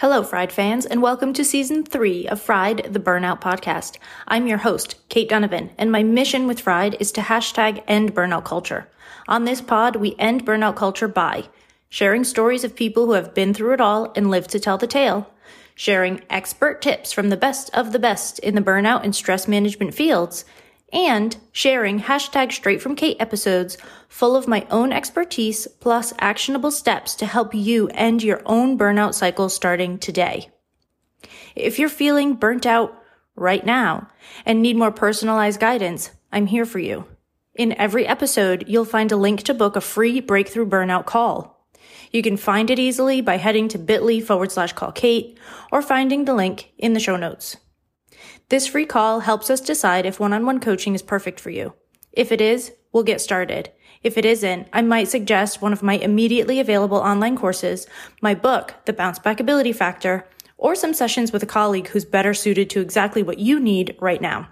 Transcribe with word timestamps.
Hello, 0.00 0.22
Fried 0.22 0.52
fans, 0.52 0.86
and 0.86 1.02
welcome 1.02 1.32
to 1.32 1.44
season 1.44 1.82
three 1.82 2.28
of 2.28 2.40
Fried, 2.40 2.86
the 2.88 3.00
Burnout 3.00 3.40
Podcast. 3.40 3.98
I'm 4.28 4.46
your 4.46 4.58
host, 4.58 4.94
Kate 5.08 5.28
Donovan, 5.28 5.70
and 5.76 5.90
my 5.90 6.04
mission 6.04 6.46
with 6.46 6.60
Fried 6.60 6.96
is 7.00 7.10
to 7.10 7.20
hashtag 7.20 7.82
end 7.88 8.14
burnout 8.14 8.44
culture. 8.44 8.88
On 9.26 9.44
this 9.44 9.60
pod, 9.60 9.96
we 9.96 10.14
end 10.16 10.46
burnout 10.46 10.76
culture 10.76 11.08
by 11.08 11.48
sharing 11.88 12.22
stories 12.22 12.62
of 12.62 12.76
people 12.76 13.06
who 13.06 13.14
have 13.14 13.34
been 13.34 13.52
through 13.52 13.74
it 13.74 13.80
all 13.80 14.12
and 14.14 14.30
lived 14.30 14.50
to 14.50 14.60
tell 14.60 14.78
the 14.78 14.86
tale, 14.86 15.32
sharing 15.74 16.22
expert 16.30 16.80
tips 16.80 17.10
from 17.10 17.28
the 17.28 17.36
best 17.36 17.68
of 17.74 17.90
the 17.90 17.98
best 17.98 18.38
in 18.38 18.54
the 18.54 18.60
burnout 18.60 19.02
and 19.02 19.16
stress 19.16 19.48
management 19.48 19.94
fields, 19.94 20.44
and 20.92 21.38
sharing 21.50 22.02
hashtag 22.02 22.52
straight 22.52 22.80
from 22.80 22.94
Kate 22.94 23.16
episodes 23.18 23.76
full 24.08 24.34
of 24.34 24.48
my 24.48 24.66
own 24.70 24.92
expertise 24.92 25.66
plus 25.80 26.12
actionable 26.18 26.70
steps 26.70 27.14
to 27.14 27.26
help 27.26 27.54
you 27.54 27.88
end 27.88 28.22
your 28.22 28.42
own 28.46 28.78
burnout 28.78 29.14
cycle 29.14 29.48
starting 29.48 29.98
today. 29.98 30.50
If 31.54 31.78
you're 31.78 31.88
feeling 31.88 32.34
burnt 32.34 32.66
out 32.66 33.02
right 33.36 33.64
now 33.64 34.08
and 34.44 34.62
need 34.62 34.76
more 34.76 34.90
personalized 34.90 35.60
guidance, 35.60 36.10
I'm 36.32 36.46
here 36.46 36.64
for 36.64 36.78
you. 36.78 37.04
In 37.54 37.72
every 37.72 38.06
episode, 38.06 38.64
you'll 38.68 38.84
find 38.84 39.10
a 39.10 39.16
link 39.16 39.42
to 39.44 39.54
book 39.54 39.76
a 39.76 39.80
free 39.80 40.20
breakthrough 40.20 40.68
burnout 40.68 41.06
call. 41.06 41.66
You 42.10 42.22
can 42.22 42.36
find 42.36 42.70
it 42.70 42.78
easily 42.78 43.20
by 43.20 43.36
heading 43.36 43.68
to 43.68 43.78
bit.ly 43.78 44.20
forward 44.20 44.52
slash 44.52 44.72
call 44.72 44.92
Kate 44.92 45.38
or 45.70 45.82
finding 45.82 46.24
the 46.24 46.34
link 46.34 46.72
in 46.78 46.92
the 46.92 47.00
show 47.00 47.16
notes. 47.16 47.56
This 48.48 48.66
free 48.66 48.86
call 48.86 49.20
helps 49.20 49.50
us 49.50 49.60
decide 49.60 50.06
if 50.06 50.18
one-on-one 50.18 50.60
coaching 50.60 50.94
is 50.94 51.02
perfect 51.02 51.38
for 51.38 51.50
you. 51.50 51.74
If 52.12 52.32
it 52.32 52.40
is, 52.40 52.72
we'll 52.92 53.02
get 53.02 53.20
started. 53.20 53.70
If 54.02 54.16
it 54.16 54.24
isn't, 54.24 54.68
I 54.72 54.82
might 54.82 55.08
suggest 55.08 55.60
one 55.60 55.72
of 55.72 55.82
my 55.82 55.94
immediately 55.94 56.60
available 56.60 56.98
online 56.98 57.36
courses, 57.36 57.86
my 58.22 58.34
book, 58.34 58.74
The 58.84 58.92
Bounce 58.92 59.18
Back 59.18 59.40
Ability 59.40 59.72
Factor, 59.72 60.26
or 60.56 60.74
some 60.74 60.94
sessions 60.94 61.32
with 61.32 61.42
a 61.42 61.46
colleague 61.46 61.88
who's 61.88 62.04
better 62.04 62.34
suited 62.34 62.70
to 62.70 62.80
exactly 62.80 63.22
what 63.22 63.38
you 63.38 63.58
need 63.58 63.96
right 64.00 64.20
now. 64.20 64.48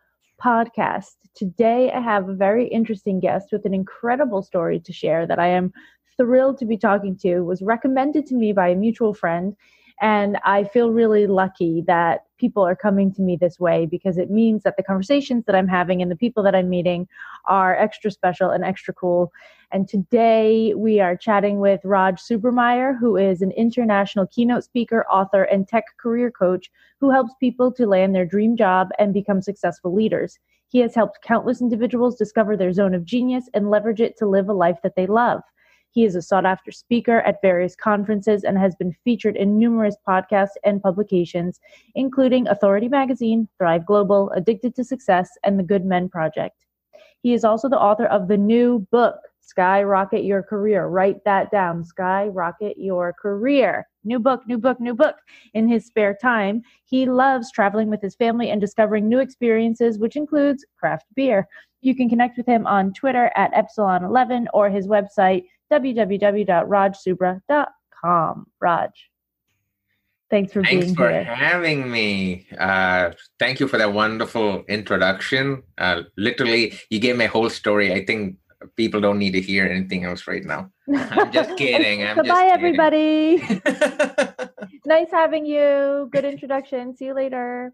podcast. 0.44 1.18
Today, 1.36 1.92
I 1.92 2.02
have 2.02 2.28
a 2.28 2.34
very 2.34 2.68
interesting 2.70 3.20
guest 3.20 3.50
with 3.52 3.66
an 3.66 3.74
incredible 3.76 4.42
story 4.42 4.80
to 4.80 4.92
share 4.92 5.28
that 5.28 5.38
I 5.38 5.46
am 5.46 5.72
thrilled 6.18 6.58
to 6.58 6.66
be 6.66 6.76
talking 6.76 7.16
to. 7.18 7.30
It 7.30 7.46
was 7.46 7.62
recommended 7.62 8.26
to 8.26 8.36
me 8.36 8.52
by 8.52 8.70
a 8.70 8.76
mutual 8.76 9.14
friend 9.14 9.56
and 10.02 10.40
I 10.44 10.64
feel 10.64 10.90
really 10.90 11.28
lucky 11.28 11.84
that 11.86 12.22
people 12.38 12.64
are 12.64 12.76
coming 12.76 13.14
to 13.14 13.22
me 13.22 13.36
this 13.36 13.60
way 13.60 13.86
because 13.86 14.18
it 14.18 14.30
means 14.30 14.64
that 14.64 14.78
the 14.78 14.84
conversations 14.84 15.46
that 15.46 15.56
I'm 15.56 15.68
having 15.68 16.02
and 16.02 16.12
the 16.12 16.16
people 16.16 16.44
that 16.44 16.56
I'm 16.56 16.70
meeting 16.70 17.08
are 17.46 17.76
extra 17.76 18.12
special 18.12 18.50
and 18.50 18.64
extra 18.64 18.94
cool. 18.94 19.32
And 19.72 19.88
today 19.88 20.74
we 20.76 21.00
are 21.00 21.18
chatting 21.18 21.60
with 21.60 21.82
Raj 21.84 22.22
Subrameyer, 22.22 22.98
who 22.98 23.18
is 23.18 23.42
an 23.42 23.52
international 23.52 24.28
keynote 24.28 24.64
speaker, 24.64 25.06
author, 25.12 25.44
and 25.44 25.68
tech 25.68 25.84
career 25.98 26.32
coach 26.32 26.72
who 27.00 27.12
helps 27.12 27.34
people 27.40 27.72
to 27.74 27.86
land 27.86 28.16
their 28.16 28.26
dream 28.26 28.56
job 28.56 28.90
and 28.98 29.14
become 29.14 29.42
successful 29.42 29.94
leaders. 29.94 30.40
He 30.70 30.80
has 30.80 30.96
helped 30.96 31.22
countless 31.22 31.62
individuals 31.62 32.18
discover 32.18 32.58
their 32.58 32.74
zone 32.74 32.94
of 32.94 33.06
genius 33.06 33.50
and 33.54 33.70
leverage 33.70 34.02
it 34.02 34.18
to 34.18 34.28
live 34.28 34.50
a 34.50 34.54
life 34.54 34.80
that 34.84 34.96
they 34.96 35.08
love. 35.08 35.42
He 35.98 36.06
is 36.06 36.16
a 36.16 36.22
sought 36.22 36.46
after 36.46 36.72
speaker 36.72 37.22
at 37.22 37.42
various 37.42 37.76
conferences 37.76 38.44
and 38.44 38.56
has 38.56 38.76
been 38.76 38.96
featured 39.04 39.36
in 39.36 39.58
numerous 39.58 39.96
podcasts 40.08 40.52
and 40.64 40.80
publications, 40.80 41.60
including 41.96 42.48
Authority 42.48 42.88
Magazine, 42.88 43.48
Thrive 43.58 43.84
Global, 43.84 44.30
Addicted 44.36 44.76
to 44.76 44.84
Success, 44.84 45.28
and 45.44 45.58
the 45.58 45.64
Good 45.64 45.86
Men 45.86 46.08
Project. 46.08 46.68
He 47.24 47.34
is 47.34 47.44
also 47.44 47.68
the 47.68 47.80
author 47.80 48.06
of 48.06 48.28
the 48.28 48.38
new 48.38 48.86
book, 48.92 49.16
Skyrocket 49.42 50.24
Your 50.24 50.44
Career. 50.44 50.86
Write 50.86 51.24
that 51.26 51.50
down 51.50 51.84
Skyrocket 51.84 52.78
Your 52.78 53.14
Career. 53.20 53.88
New 54.04 54.20
book, 54.20 54.44
new 54.46 54.60
book, 54.60 54.80
new 54.80 54.94
book. 54.94 55.16
In 55.56 55.68
his 55.68 55.88
spare 55.88 56.16
time, 56.22 56.62
he 56.84 57.08
loves 57.08 57.52
traveling 57.52 57.90
with 57.90 58.04
his 58.04 58.14
family 58.14 58.52
and 58.52 58.62
discovering 58.62 59.10
new 59.10 59.18
experiences, 59.18 59.98
which 59.98 60.16
includes 60.16 60.64
craft 60.78 61.08
beer. 61.16 61.48
You 61.82 61.96
can 61.96 62.08
connect 62.08 62.38
with 62.38 62.46
him 62.46 62.68
on 62.68 62.94
Twitter 62.94 63.32
at 63.36 63.52
Epsilon11 63.54 64.46
or 64.54 64.70
his 64.70 64.88
website, 64.88 65.46
www.rajsubra.com. 65.72 68.46
Raj, 68.62 69.10
thanks 70.30 70.54
for 70.54 70.62
being 70.62 70.72
here. 70.72 70.82
thanks 70.82 70.86
being 70.86 70.96
for 70.96 71.10
here. 71.10 71.24
having 71.24 71.92
me. 71.92 72.48
Uh, 72.58 73.12
thank 73.40 73.60
you 73.60 73.68
for 73.68 73.78
that 73.78 73.94
wonderful 73.94 74.64
introduction. 74.68 75.64
Uh, 75.78 76.04
literally, 76.18 76.74
you 76.90 77.00
gave 77.00 77.18
my 77.18 77.26
whole 77.26 77.50
story. 77.50 77.94
I 77.94 78.06
think 78.06 78.38
people 78.76 79.00
don't 79.00 79.20
need 79.20 79.32
to 79.32 79.42
hear 79.42 79.66
anything 79.68 80.04
else 80.04 80.28
right 80.28 80.44
now. 80.44 80.70
I'm 80.94 81.32
just 81.32 81.56
kidding. 81.58 82.04
I'm 82.04 82.16
Goodbye, 82.16 82.50
just 82.50 82.62
kidding. 82.62 82.80
everybody. 82.80 83.38
nice 84.86 85.08
having 85.12 85.46
you. 85.46 86.10
Good 86.12 86.26
introduction. 86.26 86.96
See 86.96 87.06
you 87.06 87.14
later. 87.14 87.74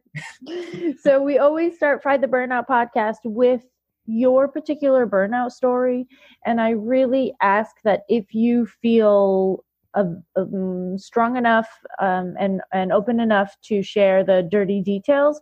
so, 1.01 1.21
we 1.21 1.37
always 1.37 1.75
start 1.75 2.03
Fried 2.03 2.21
the 2.21 2.27
Burnout 2.27 2.67
podcast 2.67 3.17
with 3.23 3.63
your 4.05 4.47
particular 4.47 5.07
burnout 5.07 5.51
story. 5.51 6.07
And 6.45 6.59
I 6.59 6.71
really 6.71 7.33
ask 7.41 7.75
that 7.83 8.01
if 8.09 8.33
you 8.33 8.65
feel 8.65 9.63
uh, 9.93 10.05
um, 10.35 10.97
strong 10.97 11.37
enough 11.37 11.67
um, 11.99 12.35
and, 12.39 12.61
and 12.71 12.91
open 12.91 13.19
enough 13.19 13.55
to 13.63 13.83
share 13.83 14.23
the 14.23 14.47
dirty 14.49 14.81
details, 14.81 15.39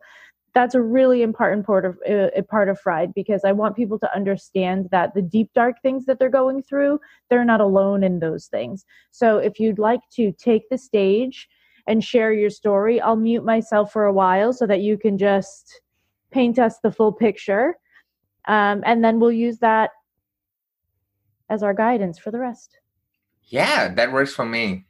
that's 0.54 0.76
a 0.76 0.82
really 0.82 1.22
important 1.22 1.66
part 1.66 1.86
of 1.86 1.98
uh, 2.10 2.42
part 2.50 2.70
of 2.70 2.80
fried 2.80 3.14
because 3.14 3.42
i 3.46 3.52
want 3.52 3.76
people 3.76 3.98
to 3.98 4.16
understand 4.16 4.88
that 4.92 5.14
the 5.14 5.22
deep 5.22 5.50
dark 5.54 5.82
things 5.82 6.06
that 6.06 6.20
they're 6.20 6.30
going 6.30 6.62
through 6.62 7.00
they're 7.30 7.46
not 7.46 7.62
alone 7.62 8.04
in 8.04 8.20
those 8.20 8.48
things 8.48 8.86
so 9.12 9.38
if 9.38 9.60
you'd 9.60 9.80
like 9.80 10.02
to 10.12 10.32
take 10.34 10.70
the 10.70 10.78
stage 10.78 11.48
and 11.88 12.04
share 12.04 12.34
your 12.34 12.50
story 12.50 13.00
i'll 13.02 13.16
mute 13.16 13.46
myself 13.46 13.92
for 13.92 14.06
a 14.06 14.14
while 14.14 14.52
so 14.52 14.68
that 14.68 14.82
you 14.82 14.98
can 14.98 15.18
just 15.18 15.82
paint 16.32 16.60
us 16.60 16.80
the 16.80 16.92
full 16.92 17.12
picture 17.12 17.78
um, 18.48 18.84
and 18.86 19.04
then 19.04 19.20
we'll 19.20 19.32
use 19.32 19.60
that 19.60 19.92
as 21.50 21.64
our 21.64 21.74
guidance 21.74 22.18
for 22.18 22.32
the 22.32 22.40
rest 22.40 22.78
yeah, 23.52 23.94
that 23.94 24.12
works 24.12 24.34
for 24.34 24.46
me. 24.46 24.86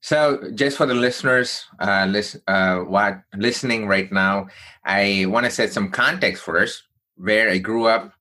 So, 0.00 0.40
just 0.54 0.78
for 0.78 0.86
the 0.86 0.94
listeners, 0.94 1.66
uh, 1.78 2.06
listen, 2.08 2.40
uh, 2.48 2.78
what 2.78 3.20
listening 3.36 3.86
right 3.86 4.10
now, 4.10 4.48
I 4.84 5.26
want 5.28 5.44
to 5.44 5.50
set 5.50 5.72
some 5.74 5.90
context 5.90 6.42
first, 6.42 6.84
where 7.16 7.50
I 7.50 7.58
grew 7.58 7.86
up, 7.86 8.14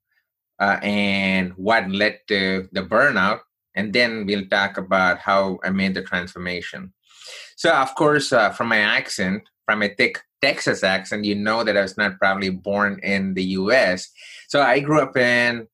uh, 0.59 0.77
and 0.81 1.53
what 1.53 1.89
led 1.89 2.19
to 2.27 2.67
the 2.73 2.83
burnout, 2.83 3.39
and 3.75 3.93
then 3.93 4.25
we'll 4.25 4.47
talk 4.47 4.77
about 4.77 5.19
how 5.19 5.59
I 5.63 5.69
made 5.69 5.93
the 5.93 6.01
transformation. 6.01 6.91
So, 7.55 7.71
of 7.71 7.95
course, 7.95 8.33
uh, 8.33 8.49
from 8.49 8.67
my 8.67 8.79
accent, 8.79 9.43
from 9.69 9.83
a 9.83 9.89
thick 9.89 10.19
Texas 10.41 10.83
accent, 10.83 11.25
you 11.25 11.35
know 11.35 11.63
that 11.63 11.77
I 11.77 11.81
was 11.81 11.95
not 11.95 12.17
probably 12.17 12.49
born 12.49 12.99
in 13.03 13.35
the 13.35 13.43
U.S. 13.61 14.09
So, 14.47 14.63
I 14.63 14.79
grew 14.79 14.99
up 14.99 15.15
in 15.15 15.67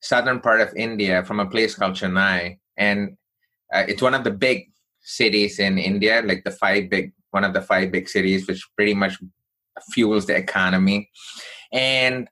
southern 0.00 0.38
part 0.38 0.60
of 0.60 0.72
India, 0.76 1.24
from 1.24 1.40
a 1.40 1.50
place 1.50 1.74
called 1.74 1.94
Chennai, 1.94 2.60
and 2.76 3.16
uh, 3.74 3.82
it's 3.88 4.02
one 4.02 4.14
of 4.14 4.22
the 4.22 4.30
big 4.30 4.70
cities 5.00 5.58
in 5.58 5.78
India, 5.78 6.22
like 6.24 6.44
the 6.44 6.52
five 6.52 6.90
big, 6.90 7.12
one 7.32 7.42
of 7.42 7.52
the 7.52 7.60
five 7.60 7.90
big 7.90 8.08
cities, 8.08 8.46
which 8.46 8.64
pretty 8.76 8.94
much 8.94 9.18
fuels 9.90 10.26
the 10.26 10.36
economy. 10.36 11.10
And 11.72 12.28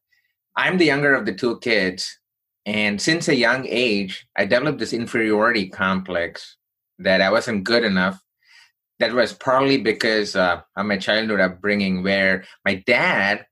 I'm 0.55 0.79
the 0.79 0.87
younger 0.87 1.17
of 1.17 1.27
the 1.27 1.35
two 1.35 1.59
kids. 1.59 2.17
And 2.65 3.03
since 3.03 3.27
a 3.27 3.35
young 3.35 3.67
age, 3.67 4.25
I 4.37 4.45
developed 4.45 4.79
this 4.79 4.93
inferiority 4.93 5.69
complex 5.69 6.59
that 7.01 7.21
I 7.21 7.33
wasn't 7.33 7.65
good 7.65 7.83
enough. 7.83 8.23
That 8.99 9.13
was 9.13 9.33
partly 9.33 9.79
because 9.79 10.35
uh, 10.35 10.63
of 10.77 10.87
my 10.87 10.99
childhood 10.99 11.41
upbringing, 11.41 12.03
where 12.03 12.45
my 12.65 12.83
dad 12.87 13.47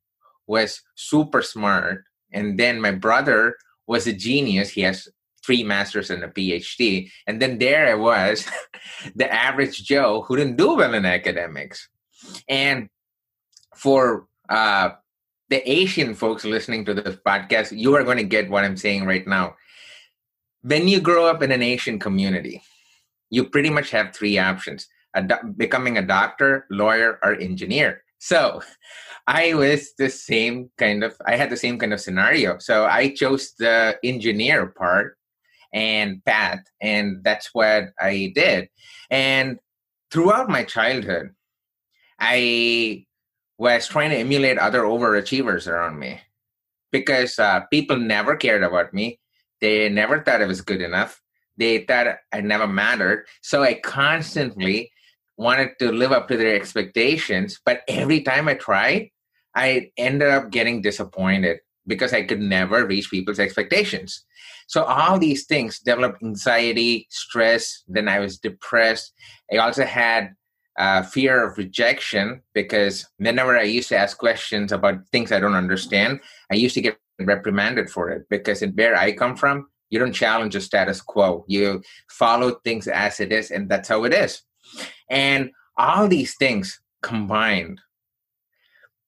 was 0.46 0.82
super 0.96 1.42
smart, 1.42 2.04
and 2.32 2.58
then 2.58 2.80
my 2.80 2.90
brother 2.90 3.56
was 3.86 4.06
a 4.06 4.12
genius. 4.12 4.70
He 4.70 4.82
has 4.82 5.08
three 5.46 5.62
masters 5.62 6.10
and 6.10 6.24
a 6.24 6.28
PhD. 6.28 7.08
And 7.26 7.40
then 7.40 7.58
there 7.58 7.86
I 7.86 7.94
was, 7.94 8.44
the 9.14 9.32
average 9.32 9.84
Joe 9.84 10.22
who 10.22 10.36
didn't 10.36 10.56
do 10.56 10.74
well 10.74 10.94
in 10.94 11.04
academics. 11.04 11.88
And 12.48 12.88
for 13.76 14.26
uh, 14.48 14.90
the 15.48 15.70
Asian 15.70 16.14
folks 16.14 16.44
listening 16.44 16.84
to 16.86 16.94
this 16.94 17.16
podcast, 17.24 17.76
you 17.76 17.94
are 17.94 18.02
going 18.02 18.16
to 18.16 18.24
get 18.24 18.50
what 18.50 18.64
I'm 18.64 18.76
saying 18.76 19.04
right 19.04 19.26
now. 19.26 19.54
When 20.62 20.88
you 20.88 21.00
grow 21.00 21.26
up 21.26 21.42
in 21.42 21.52
an 21.52 21.62
Asian 21.62 22.00
community, 22.00 22.62
you 23.30 23.44
pretty 23.44 23.70
much 23.70 23.90
have 23.90 24.14
three 24.14 24.38
options 24.38 24.88
becoming 25.56 25.98
a 25.98 26.02
doctor, 26.02 26.66
lawyer, 26.70 27.18
or 27.22 27.34
engineer. 27.34 28.02
So 28.18 28.62
I 29.26 29.54
was 29.54 29.92
the 29.98 30.08
same 30.08 30.70
kind 30.78 31.04
of, 31.04 31.14
I 31.26 31.36
had 31.36 31.50
the 31.50 31.56
same 31.56 31.78
kind 31.78 31.92
of 31.92 32.00
scenario. 32.00 32.58
So 32.58 32.86
I 32.86 33.10
chose 33.10 33.52
the 33.58 33.98
engineer 34.02 34.66
part 34.66 35.16
and 35.72 36.24
path, 36.24 36.60
and 36.80 37.22
that's 37.22 37.50
what 37.52 37.90
I 38.00 38.32
did. 38.34 38.68
And 39.10 39.58
throughout 40.10 40.48
my 40.48 40.64
childhood, 40.64 41.30
I 42.18 43.04
was 43.58 43.86
trying 43.86 44.10
to 44.10 44.16
emulate 44.16 44.58
other 44.58 44.82
overachievers 44.82 45.66
around 45.66 45.98
me 45.98 46.20
because 46.92 47.38
uh, 47.38 47.60
people 47.70 47.96
never 47.96 48.36
cared 48.36 48.62
about 48.62 48.94
me. 48.94 49.18
They 49.60 49.88
never 49.88 50.22
thought 50.22 50.42
I 50.42 50.46
was 50.46 50.60
good 50.60 50.80
enough. 50.80 51.20
They 51.56 51.84
thought 51.84 52.18
I 52.32 52.40
never 52.40 52.66
mattered. 52.66 53.26
So 53.42 53.62
I 53.62 53.74
constantly 53.74 54.90
wanted 55.36 55.78
to 55.78 55.92
live 55.92 56.12
up 56.12 56.28
to 56.28 56.36
their 56.36 56.54
expectations. 56.54 57.60
But 57.64 57.82
every 57.88 58.22
time 58.22 58.48
I 58.48 58.54
tried, 58.54 59.10
I 59.54 59.90
ended 59.96 60.28
up 60.28 60.50
getting 60.50 60.82
disappointed 60.82 61.58
because 61.86 62.12
I 62.12 62.22
could 62.22 62.40
never 62.40 62.86
reach 62.86 63.10
people's 63.10 63.38
expectations. 63.38 64.24
So 64.66 64.84
all 64.84 65.18
these 65.18 65.46
things 65.46 65.78
developed 65.78 66.22
anxiety, 66.22 67.06
stress. 67.10 67.84
Then 67.86 68.08
I 68.08 68.18
was 68.18 68.38
depressed. 68.38 69.12
I 69.52 69.58
also 69.58 69.84
had 69.84 70.34
uh, 70.78 71.02
fear 71.02 71.46
of 71.46 71.56
rejection 71.56 72.42
because 72.52 73.06
whenever 73.18 73.56
I 73.56 73.62
used 73.62 73.88
to 73.90 73.96
ask 73.96 74.18
questions 74.18 74.72
about 74.72 75.06
things 75.12 75.32
I 75.32 75.40
don't 75.40 75.54
understand, 75.54 76.20
I 76.50 76.56
used 76.56 76.74
to 76.74 76.82
get 76.82 76.98
reprimanded 77.18 77.88
for 77.88 78.10
it 78.10 78.26
because 78.28 78.62
in 78.62 78.72
where 78.72 78.96
I 78.96 79.12
come 79.12 79.36
from, 79.36 79.68
you 79.88 79.98
don't 79.98 80.12
challenge 80.12 80.54
the 80.54 80.60
status 80.60 81.00
quo. 81.00 81.44
You 81.48 81.82
follow 82.10 82.56
things 82.64 82.88
as 82.88 83.20
it 83.20 83.32
is, 83.32 83.50
and 83.50 83.68
that's 83.68 83.88
how 83.88 84.04
it 84.04 84.12
is. 84.12 84.42
And 85.08 85.50
all 85.76 86.08
these 86.08 86.34
things 86.36 86.80
combined 87.02 87.80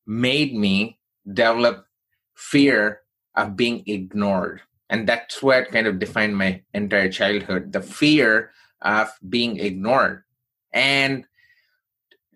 made 0.07 0.55
me 0.55 0.99
develop 1.27 1.87
fear 2.35 3.01
of 3.37 3.57
being 3.57 3.83
ignored. 3.87 4.63
And 4.91 5.07
that's 5.07 5.43
what 5.43 5.71
kind 5.71 5.87
of 5.87 5.99
defined 5.99 6.37
my 6.37 6.63
entire 6.73 7.11
childhood 7.11 7.73
the 7.73 7.83
fear 7.83 8.53
of 8.81 9.11
being 9.29 9.59
ignored. 9.59 10.25
And 10.73 11.27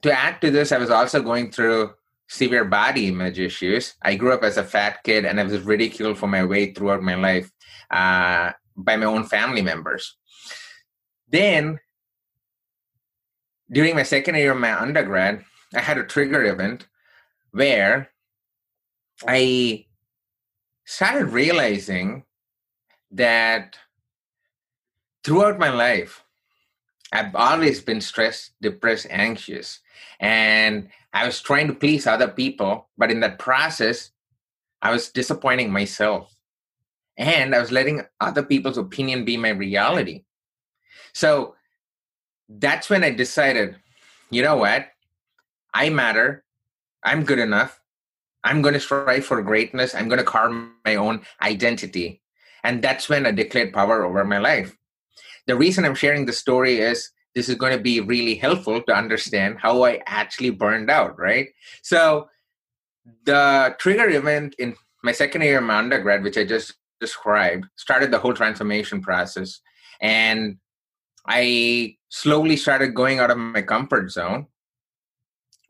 to 0.03 0.13
add 0.13 0.41
to 0.41 0.51
this, 0.51 0.73
I 0.73 0.79
was 0.79 0.91
also 0.91 1.23
going 1.23 1.51
through 1.51 1.93
severe 2.29 2.65
body 2.65 3.09
image 3.09 3.39
issues. 3.39 3.95
I 4.03 4.17
grew 4.17 4.33
up 4.33 4.43
as 4.43 4.57
a 4.57 4.65
fat 4.65 5.03
kid 5.05 5.25
and 5.25 5.39
I 5.39 5.45
was 5.45 5.61
ridiculed 5.61 6.19
for 6.19 6.27
my 6.27 6.45
weight 6.45 6.77
throughout 6.77 7.03
my 7.03 7.15
life 7.15 7.51
uh, 7.91 8.53
by 8.77 8.97
my 8.97 9.07
own 9.07 9.25
family 9.25 9.63
members. 9.63 10.17
Then, 11.29 11.79
during 13.73 13.97
my 13.97 14.03
second 14.03 14.35
year 14.35 14.53
of 14.53 14.59
my 14.59 14.79
undergrad, 14.79 15.45
I 15.75 15.81
had 15.81 15.99
a 15.99 16.05
trigger 16.05 16.45
event 16.45 16.87
where 17.53 18.11
I 19.27 19.87
started 20.85 21.27
realizing 21.27 22.25
that 23.11 23.77
throughout 25.25 25.59
my 25.59 25.71
life, 25.71 26.25
I've 27.13 27.35
always 27.35 27.81
been 27.81 28.01
stressed, 28.01 28.53
depressed, 28.61 29.07
anxious. 29.11 29.81
And 30.21 30.89
I 31.13 31.27
was 31.27 31.41
trying 31.41 31.69
to 31.69 31.75
please 31.75 32.07
other 32.07 32.29
people, 32.29 32.89
but 32.97 33.11
in 33.11 33.21
that 33.21 33.39
process, 33.39 34.11
I 34.81 34.91
was 34.91 35.11
disappointing 35.11 35.71
myself. 35.71 36.35
And 37.17 37.55
I 37.55 37.61
was 37.61 37.71
letting 37.71 38.03
other 38.21 38.43
people's 38.43 38.79
opinion 38.79 39.25
be 39.25 39.37
my 39.37 39.51
reality. 39.51 40.25
So 41.13 41.55
that's 42.59 42.91
when 42.91 43.05
I 43.05 43.11
decided, 43.11 43.77
you 44.31 44.43
know 44.43 44.57
what? 44.57 44.89
I 45.75 45.91
matter. 45.91 46.45
I'm 47.03 47.25
good 47.25 47.39
enough. 47.39 47.81
I'm 48.45 48.63
going 48.63 48.75
to 48.75 48.81
strive 48.81 49.25
for 49.25 49.43
greatness. 49.43 49.95
I'm 49.95 50.09
going 50.09 50.19
to 50.19 50.25
carve 50.25 50.53
my 50.85 50.97
own 50.97 51.23
identity. 51.41 52.21
And 52.65 52.83
that's 52.83 53.09
when 53.09 53.27
I 53.27 53.31
declared 53.31 53.73
power 53.73 54.05
over 54.05 54.25
my 54.25 54.39
life. 54.39 54.77
The 55.47 55.57
reason 55.57 55.85
I'm 55.85 55.95
sharing 55.95 56.27
the 56.27 56.33
story 56.33 56.79
is 56.79 57.11
this 57.35 57.49
is 57.49 57.55
going 57.57 57.77
to 57.77 57.83
be 57.83 58.01
really 58.01 58.35
helpful 58.35 58.83
to 58.83 58.95
understand 58.95 59.59
how 59.59 59.85
I 59.85 60.01
actually 60.07 60.51
burned 60.51 60.91
out, 60.91 61.19
right? 61.19 61.49
So, 61.83 62.29
the 63.25 63.75
trigger 63.79 64.09
event 64.11 64.55
in 64.59 64.77
my 65.03 65.11
second 65.11 65.43
year 65.43 65.59
of 65.59 65.65
my 65.65 65.79
undergrad, 65.79 66.23
which 66.23 66.39
I 66.39 66.45
just 66.45 66.75
described, 67.01 67.67
started 67.75 68.13
the 68.13 68.19
whole 68.19 68.35
transformation 68.35 69.03
process. 69.03 69.61
And 70.01 70.59
I 71.27 71.97
slowly 72.13 72.57
started 72.57 72.95
going 72.95 73.21
out 73.21 73.31
of 73.31 73.39
my 73.39 73.63
comfort 73.63 74.11
zone 74.11 74.47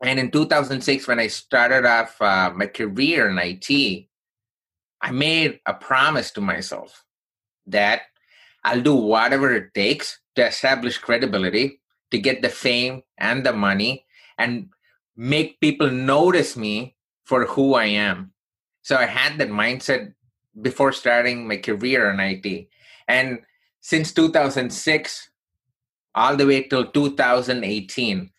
and 0.03 0.19
in 0.19 0.31
2006, 0.31 1.07
when 1.07 1.19
I 1.19 1.27
started 1.27 1.85
off 1.85 2.21
uh, 2.21 2.51
my 2.53 2.67
career 2.67 3.29
in 3.29 3.39
IT, 3.39 4.05
I 5.01 5.11
made 5.11 5.61
a 5.65 5.73
promise 5.73 6.31
to 6.31 6.41
myself 6.41 7.05
that 7.67 8.01
I'll 8.65 8.81
do 8.81 8.95
whatever 8.95 9.55
it 9.55 9.73
takes 9.73 10.19
to 10.35 10.45
establish 10.45 10.97
credibility, 10.97 11.79
to 12.11 12.19
get 12.19 12.41
the 12.41 12.49
fame 12.49 13.03
and 13.17 13.45
the 13.45 13.53
money, 13.53 14.05
and 14.37 14.69
make 15.15 15.61
people 15.61 15.89
notice 15.89 16.57
me 16.57 16.97
for 17.23 17.45
who 17.45 17.73
I 17.75 17.85
am. 17.85 18.33
So 18.81 18.97
I 18.97 19.05
had 19.05 19.37
that 19.37 19.49
mindset 19.49 20.13
before 20.61 20.91
starting 20.91 21.47
my 21.47 21.57
career 21.57 22.11
in 22.11 22.19
IT. 22.19 22.67
And 23.07 23.39
since 23.79 24.11
2006, 24.11 25.29
all 26.15 26.35
the 26.35 26.45
way 26.45 26.63
till 26.63 26.85
2018, 26.85 28.29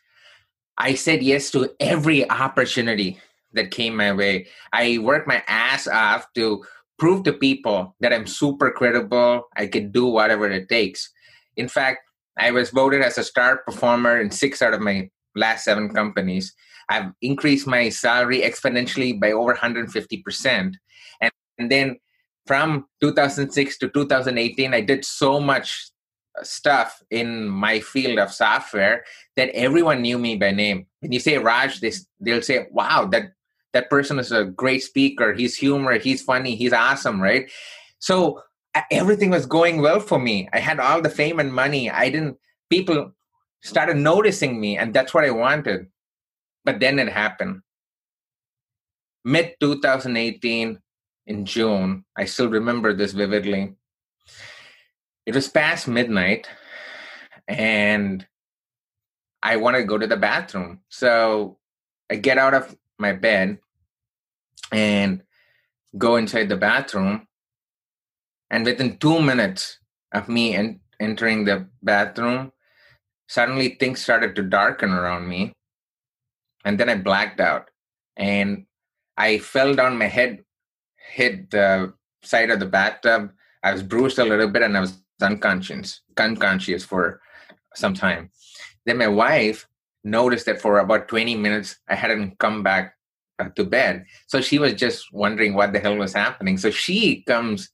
I 0.76 0.94
said 0.94 1.22
yes 1.22 1.50
to 1.52 1.70
every 1.80 2.28
opportunity 2.28 3.18
that 3.52 3.70
came 3.70 3.96
my 3.96 4.12
way. 4.12 4.48
I 4.72 4.98
worked 4.98 5.28
my 5.28 5.42
ass 5.46 5.86
off 5.86 6.26
to 6.34 6.64
prove 6.98 7.24
to 7.24 7.32
people 7.32 7.94
that 8.00 8.12
I'm 8.12 8.26
super 8.26 8.70
credible. 8.70 9.48
I 9.56 9.66
can 9.66 9.90
do 9.90 10.06
whatever 10.06 10.50
it 10.50 10.68
takes. 10.68 11.10
In 11.56 11.68
fact, 11.68 12.00
I 12.38 12.50
was 12.50 12.70
voted 12.70 13.02
as 13.02 13.18
a 13.18 13.24
star 13.24 13.58
performer 13.58 14.20
in 14.20 14.30
six 14.30 14.60
out 14.60 14.74
of 14.74 14.80
my 14.80 15.08
last 15.36 15.64
seven 15.64 15.88
companies. 15.88 16.54
I've 16.88 17.12
increased 17.22 17.66
my 17.66 17.88
salary 17.88 18.40
exponentially 18.40 19.18
by 19.18 19.32
over 19.32 19.54
150%. 19.54 20.74
And, 21.20 21.32
and 21.58 21.70
then 21.70 21.96
from 22.46 22.86
2006 23.00 23.78
to 23.78 23.88
2018, 23.88 24.74
I 24.74 24.80
did 24.80 25.04
so 25.04 25.40
much 25.40 25.90
stuff 26.42 27.02
in 27.10 27.48
my 27.48 27.80
field 27.80 28.18
of 28.18 28.32
software 28.32 29.04
that 29.36 29.50
everyone 29.50 30.02
knew 30.02 30.18
me 30.18 30.36
by 30.36 30.50
name. 30.50 30.86
When 31.00 31.12
you 31.12 31.20
say 31.20 31.38
Raj, 31.38 31.80
they, 31.80 31.92
they'll 32.20 32.42
say, 32.42 32.66
wow, 32.70 33.06
that, 33.06 33.32
that 33.72 33.90
person 33.90 34.18
is 34.18 34.32
a 34.32 34.44
great 34.44 34.82
speaker. 34.82 35.32
He's 35.32 35.56
humor, 35.56 35.98
he's 35.98 36.22
funny, 36.22 36.56
he's 36.56 36.72
awesome, 36.72 37.20
right? 37.20 37.50
So 37.98 38.42
everything 38.90 39.30
was 39.30 39.46
going 39.46 39.80
well 39.80 40.00
for 40.00 40.18
me. 40.18 40.48
I 40.52 40.58
had 40.58 40.80
all 40.80 41.00
the 41.00 41.10
fame 41.10 41.38
and 41.38 41.52
money. 41.52 41.90
I 41.90 42.10
didn't, 42.10 42.36
people 42.70 43.12
started 43.62 43.96
noticing 43.96 44.60
me, 44.60 44.76
and 44.76 44.92
that's 44.92 45.14
what 45.14 45.24
I 45.24 45.30
wanted. 45.30 45.86
But 46.64 46.80
then 46.80 46.98
it 46.98 47.08
happened. 47.08 47.60
Mid 49.24 49.54
2018, 49.60 50.78
in 51.26 51.46
June, 51.46 52.04
I 52.16 52.26
still 52.26 52.48
remember 52.48 52.92
this 52.92 53.12
vividly 53.12 53.74
it 55.26 55.34
was 55.34 55.48
past 55.48 55.88
midnight 55.88 56.48
and 57.48 58.26
I 59.42 59.56
want 59.56 59.76
to 59.76 59.84
go 59.84 59.98
to 59.98 60.06
the 60.06 60.16
bathroom. 60.16 60.80
So 60.88 61.58
I 62.10 62.16
get 62.16 62.38
out 62.38 62.54
of 62.54 62.76
my 62.98 63.12
bed 63.12 63.58
and 64.72 65.22
go 65.98 66.16
inside 66.16 66.48
the 66.48 66.56
bathroom. 66.56 67.28
And 68.50 68.64
within 68.64 68.98
two 68.98 69.20
minutes 69.22 69.78
of 70.12 70.28
me 70.28 70.54
en- 70.54 70.80
entering 71.00 71.44
the 71.44 71.68
bathroom, 71.82 72.52
suddenly 73.28 73.70
things 73.70 74.02
started 74.02 74.36
to 74.36 74.42
darken 74.42 74.90
around 74.90 75.28
me. 75.28 75.54
And 76.64 76.78
then 76.80 76.88
I 76.90 76.96
blacked 76.96 77.40
out. 77.40 77.70
and 78.16 78.66
I 79.16 79.38
fell 79.38 79.74
down. 79.74 79.98
My 79.98 80.06
head 80.06 80.44
hit 80.96 81.50
the 81.50 81.94
side 82.22 82.50
of 82.50 82.60
the 82.60 82.66
bathtub. 82.66 83.32
I 83.62 83.72
was 83.72 83.82
bruised 83.82 84.18
a 84.18 84.24
little 84.24 84.48
bit, 84.48 84.62
and 84.62 84.76
I 84.76 84.80
was 84.80 84.98
unconscious, 85.22 86.00
unconscious 86.18 86.84
for 86.84 87.20
some 87.74 87.94
time. 87.94 88.30
Then 88.86 88.98
my 88.98 89.08
wife 89.08 89.66
noticed 90.02 90.46
that 90.46 90.60
for 90.60 90.78
about 90.78 91.08
20 91.08 91.34
minutes 91.36 91.76
I 91.88 91.94
hadn't 91.94 92.38
come 92.38 92.62
back 92.62 92.94
uh, 93.38 93.48
to 93.56 93.64
bed. 93.64 94.04
So 94.26 94.40
she 94.40 94.58
was 94.58 94.74
just 94.74 95.12
wondering 95.12 95.54
what 95.54 95.72
the 95.72 95.80
hell 95.80 95.96
was 95.96 96.12
happening. 96.12 96.58
So 96.58 96.70
she 96.70 97.22
comes 97.26 97.70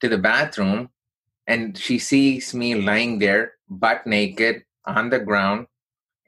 to 0.00 0.08
the 0.08 0.18
bathroom 0.18 0.90
and 1.46 1.76
she 1.78 1.98
sees 1.98 2.54
me 2.54 2.74
lying 2.74 3.18
there, 3.18 3.52
butt 3.68 4.06
naked 4.06 4.64
on 4.84 5.10
the 5.10 5.18
ground, 5.18 5.66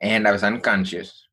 and 0.00 0.27
I 0.27 0.33
was 0.33 0.43
unconscious. 0.43 1.27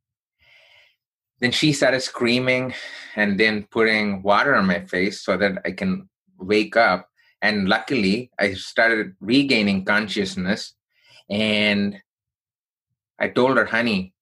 Then 1.39 1.51
she 1.51 1.71
started 1.71 2.01
screaming 2.01 2.73
and 3.15 3.39
then 3.39 3.67
putting 3.69 4.23
water 4.23 4.55
on 4.55 4.65
my 4.65 4.81
face 4.81 5.23
so 5.23 5.37
that 5.37 5.61
I 5.65 5.71
can 5.71 6.09
wake 6.39 6.75
up. 6.75 7.07
And 7.41 7.69
luckily, 7.69 8.31
I 8.39 8.53
started 8.53 9.15
regaining 9.19 9.85
consciousness. 9.85 10.73
And 11.29 12.01
I 13.19 13.29
told 13.29 13.57
her, 13.57 13.65
honey, 13.65 14.13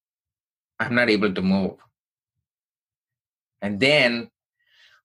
I'm 0.78 0.94
not 0.94 1.08
able 1.08 1.32
to 1.32 1.42
move. 1.42 1.76
And 3.62 3.80
then 3.80 4.30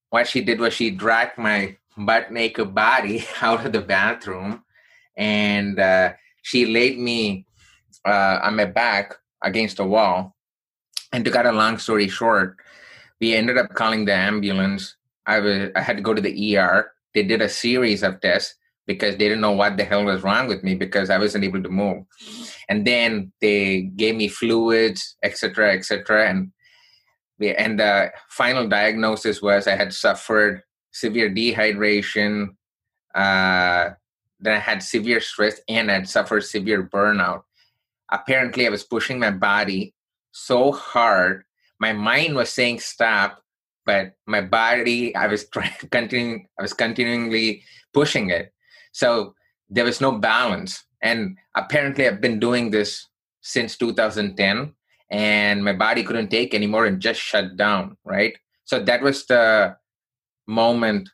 what 0.10 0.28
she 0.28 0.42
did 0.42 0.60
was 0.60 0.74
she 0.74 0.92
dragged 0.92 1.38
my 1.38 1.78
butt 1.98 2.32
naked 2.32 2.76
body 2.76 3.26
out 3.42 3.66
of 3.66 3.72
the 3.72 3.82
bathroom 3.82 4.64
and 5.18 5.80
uh, 5.80 6.14
she 6.42 6.66
laid 6.66 6.98
me 6.98 7.46
uh, 8.06 8.40
on 8.44 8.56
my 8.56 8.66
back 8.66 9.16
against 9.42 9.80
a 9.80 9.86
wall. 9.86 10.36
And 11.14 11.26
to 11.26 11.32
cut 11.32 11.46
a 11.46 11.52
long 11.52 11.78
story 11.78 12.08
short, 12.08 12.58
we 13.20 13.36
ended 13.36 13.58
up 13.58 13.74
calling 13.74 14.06
the 14.06 14.14
ambulance. 14.14 14.96
I 15.26 15.40
was 15.40 15.70
I 15.76 15.82
had 15.82 15.98
to 15.98 16.04
go 16.04 16.14
to 16.14 16.22
the 16.22 16.58
ER. 16.58 16.92
They 17.14 17.24
did 17.24 17.42
a 17.42 17.50
series 17.50 18.04
of 18.04 18.22
tests 18.22 18.56
because 18.88 19.18
they 19.18 19.26
didn't 19.26 19.42
know 19.42 19.52
what 19.52 19.78
the 19.78 19.84
hell 19.84 20.04
was 20.04 20.24
wrong 20.24 20.48
with 20.48 20.64
me 20.64 20.76
because 20.76 21.10
I 21.10 21.18
wasn't 21.18 21.44
able 21.44 21.62
to 21.62 21.70
move. 21.70 22.04
And 22.68 22.86
then 22.86 23.32
they 23.42 23.82
gave 23.96 24.16
me 24.16 24.28
fluids, 24.28 25.16
etc., 25.24 25.74
etc. 25.74 26.30
And 26.30 26.52
and 27.42 27.80
the 27.80 28.12
final 28.30 28.68
diagnosis 28.68 29.42
was 29.42 29.68
I 29.68 29.76
had 29.76 29.94
suffered 29.94 30.62
severe 30.92 31.30
dehydration. 31.30 32.50
Uh, 33.16 33.92
then 34.40 34.54
I 34.54 34.60
had 34.60 34.84
severe 34.84 35.20
stress 35.20 35.60
and 35.68 35.90
I 35.90 35.96
had 35.96 36.10
suffered 36.10 36.42
severe 36.42 36.88
burnout. 36.88 37.44
Apparently, 38.12 38.68
I 38.68 38.70
was 38.70 38.84
pushing 38.84 39.20
my 39.20 39.32
body 39.32 39.94
so 40.32 40.72
hard. 40.72 41.44
My 41.80 41.94
mind 41.94 42.36
was 42.36 42.52
saying 42.52 42.80
stop, 42.80 43.41
but 43.86 44.14
my 44.28 44.42
body, 44.42 45.16
I 45.16 45.28
was 45.28 45.48
trying, 45.50 45.74
continuing, 45.92 46.48
I 46.60 46.62
was 46.62 46.74
continually 46.74 47.64
pushing 47.94 48.30
it. 48.30 48.54
So 48.92 49.36
there 49.70 49.86
was 49.86 50.02
no 50.02 50.12
balance. 50.12 50.84
And 51.02 51.38
apparently, 51.56 52.08
I've 52.08 52.22
been 52.22 52.40
doing 52.40 52.70
this 52.70 53.08
since 53.42 53.76
2010, 53.78 54.74
and 55.10 55.64
my 55.64 55.74
body 55.74 56.04
couldn't 56.04 56.30
take 56.30 56.54
anymore 56.54 56.86
and 56.86 57.02
just 57.02 57.20
shut 57.20 57.58
down. 57.58 57.98
Right. 58.06 58.38
So 58.66 58.80
that 58.84 59.02
was 59.02 59.26
the 59.26 59.76
moment 60.48 61.10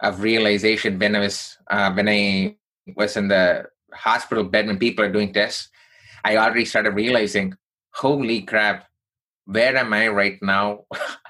of 0.00 0.20
realization 0.20 0.98
when 0.98 1.16
I 1.16 1.20
was 1.20 1.56
uh, 1.70 1.92
when 1.92 2.08
I 2.08 2.56
was 2.94 3.16
in 3.16 3.28
the 3.28 3.66
hospital 3.92 4.44
bed 4.44 4.66
when 4.66 4.78
people 4.78 5.04
are 5.04 5.12
doing 5.12 5.32
tests. 5.32 5.68
I 6.24 6.36
already 6.36 6.64
started 6.64 6.90
realizing, 6.90 7.54
holy 7.94 8.42
crap, 8.42 8.86
where 9.46 9.76
am 9.76 9.92
I 9.92 10.08
right 10.08 10.38
now? 10.42 10.84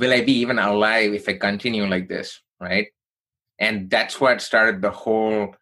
Will 0.00 0.12
I 0.12 0.22
be 0.22 0.32
even 0.40 0.58
alive 0.58 1.14
if 1.14 1.28
I 1.28 1.34
continue 1.34 1.86
like 1.86 2.08
this? 2.08 2.40
Right 2.58 2.88
and 3.60 3.90
that's 3.90 4.20
what 4.20 4.40
started 4.40 4.80
the 4.80 4.90
whole 4.90 5.54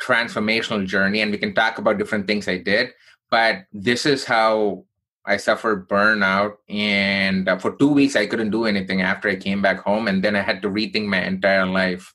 transformational 0.00 0.86
journey 0.86 1.20
and 1.20 1.32
we 1.32 1.38
can 1.38 1.54
talk 1.54 1.78
about 1.78 1.98
different 1.98 2.26
things 2.26 2.46
i 2.46 2.56
did 2.56 2.90
but 3.30 3.64
this 3.72 4.06
is 4.06 4.24
how 4.24 4.84
i 5.26 5.36
suffered 5.36 5.88
burnout 5.88 6.52
and 6.68 7.48
uh, 7.48 7.58
for 7.58 7.76
two 7.76 7.88
weeks 7.88 8.16
i 8.16 8.26
couldn't 8.26 8.50
do 8.50 8.64
anything 8.64 9.02
after 9.02 9.28
i 9.28 9.36
came 9.36 9.60
back 9.60 9.80
home 9.80 10.08
and 10.08 10.22
then 10.22 10.36
i 10.36 10.40
had 10.40 10.62
to 10.62 10.68
rethink 10.68 11.06
my 11.06 11.22
entire 11.22 11.66
life 11.66 12.14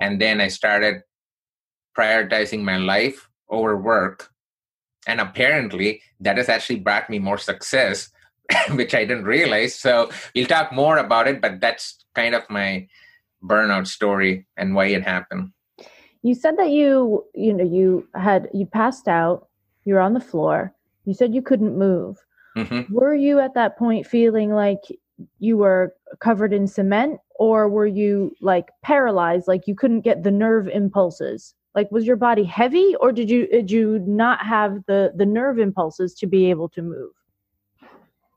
and 0.00 0.20
then 0.20 0.40
i 0.40 0.48
started 0.48 1.02
prioritizing 1.96 2.62
my 2.62 2.76
life 2.78 3.28
over 3.50 3.76
work 3.76 4.30
and 5.06 5.20
apparently 5.20 6.00
that 6.20 6.36
has 6.36 6.48
actually 6.48 6.78
brought 6.78 7.10
me 7.10 7.18
more 7.18 7.38
success 7.38 8.10
which 8.70 8.94
i 8.94 9.04
didn't 9.04 9.24
realize 9.24 9.74
so 9.74 10.10
we'll 10.34 10.46
talk 10.46 10.72
more 10.72 10.98
about 10.98 11.28
it 11.28 11.40
but 11.40 11.60
that's 11.60 12.04
kind 12.14 12.34
of 12.34 12.48
my 12.48 12.86
burnout 13.44 13.86
story 13.86 14.46
and 14.56 14.74
why 14.74 14.86
it 14.86 15.02
happened. 15.02 15.52
You 16.22 16.34
said 16.34 16.56
that 16.58 16.70
you, 16.70 17.24
you 17.34 17.52
know, 17.52 17.64
you 17.64 18.08
had 18.14 18.48
you 18.52 18.66
passed 18.66 19.08
out. 19.08 19.48
You're 19.84 20.00
on 20.00 20.14
the 20.14 20.20
floor. 20.20 20.74
You 21.04 21.14
said 21.14 21.34
you 21.34 21.42
couldn't 21.42 21.78
move. 21.78 22.18
Mm-hmm. 22.56 22.92
Were 22.92 23.14
you 23.14 23.38
at 23.38 23.54
that 23.54 23.78
point 23.78 24.06
feeling 24.06 24.52
like 24.52 24.80
you 25.38 25.56
were 25.56 25.94
covered 26.20 26.52
in 26.52 26.66
cement, 26.66 27.20
or 27.36 27.68
were 27.68 27.86
you 27.86 28.34
like 28.40 28.68
paralyzed, 28.82 29.48
like 29.48 29.66
you 29.66 29.74
couldn't 29.74 30.00
get 30.00 30.24
the 30.24 30.30
nerve 30.30 30.68
impulses? 30.68 31.54
Like, 31.74 31.90
was 31.92 32.06
your 32.06 32.16
body 32.16 32.44
heavy, 32.44 32.96
or 33.00 33.12
did 33.12 33.30
you 33.30 33.46
did 33.46 33.70
you 33.70 34.00
not 34.00 34.44
have 34.44 34.84
the 34.86 35.12
the 35.14 35.26
nerve 35.26 35.58
impulses 35.58 36.14
to 36.14 36.26
be 36.26 36.50
able 36.50 36.68
to 36.70 36.82
move? 36.82 37.12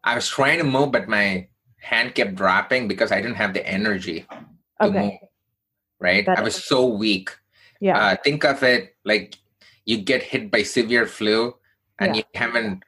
I 0.03 0.15
was 0.15 0.27
trying 0.27 0.57
to 0.59 0.63
move, 0.63 0.91
but 0.91 1.07
my 1.07 1.47
hand 1.79 2.15
kept 2.15 2.35
dropping 2.35 2.87
because 2.87 3.11
I 3.11 3.21
didn't 3.21 3.35
have 3.35 3.53
the 3.53 3.65
energy 3.67 4.25
okay. 4.81 4.99
move, 4.99 5.29
right? 5.99 6.25
That 6.25 6.39
I 6.39 6.41
was 6.41 6.57
is. 6.57 6.65
so 6.65 6.85
weak. 6.85 7.29
Yeah. 7.79 7.97
Uh, 7.97 8.15
think 8.23 8.43
of 8.43 8.63
it 8.63 8.95
like 9.03 9.37
you 9.85 9.97
get 9.97 10.21
hit 10.23 10.51
by 10.51 10.63
severe 10.63 11.07
flu 11.07 11.55
and 11.99 12.15
yeah. 12.15 12.21
you 12.21 12.39
haven't 12.39 12.83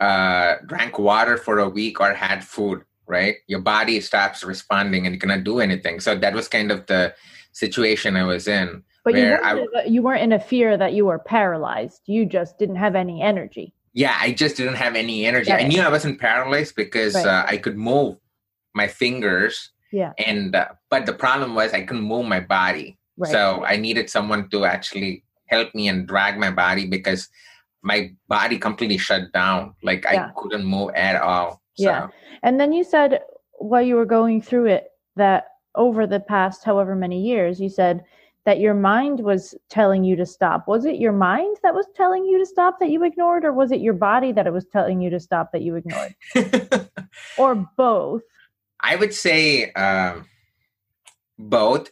uh, 0.00 0.56
drank 0.66 0.98
water 0.98 1.36
for 1.36 1.58
a 1.58 1.68
week 1.68 2.00
or 2.00 2.14
had 2.14 2.44
food, 2.44 2.84
right? 3.06 3.36
Your 3.46 3.60
body 3.60 4.00
stops 4.00 4.44
responding 4.44 5.06
and 5.06 5.14
you 5.14 5.20
cannot 5.20 5.44
do 5.44 5.60
anything. 5.60 6.00
So 6.00 6.14
that 6.16 6.34
was 6.34 6.48
kind 6.48 6.70
of 6.70 6.86
the 6.86 7.14
situation 7.52 8.16
I 8.16 8.24
was 8.24 8.46
in. 8.46 8.82
But 9.04 9.14
you 9.14 9.24
weren't, 9.24 9.44
I, 9.44 9.84
you 9.84 10.02
weren't 10.02 10.22
in 10.22 10.32
a 10.32 10.40
fear 10.40 10.76
that 10.76 10.92
you 10.92 11.06
were 11.06 11.18
paralyzed. 11.18 12.02
You 12.06 12.26
just 12.26 12.58
didn't 12.58 12.76
have 12.76 12.94
any 12.94 13.22
energy. 13.22 13.72
Yeah, 13.98 14.16
I 14.20 14.32
just 14.32 14.56
didn't 14.56 14.76
have 14.76 14.94
any 14.94 15.26
energy. 15.26 15.50
I 15.50 15.66
knew 15.66 15.82
I 15.82 15.88
wasn't 15.88 16.20
paralyzed 16.20 16.74
because 16.76 17.14
right. 17.14 17.26
uh, 17.26 17.44
I 17.46 17.56
could 17.56 17.76
move 17.76 18.16
my 18.74 18.86
fingers 18.86 19.72
yeah. 19.92 20.12
And 20.18 20.54
uh, 20.54 20.68
but 20.90 21.06
the 21.06 21.12
problem 21.12 21.54
was 21.54 21.72
I 21.72 21.82
couldn't 21.82 22.02
move 22.02 22.26
my 22.26 22.40
body. 22.40 22.98
Right. 23.16 23.30
So 23.30 23.64
I 23.64 23.76
needed 23.76 24.10
someone 24.10 24.48
to 24.50 24.64
actually 24.64 25.24
help 25.46 25.74
me 25.74 25.88
and 25.88 26.06
drag 26.06 26.38
my 26.38 26.50
body 26.50 26.86
because 26.86 27.28
my 27.82 28.12
body 28.28 28.58
completely 28.58 28.98
shut 28.98 29.32
down. 29.32 29.74
Like 29.82 30.04
yeah. 30.04 30.26
I 30.26 30.40
couldn't 30.40 30.64
move 30.64 30.90
at 30.94 31.20
all. 31.20 31.62
So. 31.74 31.84
Yeah. 31.84 32.08
And 32.42 32.60
then 32.60 32.72
you 32.72 32.84
said 32.84 33.20
while 33.54 33.82
you 33.82 33.96
were 33.96 34.06
going 34.06 34.42
through 34.42 34.66
it 34.66 34.88
that 35.16 35.46
over 35.74 36.06
the 36.06 36.20
past 36.20 36.64
however 36.64 36.94
many 36.94 37.20
years, 37.20 37.60
you 37.60 37.68
said 37.68 38.04
that 38.48 38.60
your 38.60 38.72
mind 38.72 39.20
was 39.20 39.54
telling 39.68 40.04
you 40.04 40.16
to 40.16 40.24
stop. 40.24 40.66
Was 40.66 40.86
it 40.86 40.96
your 40.96 41.12
mind 41.12 41.58
that 41.62 41.74
was 41.74 41.84
telling 41.94 42.24
you 42.24 42.38
to 42.38 42.46
stop 42.46 42.80
that 42.80 42.88
you 42.88 43.04
ignored, 43.04 43.44
or 43.44 43.52
was 43.52 43.72
it 43.72 43.82
your 43.82 43.92
body 43.92 44.32
that 44.32 44.46
it 44.46 44.54
was 44.54 44.64
telling 44.72 45.02
you 45.02 45.10
to 45.10 45.20
stop 45.20 45.52
that 45.52 45.60
you 45.60 45.74
ignored? 45.74 46.14
or 47.36 47.68
both? 47.76 48.22
I 48.80 48.96
would 48.96 49.12
say 49.12 49.70
um, 49.72 50.24
both. 51.38 51.90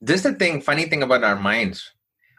This 0.00 0.24
is 0.24 0.32
the 0.32 0.34
thing, 0.34 0.60
funny 0.62 0.86
thing 0.86 1.04
about 1.04 1.22
our 1.22 1.36
minds, 1.36 1.92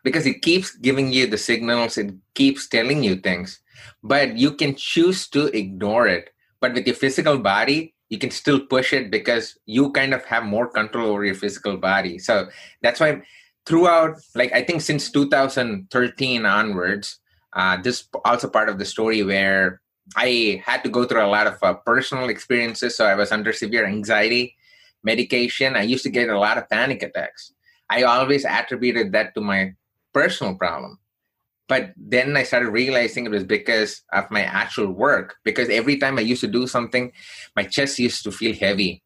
because 0.03 0.25
it 0.25 0.41
keeps 0.41 0.75
giving 0.75 1.13
you 1.13 1.25
the 1.25 1.37
signals, 1.37 1.97
it 1.97 2.13
keeps 2.33 2.67
telling 2.67 3.05
you 3.05 3.15
things, 3.15 3.61
but 4.03 4.35
you 4.37 4.51
can 4.51 4.75
choose 4.75 5.29
to 5.29 5.45
ignore 5.57 6.07
it. 6.09 6.29
But 6.59 6.73
with 6.73 6.85
your 6.87 6.97
physical 6.97 7.37
body, 7.37 7.95
you 8.09 8.17
can 8.17 8.31
still 8.31 8.59
push 8.59 8.91
it 8.91 9.09
because 9.09 9.57
you 9.65 9.93
kind 9.93 10.13
of 10.13 10.25
have 10.25 10.43
more 10.43 10.67
control 10.67 11.11
over 11.11 11.23
your 11.23 11.35
physical 11.35 11.77
body. 11.77 12.19
So 12.19 12.49
that's 12.81 12.99
why 12.99 13.21
throughout, 13.65 14.17
like 14.35 14.53
I 14.53 14.63
think 14.63 14.81
since 14.81 15.11
2013 15.11 16.45
onwards, 16.45 17.19
uh, 17.53 17.77
this 17.81 18.07
also 18.23 18.49
part 18.49 18.69
of 18.69 18.79
the 18.79 18.85
story 18.85 19.23
where 19.23 19.81
I 20.15 20.61
had 20.65 20.83
to 20.83 20.89
go 20.89 21.05
through 21.05 21.25
a 21.25 21.27
lot 21.27 21.47
of 21.47 21.57
uh, 21.63 21.73
personal 21.73 22.29
experiences. 22.29 22.95
So 22.95 23.05
I 23.05 23.15
was 23.15 23.31
under 23.31 23.53
severe 23.53 23.85
anxiety 23.85 24.55
medication. 25.03 25.75
I 25.75 25.83
used 25.83 26.03
to 26.03 26.09
get 26.09 26.29
a 26.29 26.39
lot 26.39 26.57
of 26.57 26.69
panic 26.69 27.01
attacks. 27.01 27.53
I 27.89 28.03
always 28.03 28.45
attributed 28.45 29.11
that 29.13 29.33
to 29.35 29.41
my 29.41 29.73
personal 30.13 30.55
problem. 30.55 30.99
But 31.67 31.93
then 31.97 32.37
I 32.37 32.43
started 32.43 32.69
realizing 32.69 33.25
it 33.25 33.31
was 33.31 33.43
because 33.43 34.03
of 34.13 34.29
my 34.29 34.41
actual 34.41 34.91
work. 34.91 35.35
Because 35.43 35.69
every 35.69 35.97
time 35.97 36.17
I 36.17 36.21
used 36.21 36.41
to 36.41 36.47
do 36.47 36.67
something, 36.67 37.11
my 37.55 37.63
chest 37.63 37.97
used 37.97 38.23
to 38.23 38.31
feel 38.31 38.53
heavy. 38.53 39.01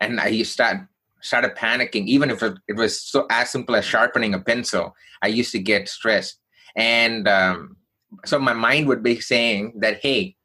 And 0.00 0.20
I 0.20 0.28
used 0.28 0.50
to 0.50 0.52
start 0.52 0.76
started 1.20 1.56
panicking, 1.56 2.06
even 2.06 2.30
if 2.30 2.42
it 2.42 2.76
was 2.76 3.00
so 3.00 3.26
as 3.30 3.50
simple 3.50 3.74
as 3.76 3.84
sharpening 3.84 4.34
a 4.34 4.40
pencil. 4.40 4.94
I 5.22 5.28
used 5.28 5.52
to 5.52 5.58
get 5.58 5.88
stressed. 5.88 6.38
And 6.76 7.26
um, 7.26 7.76
so 8.24 8.38
my 8.38 8.52
mind 8.52 8.86
would 8.86 9.02
be 9.02 9.20
saying 9.20 9.74
that 9.80 10.00
hey 10.02 10.36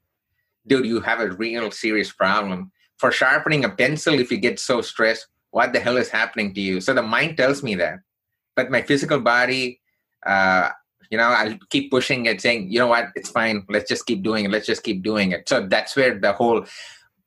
dude, 0.67 0.85
you 0.85 0.99
have 1.01 1.19
a 1.19 1.31
real 1.31 1.71
serious 1.71 2.11
problem. 2.11 2.71
For 2.97 3.11
sharpening 3.11 3.65
a 3.65 3.69
pencil, 3.69 4.19
if 4.19 4.31
you 4.31 4.37
get 4.37 4.59
so 4.59 4.81
stressed, 4.81 5.27
what 5.51 5.73
the 5.73 5.79
hell 5.79 5.97
is 5.97 6.09
happening 6.09 6.53
to 6.53 6.61
you? 6.61 6.81
So 6.81 6.93
the 6.93 7.01
mind 7.01 7.37
tells 7.37 7.63
me 7.63 7.75
that. 7.75 7.99
But 8.55 8.69
my 8.69 8.81
physical 8.81 9.19
body, 9.19 9.81
uh, 10.25 10.69
you 11.09 11.17
know, 11.17 11.23
I'll 11.23 11.57
keep 11.69 11.89
pushing 11.89 12.25
it, 12.27 12.41
saying, 12.41 12.71
you 12.71 12.79
know 12.79 12.87
what, 12.87 13.07
it's 13.15 13.29
fine. 13.29 13.65
Let's 13.69 13.89
just 13.89 14.05
keep 14.05 14.23
doing 14.23 14.45
it. 14.45 14.51
Let's 14.51 14.67
just 14.67 14.83
keep 14.83 15.03
doing 15.03 15.31
it. 15.31 15.49
So 15.49 15.67
that's 15.67 15.95
where 15.95 16.17
the 16.17 16.33
whole 16.33 16.65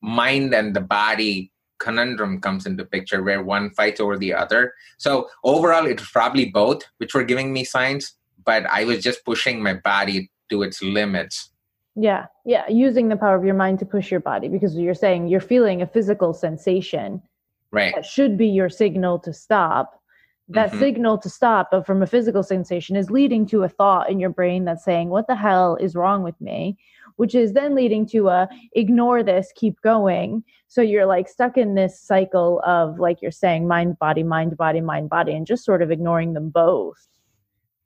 mind 0.01 0.55
and 0.55 0.75
the 0.75 0.81
body 0.81 1.51
conundrum 1.79 2.41
comes 2.41 2.67
into 2.67 2.85
picture 2.85 3.23
where 3.23 3.43
one 3.43 3.71
fights 3.71 4.01
over 4.01 4.17
the 4.17 4.35
other. 4.35 4.73
So 4.99 5.29
overall, 5.43 5.87
it 5.87 6.01
was 6.01 6.09
probably 6.11 6.47
both, 6.51 6.83
which 6.99 7.15
were 7.15 7.25
giving 7.25 7.53
me 7.53 7.65
signs, 7.65 8.15
but 8.45 8.65
I 8.67 8.85
was 8.85 9.03
just 9.03 9.25
pushing 9.25 9.63
my 9.63 9.75
body 9.75 10.31
to 10.51 10.63
its 10.63 10.83
limits. 10.83 11.51
Yeah, 11.97 12.27
yeah, 12.45 12.69
using 12.69 13.09
the 13.09 13.17
power 13.17 13.37
of 13.37 13.45
your 13.45 13.55
mind 13.55 13.79
to 13.79 13.87
push 13.87 14.11
your 14.11 14.21
body 14.21 14.49
because 14.49 14.77
you're 14.77 14.95
saying 14.95 15.29
you're 15.29 15.41
feeling 15.41 15.81
a 15.81 15.87
physical 15.87 16.35
sensation. 16.35 17.23
Right. 17.71 17.95
That 17.95 18.05
should 18.05 18.37
be 18.37 18.49
your 18.49 18.69
signal 18.69 19.19
to 19.21 19.33
stop. 19.33 20.01
That 20.49 20.73
Mhm. 20.73 20.79
signal 20.79 21.19
to 21.19 21.31
stop 21.31 21.71
but 21.71 21.87
from 21.87 22.03
a 22.03 22.07
physical 22.07 22.43
sensation 22.43 22.97
is 22.97 23.11
leading 23.11 23.47
to 23.47 23.63
a 23.63 23.69
thought 23.69 24.11
in 24.11 24.21
your 24.21 24.31
brain 24.31 24.65
that's 24.65 24.85
saying, 24.85 25.09
What 25.09 25.27
the 25.27 25.35
hell 25.35 25.77
is 25.77 25.97
wrong 25.97 26.23
with 26.23 26.39
me? 26.41 26.77
Which 27.17 27.35
is 27.35 27.53
then 27.53 27.75
leading 27.75 28.07
to 28.09 28.29
a 28.29 28.49
ignore 28.73 29.23
this, 29.23 29.53
keep 29.55 29.81
going. 29.83 30.43
So 30.69 30.83
you're 30.83 31.07
like 31.07 31.29
stuck 31.29 31.57
in 31.57 31.75
this 31.75 32.01
cycle 32.01 32.61
of, 32.67 32.99
like 32.99 33.23
you're 33.23 33.31
saying, 33.31 33.69
mind, 33.69 33.99
body, 33.99 34.25
mind, 34.25 34.57
body, 34.57 34.81
mind, 34.81 35.11
body, 35.11 35.33
and 35.35 35.47
just 35.47 35.65
sort 35.65 35.83
of 35.83 35.91
ignoring 35.91 36.33
them 36.33 36.51
both. 36.51 37.07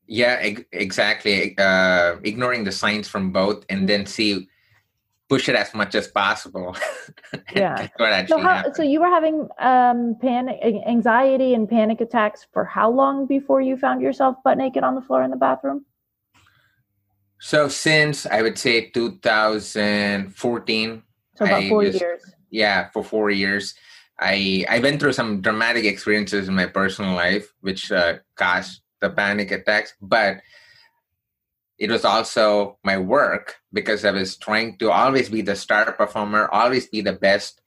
Yeah, 0.06 0.38
ex- 0.40 0.64
exactly. 0.72 1.56
Uh, 1.58 2.16
ignoring 2.24 2.64
the 2.64 2.72
signs 2.72 3.06
from 3.06 3.30
both 3.30 3.66
and 3.68 3.86
then 3.86 4.06
see, 4.06 4.48
push 5.28 5.48
it 5.48 5.54
as 5.54 5.74
much 5.74 5.94
as 5.94 6.08
possible. 6.08 6.76
Yeah. 7.54 7.88
So 8.26 8.38
how, 8.38 8.72
so 8.72 8.82
you 8.82 9.00
were 9.00 9.08
having 9.08 9.48
um 9.58 10.16
panic 10.20 10.58
anxiety 10.86 11.54
and 11.54 11.68
panic 11.68 12.00
attacks 12.00 12.46
for 12.52 12.64
how 12.64 12.90
long 12.90 13.26
before 13.26 13.60
you 13.60 13.76
found 13.76 14.00
yourself 14.00 14.36
butt 14.44 14.58
naked 14.58 14.82
on 14.84 14.94
the 14.94 15.02
floor 15.02 15.22
in 15.22 15.30
the 15.30 15.36
bathroom? 15.36 15.84
So 17.40 17.68
since 17.68 18.26
I 18.26 18.42
would 18.42 18.58
say 18.58 18.90
2014, 18.90 21.02
So 21.36 21.44
about 21.44 21.62
I 21.62 21.68
four 21.68 21.84
just- 21.84 22.00
years. 22.00 22.22
yeah, 22.50 22.90
for 22.90 23.04
four 23.04 23.30
years, 23.30 23.74
I 24.18 24.64
I 24.68 24.80
went 24.80 24.98
through 25.00 25.12
some 25.12 25.40
dramatic 25.40 25.84
experiences 25.84 26.48
in 26.48 26.54
my 26.54 26.66
personal 26.66 27.14
life, 27.14 27.52
which 27.60 27.92
uh, 27.92 28.18
caused 28.36 28.80
the 29.00 29.10
panic 29.10 29.52
attacks. 29.52 29.94
But 30.02 30.38
it 31.78 31.90
was 31.90 32.04
also 32.04 32.78
my 32.82 32.98
work 32.98 33.54
because 33.72 34.04
I 34.04 34.10
was 34.10 34.36
trying 34.36 34.76
to 34.78 34.90
always 34.90 35.28
be 35.28 35.42
the 35.42 35.54
star 35.54 35.92
performer, 35.92 36.48
always 36.50 36.88
be 36.88 37.02
the 37.02 37.12
best 37.12 37.60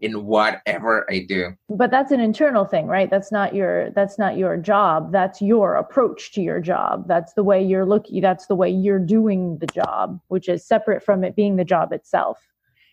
in 0.00 0.26
whatever 0.26 1.06
I 1.10 1.20
do. 1.20 1.56
But 1.68 1.90
that's 1.90 2.10
an 2.10 2.20
internal 2.20 2.64
thing, 2.64 2.86
right? 2.86 3.08
That's 3.08 3.30
not 3.30 3.54
your 3.54 3.90
that's 3.90 4.18
not 4.18 4.36
your 4.36 4.56
job. 4.56 5.12
That's 5.12 5.40
your 5.40 5.74
approach 5.74 6.32
to 6.32 6.42
your 6.42 6.60
job. 6.60 7.06
That's 7.08 7.34
the 7.34 7.44
way 7.44 7.62
you're 7.64 7.86
looking 7.86 8.20
that's 8.20 8.46
the 8.46 8.54
way 8.54 8.70
you're 8.70 8.98
doing 8.98 9.58
the 9.58 9.66
job, 9.66 10.20
which 10.28 10.48
is 10.48 10.66
separate 10.66 11.02
from 11.02 11.24
it 11.24 11.36
being 11.36 11.56
the 11.56 11.64
job 11.64 11.92
itself. 11.92 12.38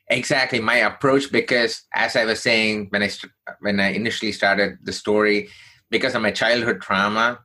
Exactly 0.07 0.59
my 0.59 0.75
approach, 0.75 1.31
because 1.31 1.83
as 1.93 2.15
I 2.15 2.25
was 2.25 2.41
saying 2.41 2.87
when 2.89 3.01
I 3.03 3.07
st- 3.07 3.31
when 3.59 3.79
I 3.79 3.91
initially 3.91 4.31
started 4.31 4.77
the 4.83 4.93
story, 4.93 5.49
because 5.89 6.15
of 6.15 6.21
my 6.21 6.31
childhood 6.31 6.81
trauma, 6.81 7.39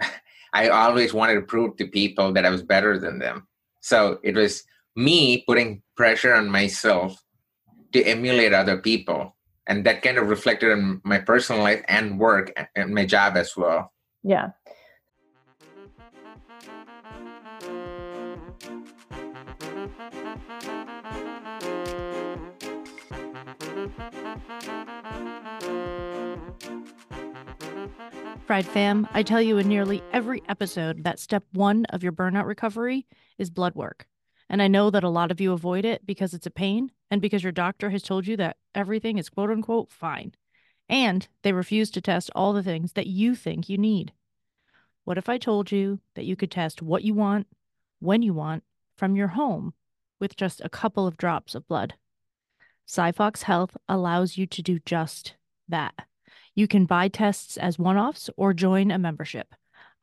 I 0.52 0.68
always 0.68 1.12
wanted 1.14 1.34
to 1.34 1.42
prove 1.42 1.76
to 1.76 1.86
people 1.86 2.32
that 2.32 2.46
I 2.46 2.50
was 2.50 2.62
better 2.62 2.98
than 2.98 3.18
them. 3.18 3.46
So 3.80 4.18
it 4.22 4.34
was 4.34 4.64
me 4.96 5.44
putting 5.46 5.82
pressure 5.94 6.34
on 6.34 6.48
myself 6.48 7.22
to 7.92 8.02
emulate 8.02 8.52
other 8.52 8.78
people, 8.78 9.34
and 9.66 9.84
that 9.84 10.02
kind 10.02 10.18
of 10.18 10.28
reflected 10.28 10.72
in 10.72 11.00
my 11.04 11.18
personal 11.18 11.62
life 11.62 11.82
and 11.88 12.18
work 12.18 12.52
and 12.74 12.94
my 12.94 13.06
job 13.06 13.36
as 13.36 13.56
well. 13.56 13.92
Yeah. 14.22 14.50
Fried 28.46 28.66
fam, 28.66 29.08
I 29.12 29.24
tell 29.24 29.42
you 29.42 29.58
in 29.58 29.66
nearly 29.66 30.02
every 30.12 30.40
episode 30.48 31.02
that 31.02 31.18
step 31.18 31.42
one 31.52 31.84
of 31.86 32.04
your 32.04 32.12
burnout 32.12 32.46
recovery 32.46 33.06
is 33.38 33.50
blood 33.50 33.74
work. 33.74 34.06
And 34.48 34.62
I 34.62 34.68
know 34.68 34.90
that 34.90 35.04
a 35.04 35.08
lot 35.08 35.30
of 35.30 35.40
you 35.40 35.52
avoid 35.52 35.84
it 35.84 36.06
because 36.06 36.32
it's 36.32 36.46
a 36.46 36.50
pain 36.50 36.92
and 37.10 37.20
because 37.20 37.42
your 37.42 37.52
doctor 37.52 37.90
has 37.90 38.02
told 38.02 38.26
you 38.26 38.36
that 38.36 38.56
everything 38.74 39.18
is 39.18 39.28
quote 39.28 39.50
unquote 39.50 39.90
fine. 39.90 40.34
And 40.88 41.26
they 41.42 41.52
refuse 41.52 41.90
to 41.92 42.00
test 42.00 42.30
all 42.34 42.52
the 42.52 42.62
things 42.62 42.92
that 42.92 43.08
you 43.08 43.34
think 43.34 43.68
you 43.68 43.76
need. 43.76 44.12
What 45.04 45.18
if 45.18 45.28
I 45.28 45.38
told 45.38 45.72
you 45.72 46.00
that 46.14 46.24
you 46.24 46.36
could 46.36 46.50
test 46.50 46.82
what 46.82 47.02
you 47.02 47.14
want, 47.14 47.46
when 48.00 48.22
you 48.22 48.34
want, 48.34 48.62
from 48.96 49.16
your 49.16 49.28
home 49.28 49.74
with 50.20 50.36
just 50.36 50.60
a 50.64 50.68
couple 50.68 51.06
of 51.06 51.16
drops 51.16 51.54
of 51.54 51.66
blood? 51.68 51.94
SiPhox 52.88 53.42
Health 53.42 53.76
allows 53.88 54.36
you 54.36 54.46
to 54.46 54.62
do 54.62 54.78
just 54.78 55.34
that. 55.68 55.94
You 56.54 56.68
can 56.68 56.86
buy 56.86 57.08
tests 57.08 57.56
as 57.56 57.78
one 57.78 57.96
offs 57.96 58.30
or 58.36 58.54
join 58.54 58.90
a 58.90 58.98
membership. 58.98 59.54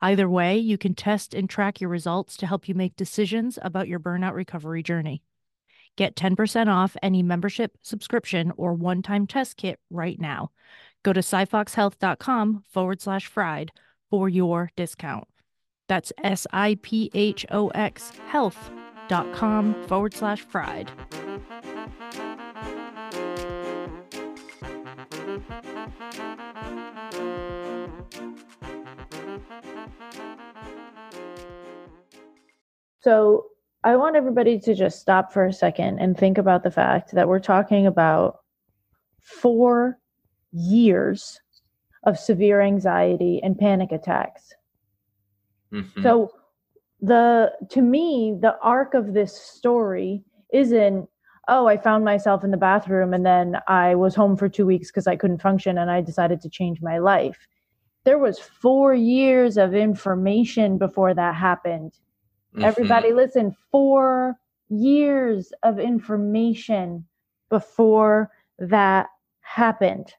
Either 0.04 0.28
way, 0.28 0.58
you 0.58 0.76
can 0.76 0.94
test 0.94 1.32
and 1.32 1.48
track 1.48 1.80
your 1.80 1.88
results 1.88 2.36
to 2.36 2.46
help 2.46 2.68
you 2.68 2.74
make 2.74 2.94
decisions 2.94 3.58
about 3.62 3.88
your 3.88 3.98
burnout 3.98 4.34
recovery 4.34 4.82
journey. 4.82 5.22
Get 5.96 6.14
10% 6.14 6.66
off 6.66 6.94
any 7.02 7.22
membership, 7.22 7.78
subscription, 7.80 8.52
or 8.58 8.74
one 8.74 9.00
time 9.00 9.26
test 9.26 9.56
kit 9.56 9.80
right 9.88 10.20
now. 10.20 10.50
Go 11.04 11.14
to 11.14 11.20
siphoxhealth.com 11.20 12.64
forward 12.70 13.00
slash 13.00 13.26
fried 13.26 13.72
for 14.10 14.28
your 14.28 14.70
discount. 14.76 15.26
That's 15.88 16.12
S 16.22 16.46
I 16.52 16.76
P 16.82 17.10
H 17.14 17.46
O 17.50 17.68
X 17.68 18.12
health.com 18.28 19.86
forward 19.86 20.12
slash 20.12 20.42
fried. 20.42 20.90
So 33.04 33.48
I 33.84 33.96
want 33.96 34.16
everybody 34.16 34.58
to 34.60 34.74
just 34.74 34.98
stop 34.98 35.30
for 35.30 35.44
a 35.44 35.52
second 35.52 35.98
and 35.98 36.16
think 36.16 36.38
about 36.38 36.62
the 36.62 36.70
fact 36.70 37.12
that 37.12 37.28
we're 37.28 37.38
talking 37.38 37.86
about 37.86 38.38
four 39.20 39.98
years 40.52 41.38
of 42.04 42.18
severe 42.18 42.62
anxiety 42.62 43.42
and 43.42 43.58
panic 43.58 43.92
attacks. 43.92 44.54
Mhm. 45.70 46.02
So 46.02 46.32
the 47.02 47.52
to 47.68 47.82
me 47.82 48.38
the 48.40 48.58
arc 48.60 48.94
of 48.94 49.12
this 49.12 49.34
story 49.38 50.24
isn't 50.50 51.06
oh 51.48 51.66
I 51.66 51.76
found 51.76 52.06
myself 52.06 52.42
in 52.42 52.52
the 52.52 52.56
bathroom 52.56 53.12
and 53.12 53.26
then 53.26 53.60
I 53.68 53.96
was 53.96 54.14
home 54.14 54.34
for 54.34 54.48
2 54.48 54.64
weeks 54.64 54.90
cuz 54.90 55.06
I 55.06 55.16
couldn't 55.16 55.42
function 55.42 55.76
and 55.76 55.90
I 55.90 56.00
decided 56.00 56.40
to 56.40 56.48
change 56.48 56.80
my 56.80 56.96
life. 56.96 57.46
There 58.04 58.18
was 58.18 58.38
4 58.38 58.94
years 58.94 59.58
of 59.58 59.74
information 59.74 60.78
before 60.78 61.12
that 61.12 61.34
happened. 61.34 61.98
Mhm. 62.54 62.64
Everybody 62.64 63.12
listen, 63.12 63.54
4 63.70 64.38
years 64.68 65.52
of 65.62 65.78
information 65.78 67.06
before 67.48 68.30
that 68.58 69.08
happened. 69.40 70.14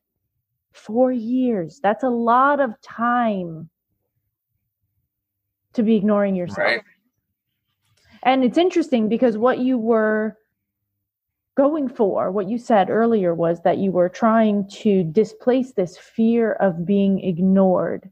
4 0.71 1.11
years. 1.11 1.79
That's 1.79 2.03
a 2.03 2.09
lot 2.09 2.59
of 2.59 2.79
time 2.81 3.69
to 5.73 5.83
be 5.83 5.95
ignoring 5.95 6.35
yourself. 6.35 6.57
Right. 6.59 6.81
And 8.23 8.43
it's 8.43 8.57
interesting 8.57 9.07
because 9.07 9.37
what 9.37 9.59
you 9.59 9.77
were 9.77 10.37
going 11.55 11.87
for, 11.87 12.31
what 12.31 12.49
you 12.49 12.57
said 12.57 12.89
earlier 12.89 13.33
was 13.33 13.61
that 13.61 13.77
you 13.77 13.91
were 13.91 14.09
trying 14.09 14.67
to 14.67 15.03
displace 15.05 15.71
this 15.71 15.97
fear 15.97 16.53
of 16.53 16.85
being 16.85 17.21
ignored. 17.21 18.11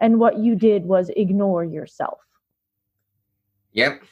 And 0.00 0.18
what 0.18 0.38
you 0.38 0.56
did 0.56 0.86
was 0.86 1.10
ignore 1.10 1.64
yourself. 1.64 2.25
Yep. 3.76 4.02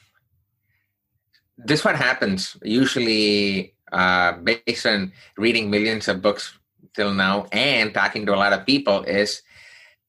This 1.56 1.84
what 1.84 1.96
happens 1.96 2.56
usually 2.62 3.74
uh, 3.90 4.36
based 4.44 4.84
on 4.84 5.12
reading 5.38 5.70
millions 5.70 6.06
of 6.06 6.20
books 6.20 6.52
till 6.92 7.14
now 7.14 7.46
and 7.50 7.94
talking 7.94 8.26
to 8.26 8.34
a 8.34 8.38
lot 8.38 8.52
of 8.52 8.66
people 8.66 9.02
is 9.04 9.40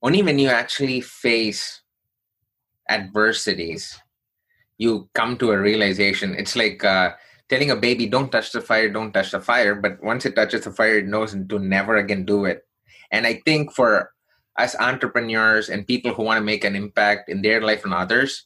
only 0.03 0.21
when 0.21 0.37
you 0.37 0.49
actually 0.49 0.99
face 1.01 1.81
adversities 2.89 3.97
you 4.77 5.09
come 5.15 5.37
to 5.37 5.49
a 5.51 5.57
realization 5.57 6.35
it's 6.35 6.55
like 6.55 6.83
uh, 6.83 7.09
telling 7.49 7.71
a 7.71 7.75
baby 7.75 8.05
don't 8.05 8.31
touch 8.31 8.51
the 8.51 8.61
fire 8.61 8.89
don't 8.89 9.13
touch 9.13 9.31
the 9.31 9.41
fire 9.41 9.73
but 9.73 9.97
once 10.03 10.25
it 10.25 10.35
touches 10.35 10.65
the 10.65 10.71
fire 10.71 10.99
it 10.99 11.07
knows 11.07 11.33
to 11.49 11.57
never 11.57 11.97
again 11.97 12.25
do 12.25 12.45
it 12.45 12.67
and 13.09 13.25
i 13.25 13.41
think 13.45 13.73
for 13.73 14.11
us 14.59 14.75
entrepreneurs 14.77 15.69
and 15.69 15.87
people 15.87 16.13
who 16.13 16.21
want 16.21 16.37
to 16.37 16.45
make 16.45 16.63
an 16.63 16.75
impact 16.75 17.29
in 17.29 17.41
their 17.41 17.61
life 17.61 17.83
and 17.83 17.93
others 17.93 18.45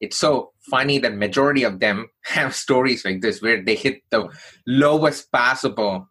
it's 0.00 0.18
so 0.18 0.52
funny 0.70 0.98
that 0.98 1.14
majority 1.16 1.62
of 1.62 1.80
them 1.80 2.08
have 2.24 2.54
stories 2.54 3.04
like 3.04 3.20
this 3.20 3.40
where 3.42 3.62
they 3.62 3.74
hit 3.74 4.02
the 4.10 4.28
lowest 4.66 5.30
possible 5.32 6.08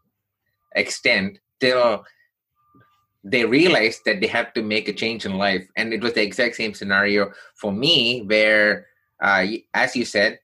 extent 0.76 1.40
till 1.60 2.04
they 3.24 3.46
realize 3.46 4.00
that 4.06 4.20
they 4.20 4.28
have 4.28 4.54
to 4.54 4.62
make 4.62 4.90
a 4.90 4.94
change 4.94 5.26
in 5.26 5.38
life. 5.38 5.66
And 5.78 5.94
it 5.94 6.02
was 6.02 6.14
the 6.14 6.22
exact 6.22 6.56
same 6.56 6.74
scenario 6.74 7.32
for 7.56 7.72
me 7.72 8.24
where 8.24 8.88
uh, 9.22 9.46
as 9.74 9.96
you 9.96 10.04
said 10.04 10.40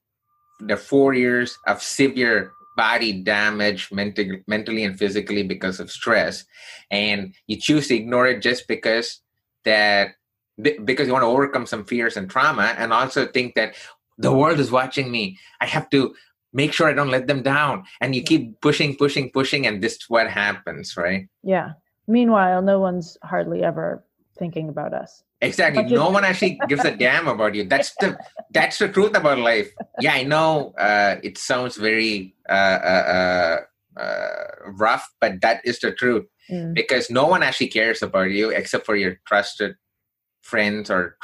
the 0.61 0.77
four 0.77 1.13
years 1.13 1.57
of 1.67 1.81
severe 1.81 2.51
body 2.77 3.11
damage 3.11 3.91
mentally, 3.91 4.41
mentally 4.47 4.85
and 4.85 4.97
physically 4.97 5.43
because 5.43 5.79
of 5.81 5.91
stress. 5.91 6.45
And 6.89 7.33
you 7.47 7.57
choose 7.59 7.89
to 7.89 7.95
ignore 7.95 8.27
it 8.27 8.41
just 8.41 8.67
because 8.67 9.19
that 9.65 10.11
because 10.61 11.07
you 11.07 11.13
want 11.13 11.23
to 11.23 11.27
overcome 11.27 11.65
some 11.65 11.85
fears 11.85 12.17
and 12.17 12.29
trauma 12.29 12.75
and 12.77 12.91
also 12.93 13.25
think 13.27 13.55
that 13.55 13.75
the 14.17 14.31
world 14.31 14.59
is 14.59 14.71
watching 14.71 15.11
me. 15.11 15.37
I 15.61 15.65
have 15.65 15.89
to 15.91 16.13
make 16.51 16.73
sure 16.73 16.87
i 16.87 16.93
don't 16.93 17.09
let 17.09 17.27
them 17.27 17.41
down. 17.41 17.83
And 18.01 18.15
you 18.15 18.23
keep 18.23 18.59
pushing 18.61 18.95
pushing 18.95 19.31
pushing 19.31 19.67
and 19.67 19.81
this 19.81 19.93
is 19.93 20.05
what 20.09 20.29
happens 20.29 20.97
right? 20.97 21.27
Yeah. 21.43 21.73
Meanwhile 22.07 22.61
no 22.61 22.79
one's 22.79 23.17
hardly 23.23 23.63
ever 23.63 24.03
thinking 24.37 24.69
about 24.69 24.93
us. 24.93 25.23
Exactly. 25.41 25.83
No 25.83 26.09
one 26.09 26.25
actually 26.25 26.59
gives 26.67 26.83
a 26.83 26.95
damn 26.95 27.27
about 27.27 27.55
you. 27.55 27.63
That's 27.63 27.93
the 27.99 28.17
that's 28.51 28.79
the 28.79 28.89
truth 28.89 29.15
about 29.15 29.39
life. 29.39 29.71
Yeah 30.01 30.13
i 30.13 30.23
know 30.23 30.73
uh, 30.77 31.15
it 31.23 31.37
sounds 31.37 31.77
very 31.77 32.35
uh, 32.49 32.79
uh, 32.93 33.05
uh, 33.15 33.99
uh 33.99 34.45
rough 34.77 35.07
but 35.21 35.41
that 35.41 35.61
is 35.63 35.79
the 35.79 35.91
truth. 35.91 36.25
Mm. 36.49 36.73
because 36.73 37.11
no 37.11 37.27
one 37.27 37.43
actually 37.43 37.67
cares 37.67 38.01
about 38.01 38.31
you 38.31 38.49
except 38.49 38.83
for 38.83 38.95
your 38.95 39.19
trusted 39.27 39.75
friends 40.49 40.89
or 40.89 41.17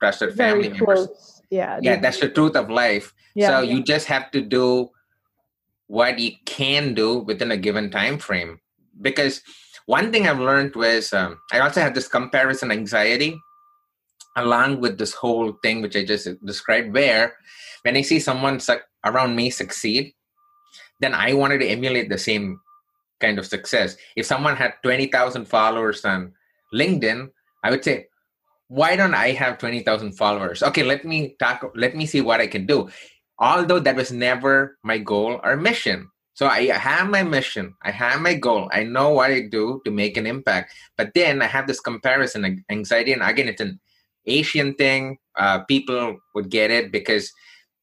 trusted 0.00 0.34
family 0.34 0.68
members. 0.68 1.42
yeah 1.50 1.78
yeah 1.82 1.96
that's 1.96 2.20
the 2.20 2.28
truth 2.28 2.54
of 2.56 2.70
life. 2.70 3.12
Yeah, 3.34 3.48
so 3.48 3.54
yeah. 3.60 3.70
you 3.70 3.82
just 3.82 4.06
have 4.06 4.30
to 4.32 4.40
do 4.40 4.90
what 5.86 6.18
you 6.18 6.32
can 6.44 6.94
do 6.94 7.18
within 7.18 7.50
a 7.50 7.56
given 7.56 7.90
time 7.90 8.18
frame. 8.18 8.60
Because 9.00 9.42
one 9.88 10.12
thing 10.12 10.28
i've 10.28 10.38
learned 10.38 10.76
was 10.76 11.12
um, 11.14 11.40
i 11.50 11.58
also 11.58 11.80
had 11.80 11.94
this 11.94 12.06
comparison 12.06 12.70
anxiety 12.70 13.40
along 14.36 14.80
with 14.80 14.98
this 14.98 15.14
whole 15.14 15.56
thing 15.62 15.80
which 15.80 15.96
i 15.96 16.04
just 16.04 16.28
described 16.44 16.92
where 16.92 17.32
when 17.82 17.96
i 17.96 18.02
see 18.02 18.20
someone 18.20 18.60
su- 18.60 18.84
around 19.06 19.34
me 19.34 19.48
succeed 19.48 20.12
then 21.00 21.14
i 21.14 21.32
wanted 21.32 21.58
to 21.58 21.66
emulate 21.66 22.08
the 22.10 22.18
same 22.18 22.60
kind 23.20 23.36
of 23.36 23.46
success. 23.46 23.96
If 24.14 24.26
someone 24.26 24.54
had 24.54 24.74
20000 24.84 25.46
followers 25.46 26.04
on 26.04 26.34
linkedin 26.74 27.30
i 27.64 27.70
would 27.70 27.82
say 27.82 28.06
why 28.68 28.96
don't 28.96 29.14
i 29.14 29.32
have 29.32 29.58
20000 29.58 30.12
followers? 30.12 30.62
Okay 30.62 30.82
let 30.82 31.04
me 31.04 31.34
talk 31.38 31.64
let 31.74 31.96
me 31.96 32.06
see 32.06 32.20
what 32.20 32.40
i 32.40 32.46
can 32.46 32.66
do. 32.66 32.88
Although 33.40 33.80
that 33.80 33.96
was 33.96 34.12
never 34.12 34.78
my 34.84 34.98
goal 34.98 35.40
or 35.42 35.56
mission. 35.56 36.08
So 36.34 36.46
i 36.46 36.66
have 36.66 37.08
my 37.08 37.22
mission 37.22 37.74
i 37.82 37.90
have 37.90 38.20
my 38.20 38.34
goal 38.34 38.68
i 38.72 38.84
know 38.84 39.10
what 39.10 39.30
i 39.32 39.40
do 39.40 39.80
to 39.84 39.90
make 39.90 40.16
an 40.16 40.26
impact. 40.26 40.72
But 40.96 41.12
then 41.14 41.42
i 41.42 41.46
have 41.46 41.66
this 41.66 41.80
comparison 41.80 42.64
anxiety 42.70 43.12
and 43.12 43.22
again 43.22 43.48
it's 43.48 43.60
an 43.60 43.80
asian 44.26 44.74
thing 44.74 45.16
uh, 45.38 45.60
people 45.64 46.18
would 46.34 46.50
get 46.50 46.70
it 46.70 46.92
because 46.92 47.32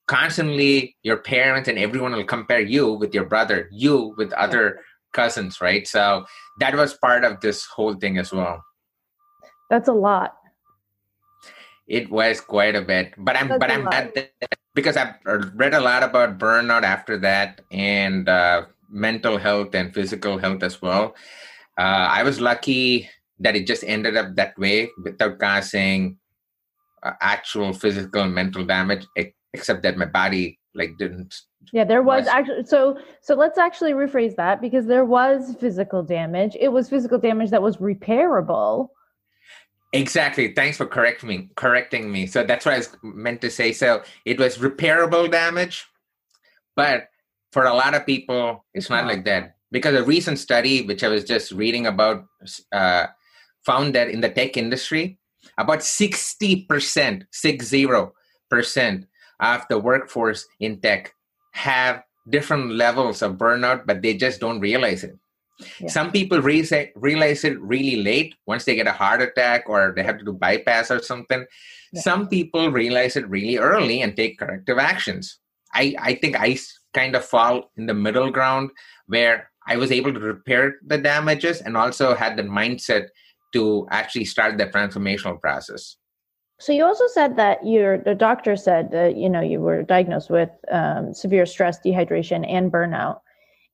constantly 0.08 0.96
your 1.02 1.18
parents 1.18 1.68
and 1.68 1.80
everyone 1.80 2.12
will 2.12 2.24
compare 2.24 2.60
you 2.60 2.94
with 2.94 3.16
your 3.16 3.26
brother 3.26 3.68
you 3.72 4.14
with 4.18 4.32
other 4.34 4.80
cousins 5.14 5.62
right? 5.62 5.88
So 5.88 6.26
that 6.60 6.76
was 6.76 6.94
part 6.94 7.24
of 7.24 7.42
this 7.42 7.66
whole 7.66 7.96
thing 7.96 8.20
as 8.20 8.32
well. 8.32 8.62
That's 9.72 9.88
a 9.88 9.94
lot 9.94 10.36
it 11.88 12.10
was 12.10 12.42
quite 12.42 12.76
a 12.76 12.82
bit 12.82 13.14
but 13.18 13.36
i'm 13.36 13.48
That's 13.48 13.60
but 13.60 13.72
i'm 13.72 13.84
glad 13.84 14.30
because 14.74 14.98
i've 14.98 15.16
read 15.56 15.74
a 15.74 15.80
lot 15.80 16.04
about 16.04 16.38
burnout 16.38 16.84
after 16.84 17.18
that 17.20 17.62
and 17.72 18.28
uh, 18.28 18.66
mental 18.90 19.38
health 19.38 19.74
and 19.76 19.94
physical 19.94 20.38
health 20.38 20.64
as 20.64 20.82
well. 20.82 21.16
Uh, 21.78 22.08
i 22.10 22.24
was 22.24 22.42
lucky 22.42 23.10
that 23.40 23.56
it 23.56 23.68
just 23.68 23.84
ended 23.84 24.16
up 24.16 24.36
that 24.36 24.58
way 24.58 24.90
without 25.04 25.38
causing 25.40 26.18
uh, 27.04 27.12
actual 27.22 27.74
physical 27.74 28.24
and 28.24 28.34
mental 28.34 28.66
damage 28.66 29.06
except 29.54 29.84
that 29.84 29.98
my 29.98 30.06
body 30.06 30.58
like 30.74 30.98
didn't 30.98 31.42
yeah 31.74 31.84
there 31.84 32.02
was 32.02 32.28
actually 32.28 32.64
so 32.64 32.98
so 33.22 33.36
let's 33.36 33.58
actually 33.58 33.94
rephrase 33.94 34.36
that 34.36 34.62
because 34.62 34.86
there 34.86 35.06
was 35.06 35.56
physical 35.60 36.04
damage. 36.04 36.56
It 36.60 36.70
was 36.70 36.90
physical 36.90 37.18
damage 37.18 37.50
that 37.50 37.62
was 37.62 37.78
repairable 37.78 38.90
Exactly. 39.96 40.52
Thanks 40.54 40.76
for 40.76 40.86
correcting 40.86 41.30
me. 41.30 41.50
Correcting 41.56 42.12
me. 42.12 42.28
So 42.28 42.44
that's 42.44 42.66
what 42.66 42.76
I 42.76 42.80
was 42.80 42.90
meant 43.02 43.40
to 43.42 43.50
say. 43.50 43.72
So 43.72 44.04
it 44.26 44.38
was 44.38 44.58
repairable 44.58 45.32
damage, 45.32 45.86
but 46.76 47.08
for 47.54 47.64
a 47.64 47.74
lot 47.74 47.96
of 47.96 48.06
people, 48.06 48.66
it's 48.74 48.90
not 48.90 49.06
like 49.08 49.24
that 49.24 49.56
because 49.72 49.96
a 49.96 50.04
recent 50.04 50.38
study, 50.38 50.82
which 50.86 51.02
I 51.02 51.08
was 51.08 51.24
just 51.24 51.54
reading 51.54 51.88
about, 51.88 52.26
uh, 52.74 53.08
found 53.66 53.96
that 53.96 54.10
in 54.10 54.20
the 54.20 54.30
tech 54.30 54.58
industry, 54.58 55.18
about 55.58 55.82
sixty 55.82 56.66
percent, 56.68 57.24
six 57.32 57.66
zero 57.66 58.14
percent 58.50 59.08
of 59.40 59.64
the 59.70 59.80
workforce 59.80 60.46
in 60.60 60.82
tech 60.82 61.14
have 61.54 62.04
different 62.30 62.74
levels 62.74 63.22
of 63.22 63.38
burnout, 63.38 63.86
but 63.86 64.02
they 64.02 64.14
just 64.14 64.42
don't 64.42 64.60
realize 64.60 65.06
it. 65.06 65.18
Yeah. 65.80 65.90
Some 65.90 66.12
people 66.12 66.42
realize 66.42 66.72
it, 66.72 66.92
realize 66.96 67.44
it 67.44 67.60
really 67.62 68.04
late 68.04 68.36
once 68.46 68.66
they 68.66 68.76
get 68.76 68.88
a 68.88 68.92
heart 68.92 69.22
attack 69.22 69.64
or 69.68 69.94
they 69.96 70.04
have 70.04 70.18
to 70.18 70.26
do 70.26 70.34
bypass 70.34 70.92
or 70.92 71.02
something. 71.02 71.46
Yeah. 71.94 72.02
Some 72.02 72.28
people 72.28 72.72
realize 72.72 73.16
it 73.16 73.30
really 73.30 73.58
early 73.58 74.02
and 74.02 74.16
take 74.16 74.40
corrective 74.40 74.78
actions. 74.78 75.40
I, 75.74 75.96
I 76.00 76.16
think 76.16 76.40
I 76.40 76.58
kind 76.94 77.16
of 77.16 77.26
fall 77.26 77.72
in 77.78 77.86
the 77.86 77.94
middle 77.94 78.32
ground 78.32 78.72
where 79.08 79.50
I 79.68 79.78
was 79.78 79.92
able 79.92 80.14
to 80.14 80.20
repair 80.20 80.76
the 80.86 80.98
damages 80.98 81.62
and 81.62 81.76
also 81.76 82.16
had 82.16 82.38
the 82.38 82.44
mindset 82.44 83.08
to 83.54 83.88
actually 83.92 84.26
start 84.26 84.58
the 84.58 84.68
transformational 84.68 85.40
process. 85.40 85.98
So 86.60 86.72
you 86.72 86.86
also 86.86 87.08
said 87.08 87.36
that 87.36 87.66
your 87.66 87.98
the 87.98 88.16
doctor 88.16 88.56
said 88.56 88.92
that 88.92 89.18
you 89.18 89.30
know 89.30 89.42
you 89.42 89.60
were 89.60 89.84
diagnosed 89.84 90.30
with 90.30 90.50
um, 90.72 91.14
severe 91.14 91.46
stress, 91.46 91.80
dehydration, 91.80 92.50
and 92.50 92.72
burnout. 92.72 93.20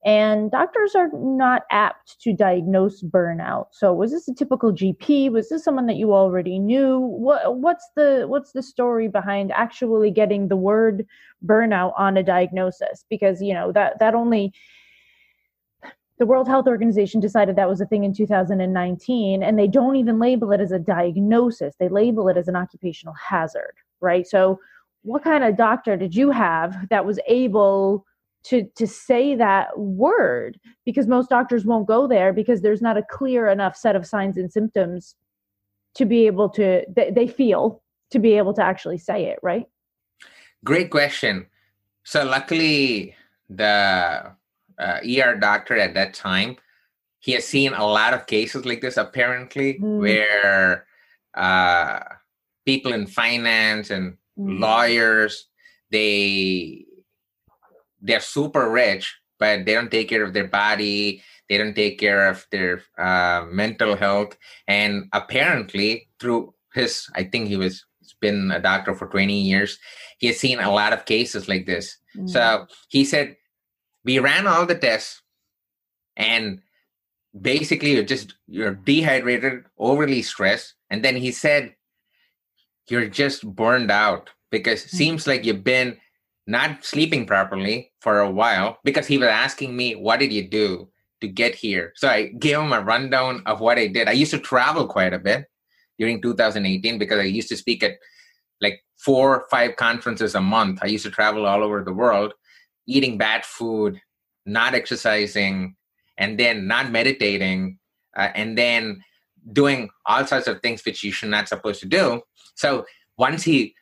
And 0.04 0.50
doctors 0.50 0.96
are 0.96 1.10
not 1.14 1.64
apt 1.70 2.20
to 2.22 2.34
diagnose 2.34 3.04
burnout. 3.04 3.68
So 3.72 3.94
was 3.94 4.12
this 4.12 4.28
a 4.28 4.34
typical 4.34 4.74
GP? 4.74 5.32
Was 5.32 5.50
this 5.50 5.64
someone 5.64 5.86
that 5.86 5.98
you 5.98 6.14
already 6.14 6.58
knew? 6.58 7.00
What 7.00 7.58
what's 7.58 7.88
the 7.96 8.26
what's 8.28 8.52
the 8.52 8.64
story 8.64 9.08
behind 9.08 9.52
actually 9.52 10.10
getting 10.10 10.48
the 10.48 10.56
word 10.56 11.06
burnout 11.46 11.94
on 12.00 12.18
a 12.18 12.24
diagnosis? 12.24 13.06
Because 13.12 13.44
you 13.44 13.54
know 13.54 13.72
that 13.74 14.00
that 14.00 14.16
only 14.16 14.54
the 16.22 16.26
World 16.28 16.48
Health 16.48 16.68
Organization 16.68 17.20
decided 17.20 17.56
that 17.56 17.68
was 17.68 17.82
a 17.82 17.86
thing 17.88 18.04
in 18.04 18.14
2019, 18.14 19.42
and 19.42 19.58
they 19.58 19.68
don't 19.68 19.96
even 19.96 20.20
label 20.20 20.52
it 20.52 20.62
as 20.62 20.72
a 20.72 20.78
diagnosis. 20.78 21.74
They 21.80 21.90
label 21.90 22.28
it 22.28 22.38
as 22.38 22.48
an 22.48 22.56
occupational 22.56 23.16
hazard, 23.16 23.74
right? 24.02 24.28
So, 24.28 24.60
what 25.02 25.24
kind 25.24 25.44
of 25.44 25.58
doctor 25.58 25.98
did 25.98 26.16
you 26.16 26.30
have 26.30 26.90
that 26.90 27.06
was 27.06 27.20
able 27.28 28.06
to 28.44 28.64
to 28.76 28.88
say 28.88 29.36
that 29.36 29.78
word 29.78 30.60
because 30.86 31.08
most 31.08 31.30
doctors 31.30 31.66
won't 31.66 31.88
go 31.88 32.08
there 32.08 32.34
because 32.34 32.62
there's 32.62 32.82
not 32.82 32.98
a 32.98 33.04
clear 33.04 33.48
enough 33.48 33.76
set 33.76 33.96
of 33.96 34.06
signs 34.06 34.38
and 34.38 34.52
symptoms 34.52 35.16
to 35.96 36.06
be 36.06 36.26
able 36.26 36.50
to 36.50 36.84
they, 36.94 37.12
they 37.12 37.28
feel 37.28 37.82
to 38.10 38.20
be 38.20 38.34
able 38.34 38.54
to 38.54 38.64
actually 38.64 38.98
say 38.98 39.26
it 39.26 39.40
right 39.44 39.66
great 40.64 40.90
question 40.90 41.46
so 42.04 42.24
luckily 42.24 43.16
the 43.50 44.32
uh, 44.80 45.00
er 45.06 45.36
doctor 45.40 45.78
at 45.78 45.94
that 45.94 46.14
time 46.14 46.56
he 47.20 47.34
has 47.34 47.46
seen 47.46 47.74
a 47.74 47.86
lot 47.86 48.14
of 48.14 48.26
cases 48.26 48.66
like 48.66 48.82
this 48.82 48.98
apparently 48.98 49.76
mm. 49.76 50.00
where 50.00 50.88
uh, 51.36 52.00
people 52.66 52.92
in 52.92 53.06
finance 53.06 53.92
and 53.92 54.18
mm. 54.38 54.60
lawyers 54.60 55.48
they 55.92 56.86
they're 58.02 58.20
super 58.20 58.70
rich, 58.70 59.16
but 59.40 59.66
they 59.66 59.74
don't 59.74 59.92
take 59.92 60.10
care 60.10 60.24
of 60.24 60.34
their 60.34 60.48
body. 60.48 61.24
They 61.50 61.58
don't 61.58 61.76
take 61.76 62.00
care 62.00 62.28
of 62.28 62.46
their 62.52 62.82
uh, 62.98 63.46
mental 63.50 63.96
health. 63.96 64.38
And 64.68 65.10
apparently, 65.14 66.08
through 66.20 66.54
his, 66.74 67.08
I 67.16 67.24
think 67.24 67.48
he 67.48 67.58
was 67.58 67.86
has 68.02 68.14
been 68.20 68.52
a 68.52 68.60
doctor 68.60 68.96
for 68.96 69.08
20 69.08 69.34
years. 69.34 69.78
He 70.18 70.28
has 70.28 70.40
seen 70.40 70.60
a 70.60 70.72
lot 70.72 70.94
of 70.94 71.06
cases 71.06 71.48
like 71.48 71.66
this. 71.66 71.98
Mm-hmm. 72.16 72.28
So 72.28 72.68
he 72.90 73.06
said, 73.06 73.36
we 74.04 74.20
ran 74.20 74.48
all 74.48 74.66
the 74.66 74.76
tests 74.76 75.22
and 76.18 76.62
basically 77.40 77.94
you're 77.94 78.04
just 78.04 78.36
you're 78.48 78.76
dehydrated 78.76 79.64
overly 79.78 80.22
stressed 80.22 80.74
and 80.90 81.04
then 81.04 81.16
he 81.16 81.32
said 81.32 81.74
you're 82.90 83.08
just 83.08 83.48
burned 83.56 83.90
out 83.90 84.30
because 84.50 84.82
mm-hmm. 84.82 84.98
seems 84.98 85.28
like 85.28 85.46
you've 85.46 85.64
been 85.64 85.98
not 86.48 86.84
sleeping 86.84 87.26
properly 87.26 87.92
for 88.00 88.20
a 88.20 88.30
while 88.30 88.78
because 88.84 89.08
he 89.08 89.18
was 89.18 89.30
asking 89.30 89.76
me, 89.76 89.96
What 89.96 90.20
did 90.20 90.34
you 90.34 90.48
do 90.48 90.90
to 91.22 91.28
get 91.28 91.56
here? 91.56 91.94
So 91.96 92.10
I 92.10 92.28
gave 92.28 92.58
him 92.58 92.74
a 92.74 92.82
rundown 92.82 93.44
of 93.46 93.60
what 93.60 93.78
I 93.78 93.88
did. 93.88 94.08
I 94.08 94.14
used 94.14 94.32
to 94.32 94.40
travel 94.40 94.88
quite 94.88 95.14
a 95.14 95.20
bit 95.20 95.46
during 96.00 96.22
2018 96.22 96.98
because 96.98 97.20
I 97.20 97.24
used 97.24 97.50
to 97.50 97.58
speak 97.58 97.84
at 97.84 97.94
like 98.62 98.84
four 98.98 99.36
or 99.36 99.48
five 99.50 99.76
conferences 99.76 100.36
a 100.36 100.42
month 100.42 100.80
i 100.82 100.86
used 100.86 101.04
to 101.04 101.12
travel 101.12 101.46
all 101.46 101.64
over 101.64 101.84
the 101.84 101.94
world 101.94 102.34
eating 102.88 103.18
bad 103.18 103.44
food 103.44 104.00
not 104.46 104.74
exercising 104.74 105.76
and 106.18 106.40
then 106.40 106.68
not 106.68 106.92
meditating 106.92 107.78
uh, 108.18 108.30
and 108.36 108.58
then 108.58 109.02
doing 109.54 109.90
all 110.06 110.26
sorts 110.26 110.48
of 110.48 110.62
things 110.62 110.86
which 110.86 111.04
you 111.04 111.12
should 111.12 111.30
not 111.30 111.48
supposed 111.48 111.80
to 111.80 111.88
do 111.88 112.22
so 112.56 112.86
once 113.18 113.44
he 113.44 113.74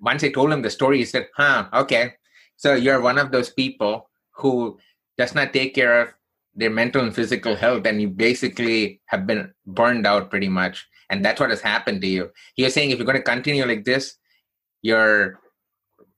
once 0.00 0.24
i 0.24 0.28
told 0.30 0.52
him 0.52 0.62
the 0.62 0.70
story 0.70 0.98
he 0.98 1.04
said 1.04 1.28
huh 1.36 1.66
okay. 1.72 2.14
So 2.56 2.74
you're 2.74 3.00
one 3.00 3.18
of 3.18 3.32
those 3.32 3.50
people 3.50 4.08
who 4.36 4.78
does 5.18 5.34
not 5.34 5.52
take 5.52 5.74
care 5.74 6.00
of 6.00 6.14
their 6.54 6.70
mental 6.70 7.02
and 7.02 7.14
physical 7.14 7.56
health 7.56 7.86
and 7.86 8.00
you 8.00 8.08
basically 8.08 9.00
have 9.06 9.26
been 9.26 9.52
burned 9.66 10.06
out 10.06 10.30
pretty 10.30 10.48
much 10.48 10.86
and 11.10 11.24
that's 11.24 11.40
what 11.40 11.50
has 11.50 11.60
happened 11.60 12.00
to 12.02 12.06
you. 12.06 12.30
He 12.54 12.62
was 12.62 12.74
saying 12.74 12.90
if 12.90 12.98
you're 12.98 13.06
going 13.06 13.18
to 13.18 13.22
continue 13.22 13.64
like 13.66 13.84
this 13.84 14.16
your 14.82 15.40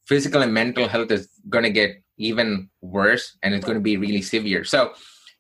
physical 0.07 0.43
and 0.43 0.53
mental 0.53 0.89
health 0.89 1.11
is 1.11 1.29
going 1.49 1.65
to 1.65 1.71
get 1.71 2.03
even 2.19 2.69
worse 2.81 3.37
and 3.43 3.55
it's 3.55 3.65
going 3.65 3.79
to 3.79 3.83
be 3.83 3.97
really 3.97 4.23
severe. 4.23 4.65
So 4.65 4.93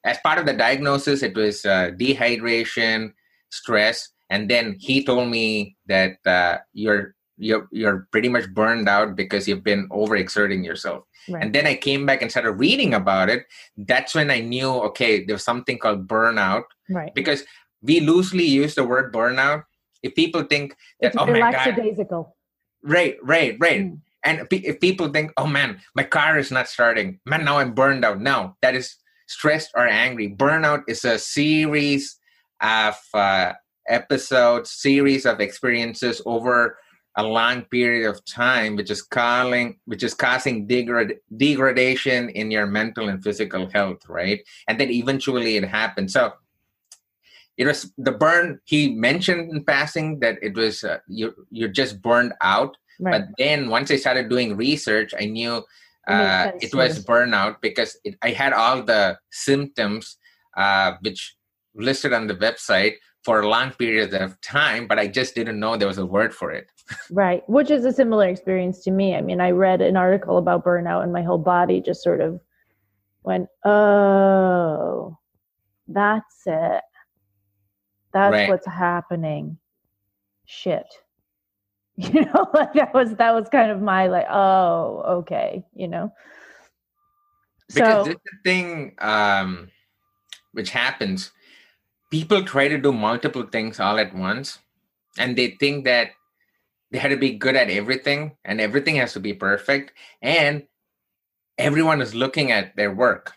as 0.04 0.18
part 0.24 0.38
of 0.38 0.46
the 0.46 0.54
diagnosis 0.54 1.22
it 1.22 1.34
was 1.34 1.64
uh, 1.64 1.90
dehydration 1.98 3.12
stress 3.50 4.08
and 4.30 4.50
then 4.50 4.76
he 4.78 5.04
told 5.04 5.28
me 5.28 5.76
that 5.86 6.16
uh, 6.26 6.58
you're 6.72 7.15
you're 7.38 7.68
you're 7.70 8.08
pretty 8.10 8.28
much 8.28 8.48
burned 8.50 8.88
out 8.88 9.16
because 9.16 9.46
you've 9.46 9.64
been 9.64 9.88
overexerting 9.90 10.64
yourself. 10.64 11.04
Right. 11.28 11.42
and 11.42 11.52
then 11.52 11.66
i 11.66 11.74
came 11.74 12.06
back 12.06 12.22
and 12.22 12.30
started 12.30 12.52
reading 12.52 12.94
about 12.94 13.28
it. 13.28 13.46
That's 13.76 14.14
when 14.14 14.30
i 14.30 14.40
knew 14.40 14.70
okay 14.90 15.24
there's 15.24 15.44
something 15.44 15.78
called 15.78 16.06
burnout. 16.06 16.64
Right. 16.88 17.14
Because 17.14 17.44
we 17.82 18.00
loosely 18.00 18.44
use 18.44 18.74
the 18.74 18.84
word 18.84 19.12
burnout. 19.12 19.64
If 20.02 20.14
people 20.14 20.44
think 20.44 20.76
that 21.00 21.08
it's 21.08 21.16
oh 21.16 21.26
my 21.26 21.40
god. 21.52 21.76
right 22.82 23.16
right 23.22 23.56
right. 23.58 23.82
Mm. 23.84 24.00
and 24.24 24.46
if 24.50 24.80
people 24.80 25.08
think 25.08 25.32
oh 25.36 25.46
man 25.46 25.80
my 25.94 26.04
car 26.04 26.38
is 26.38 26.50
not 26.50 26.68
starting. 26.68 27.20
Man 27.26 27.44
now 27.44 27.58
i'm 27.58 27.74
burned 27.74 28.04
out. 28.04 28.20
No 28.20 28.56
that 28.62 28.74
is 28.74 28.96
stressed 29.26 29.70
or 29.74 29.86
angry. 29.86 30.30
Burnout 30.30 30.84
is 30.88 31.04
a 31.04 31.18
series 31.18 32.18
of 32.62 32.96
uh, 33.12 33.52
episodes 33.88 34.70
series 34.70 35.26
of 35.26 35.40
experiences 35.40 36.22
over 36.26 36.78
a 37.16 37.22
long 37.22 37.62
period 37.62 38.08
of 38.08 38.24
time 38.24 38.76
which 38.76 38.90
is 38.90 39.02
causing 39.02 39.78
which 39.86 40.02
is 40.02 40.14
causing 40.14 40.66
degrad- 40.66 41.18
degradation 41.36 42.28
in 42.30 42.50
your 42.50 42.66
mental 42.66 43.08
and 43.08 43.22
physical 43.22 43.68
health 43.70 44.02
right? 44.08 44.40
And 44.68 44.78
then 44.78 44.90
eventually 44.90 45.56
it 45.56 45.64
happens. 45.64 46.12
So 46.12 46.32
it 47.56 47.66
was 47.66 47.92
the 47.96 48.12
burn 48.12 48.60
he 48.64 48.94
mentioned 48.94 49.50
in 49.50 49.64
passing 49.64 50.20
that 50.20 50.38
it 50.42 50.54
was 50.54 50.84
uh, 50.84 50.98
you 51.08 51.34
you're 51.50 51.68
just 51.68 52.02
burned 52.02 52.34
out. 52.40 52.76
Right. 52.98 53.12
but 53.12 53.28
then 53.36 53.68
once 53.68 53.90
i 53.90 53.96
started 53.96 54.30
doing 54.30 54.56
research 54.56 55.12
i 55.20 55.26
knew 55.26 55.62
uh, 56.08 56.50
it 56.62 56.74
was 56.74 57.04
burnout 57.04 57.56
because 57.60 57.94
it, 58.04 58.14
i 58.22 58.30
had 58.30 58.54
all 58.54 58.82
the 58.82 59.18
symptoms 59.30 60.16
uh, 60.56 60.92
which 61.02 61.36
listed 61.74 62.14
on 62.14 62.26
the 62.26 62.34
website 62.34 62.94
for 63.26 63.40
a 63.40 63.48
long 63.48 63.72
period 63.72 64.14
of 64.14 64.40
time 64.40 64.86
but 64.86 65.00
i 65.00 65.06
just 65.08 65.34
didn't 65.34 65.58
know 65.58 65.76
there 65.76 65.88
was 65.88 65.98
a 65.98 66.06
word 66.06 66.32
for 66.32 66.52
it. 66.52 66.68
Right 67.10 67.42
which 67.50 67.72
is 67.72 67.84
a 67.84 67.92
similar 67.92 68.28
experience 68.28 68.84
to 68.84 68.92
me. 68.92 69.16
I 69.16 69.20
mean 69.20 69.40
i 69.40 69.50
read 69.50 69.80
an 69.82 69.96
article 69.96 70.38
about 70.38 70.64
burnout 70.64 71.02
and 71.02 71.12
my 71.12 71.22
whole 71.22 71.42
body 71.54 71.80
just 71.80 72.04
sort 72.04 72.20
of 72.20 72.40
went 73.24 73.48
oh 73.64 75.18
that's 75.88 76.38
it. 76.46 76.82
That's 78.12 78.32
right. 78.32 78.48
what's 78.48 78.66
happening. 78.66 79.58
Shit. 80.46 80.86
You 81.98 82.26
know 82.26 82.50
like 82.54 82.74
that 82.74 82.92
was 82.94 83.16
that 83.16 83.32
was 83.34 83.48
kind 83.48 83.70
of 83.72 83.80
my 83.80 84.06
like 84.06 84.26
oh 84.30 85.02
okay 85.18 85.64
you 85.74 85.88
know? 85.88 86.12
Because 87.66 88.04
so, 88.06 88.12
this 88.12 88.16
thing 88.44 88.94
um 88.98 89.70
which 90.52 90.70
happens 90.70 91.32
people 92.16 92.42
try 92.42 92.66
to 92.66 92.78
do 92.78 92.92
multiple 92.92 93.44
things 93.44 93.78
all 93.78 93.98
at 93.98 94.14
once 94.14 94.58
and 95.18 95.36
they 95.36 95.48
think 95.60 95.84
that 95.84 96.12
they 96.90 96.98
had 96.98 97.10
to 97.10 97.16
be 97.16 97.32
good 97.44 97.56
at 97.56 97.68
everything 97.68 98.32
and 98.42 98.58
everything 98.58 98.96
has 98.96 99.12
to 99.12 99.20
be 99.20 99.34
perfect 99.34 99.92
and 100.22 100.64
everyone 101.58 102.00
is 102.00 102.14
looking 102.14 102.50
at 102.50 102.74
their 102.76 102.92
work. 102.92 103.34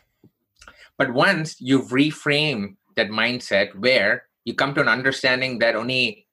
But 0.98 1.14
once 1.14 1.60
you 1.60 1.82
reframe 1.82 2.78
that 2.96 3.10
mindset 3.10 3.76
where 3.76 4.24
you 4.46 4.54
come 4.54 4.74
to 4.76 4.82
an 4.82 4.88
understanding 4.88 5.60
that 5.60 5.76
only 5.76 6.26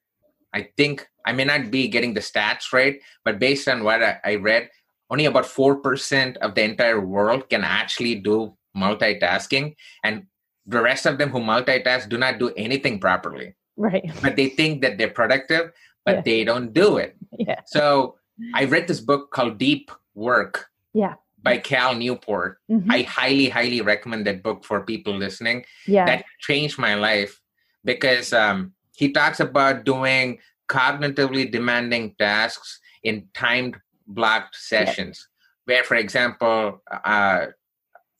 i 0.53 0.67
think 0.77 1.07
i 1.25 1.31
may 1.31 1.43
not 1.43 1.69
be 1.69 1.87
getting 1.87 2.13
the 2.13 2.19
stats 2.19 2.73
right 2.73 2.99
but 3.23 3.39
based 3.39 3.67
on 3.67 3.83
what 3.83 4.01
i, 4.01 4.17
I 4.23 4.35
read 4.35 4.69
only 5.09 5.25
about 5.25 5.45
4% 5.45 6.35
of 6.37 6.55
the 6.55 6.63
entire 6.63 6.99
world 6.99 7.47
can 7.49 7.63
actually 7.63 8.15
do 8.15 8.57
multitasking 8.75 9.75
and 10.03 10.27
the 10.67 10.81
rest 10.81 11.05
of 11.05 11.17
them 11.17 11.29
who 11.29 11.39
multitask 11.39 12.09
do 12.09 12.17
not 12.17 12.39
do 12.39 12.51
anything 12.57 12.99
properly. 12.99 13.55
Right. 13.77 14.11
But 14.21 14.35
they 14.35 14.49
think 14.49 14.81
that 14.81 14.97
they're 14.97 15.09
productive 15.09 15.71
but 16.07 16.15
yeah. 16.15 16.21
they 16.21 16.43
don't 16.45 16.71
do 16.71 16.97
it. 16.97 17.15
Yeah. 17.37 17.61
So 17.67 18.15
i 18.53 18.63
read 18.63 18.87
this 18.87 19.01
book 19.01 19.31
called 19.31 19.57
deep 19.57 19.91
work 20.13 20.67
yeah. 20.93 21.15
by 21.43 21.57
cal 21.57 21.93
newport. 21.95 22.59
Mm-hmm. 22.71 22.89
i 22.89 23.01
highly 23.01 23.49
highly 23.49 23.81
recommend 23.81 24.25
that 24.25 24.41
book 24.41 24.63
for 24.63 24.81
people 24.81 25.13
listening. 25.13 25.65
Yeah. 25.85 26.05
That 26.05 26.23
changed 26.39 26.79
my 26.79 26.95
life 26.95 27.41
because 27.83 28.31
um, 28.31 28.73
he 28.95 29.11
talks 29.11 29.39
about 29.39 29.83
doing 29.83 30.39
cognitively 30.69 31.51
demanding 31.51 32.15
tasks 32.17 32.79
in 33.03 33.27
timed 33.33 33.75
blocked 34.07 34.55
sessions 34.55 35.27
yeah. 35.27 35.65
where 35.67 35.83
for 35.83 35.95
example 35.95 36.81
uh, 37.03 37.47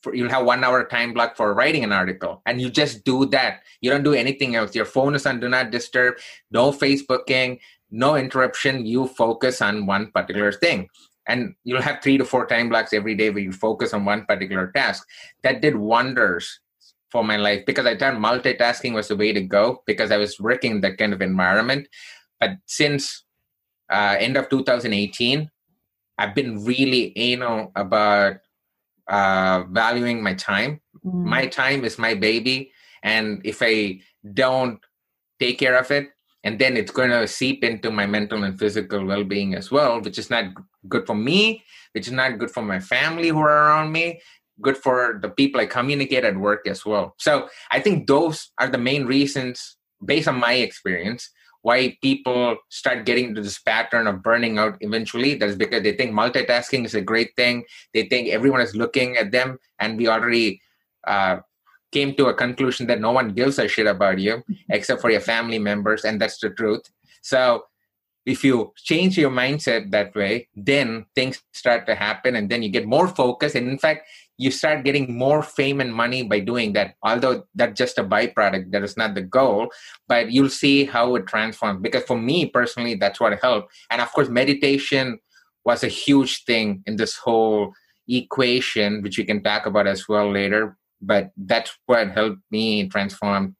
for, 0.08 0.16
you'll 0.16 0.30
have 0.30 0.46
one 0.46 0.64
hour 0.64 0.86
time 0.86 1.14
block 1.14 1.36
for 1.36 1.54
writing 1.54 1.84
an 1.84 1.92
article 1.92 2.42
and 2.46 2.62
you 2.62 2.70
just 2.70 3.04
do 3.04 3.26
that. 3.28 3.62
You 3.82 3.90
don't 3.90 4.04
do 4.04 4.14
anything 4.14 4.56
else. 4.56 4.74
Your 4.74 4.86
phone 4.86 5.16
is 5.16 5.26
on 5.26 5.40
do 5.40 5.50
not 5.50 5.72
disturb 5.72 6.16
no 6.52 6.72
facebooking 6.72 7.60
no 7.90 8.16
interruption. 8.16 8.86
You 8.86 9.08
focus 9.08 9.62
on 9.62 9.86
one 9.86 10.12
particular 10.12 10.52
thing. 10.52 10.90
And 11.28 11.56
you'll 11.64 11.82
have 11.82 12.02
three 12.02 12.18
to 12.18 12.26
four 12.26 12.46
time 12.46 12.70
blocks 12.70 12.94
every 12.94 13.16
day 13.16 13.30
where 13.30 13.44
you 13.44 13.52
focus 13.52 13.94
on 13.94 14.06
one 14.06 14.26
particular 14.26 14.72
task. 14.72 15.06
That 15.44 15.62
did 15.62 15.76
wonders 15.76 16.60
for 17.10 17.24
my 17.24 17.38
life 17.38 17.66
because 17.66 17.86
i 17.86 17.96
thought 17.96 18.16
multitasking 18.16 18.94
was 18.94 19.08
the 19.08 19.16
way 19.16 19.32
to 19.32 19.40
go 19.40 19.82
because 19.86 20.12
i 20.12 20.18
was 20.18 20.38
working 20.42 20.72
in 20.72 20.82
that 20.82 20.98
kind 20.98 21.14
of 21.14 21.22
environment. 21.22 21.88
But 22.40 22.58
since 22.66 23.24
uh, 23.90 24.18
end 24.20 24.36
of 24.36 24.50
2018 24.50 25.50
i've 26.18 26.36
been 26.36 26.66
really 26.66 27.14
anal 27.16 27.72
about 27.76 28.36
uh, 29.10 29.64
valuing 29.70 30.22
my 30.22 30.34
time. 30.34 30.82
Mm. 31.06 31.26
My 31.26 31.48
time 31.48 31.86
is 31.86 31.98
my 31.98 32.14
baby, 32.14 32.72
and 33.04 33.42
if 33.44 33.62
I 33.62 34.02
don't 34.34 34.80
take 35.40 35.60
care 35.60 35.78
of 35.78 35.92
it, 35.92 36.10
and 36.44 36.60
then 36.60 36.78
it's 36.78 36.92
going 36.92 37.10
to 37.10 37.28
seep 37.28 37.64
into 37.64 37.92
my 37.92 38.06
mental 38.06 38.44
and 38.44 38.58
physical 38.58 39.06
well-being 39.06 39.56
as 39.56 39.70
well, 39.72 40.02
which 40.02 40.18
is 40.18 40.30
not 40.30 40.46
good 40.88 41.06
for 41.06 41.16
me, 41.16 41.64
which 41.94 42.08
is 42.08 42.14
not 42.14 42.38
good 42.38 42.52
for 42.52 42.64
my 42.64 42.80
family 42.80 43.30
who 43.30 43.40
are 43.40 43.68
around 43.68 43.92
me, 43.92 44.22
good 44.62 44.78
for 44.78 45.20
the 45.22 45.30
people 45.30 45.60
I 45.60 45.66
communicate 45.66 46.24
at 46.24 46.38
work 46.38 46.68
as 46.68 46.86
well. 46.86 47.16
So 47.18 47.50
I 47.70 47.80
think 47.80 48.08
those 48.08 48.50
are 48.60 48.70
the 48.70 48.78
main 48.78 49.06
reasons, 49.06 49.78
based 50.04 50.28
on 50.28 50.40
my 50.40 50.54
experience, 50.54 51.30
why 51.62 51.98
people 52.02 52.58
start 52.70 53.06
getting 53.06 53.26
into 53.26 53.42
this 53.42 53.60
pattern 53.60 54.08
of 54.08 54.24
burning 54.24 54.58
out 54.58 54.78
eventually. 54.82 55.36
That's 55.36 55.56
because 55.56 55.84
they 55.84 55.94
think 55.94 56.12
multitasking 56.12 56.86
is 56.86 56.96
a 56.96 57.02
great 57.02 57.36
thing. 57.36 57.64
They 57.94 58.04
think 58.04 58.30
everyone 58.30 58.62
is 58.62 58.76
looking 58.76 59.18
at 59.18 59.32
them 59.32 59.58
and 59.80 59.98
we 59.98 60.08
already 60.08 60.62
uh, 61.06 61.38
came 61.92 62.16
to 62.16 62.28
a 62.28 62.34
conclusion 62.34 62.88
that 62.88 63.02
no 63.02 63.12
one 63.12 63.30
gives 63.30 63.60
a 63.60 63.68
shit 63.68 63.88
about 63.88 64.20
you 64.20 64.44
except 64.70 65.02
for 65.02 65.10
your 65.10 65.22
family 65.22 65.60
members 65.60 66.06
and 66.06 66.22
that's 66.22 66.40
the 66.40 66.50
truth. 66.52 66.84
So 67.22 67.64
if 68.26 68.44
you 68.44 68.74
change 68.76 69.18
your 69.18 69.32
mindset 69.32 69.90
that 69.92 70.14
way 70.14 70.48
then 70.56 71.06
things 71.16 71.42
start 71.54 71.88
to 71.88 71.96
happen 71.96 72.36
and 72.36 72.50
then 72.50 72.62
you 72.62 72.70
get 72.70 72.86
more 72.86 73.08
focus 73.08 73.56
and 73.56 73.70
in 73.70 73.78
fact 73.78 74.06
you 74.38 74.52
start 74.52 74.86
getting 74.86 75.18
more 75.18 75.42
fame 75.42 75.82
and 75.82 75.94
money 75.94 76.24
by 76.24 76.40
doing 76.40 76.74
that 76.74 76.94
although 77.04 77.44
that's 77.56 77.78
just 77.78 77.98
a 77.98 78.04
byproduct 78.04 78.72
that 78.72 78.84
is 78.84 78.96
not 78.96 79.16
the 79.16 79.22
goal 79.22 79.70
but 80.08 80.32
you'll 80.32 80.50
see 80.50 80.86
how 80.86 81.16
it 81.16 81.28
transforms. 81.28 81.82
Because 81.82 82.04
for 82.04 82.18
me 82.18 82.46
personally 82.46 82.96
that's 82.96 83.20
what 83.20 83.38
helped. 83.42 83.74
And 83.90 84.02
of 84.02 84.12
course 84.12 84.30
meditation 84.30 85.20
was 85.66 85.84
a 85.84 85.88
huge 85.88 86.44
thing 86.46 86.84
in 86.86 86.96
this 86.96 87.18
whole 87.18 87.74
equation 88.08 89.02
which 89.02 89.18
we 89.18 89.26
can 89.26 89.44
talk 89.44 89.66
about 89.66 89.88
as 89.88 90.08
well 90.08 90.32
later 90.32 90.78
but 91.02 91.32
that's 91.38 91.78
what 91.86 92.10
helped 92.10 92.40
me 92.50 92.88
transform 92.88 93.56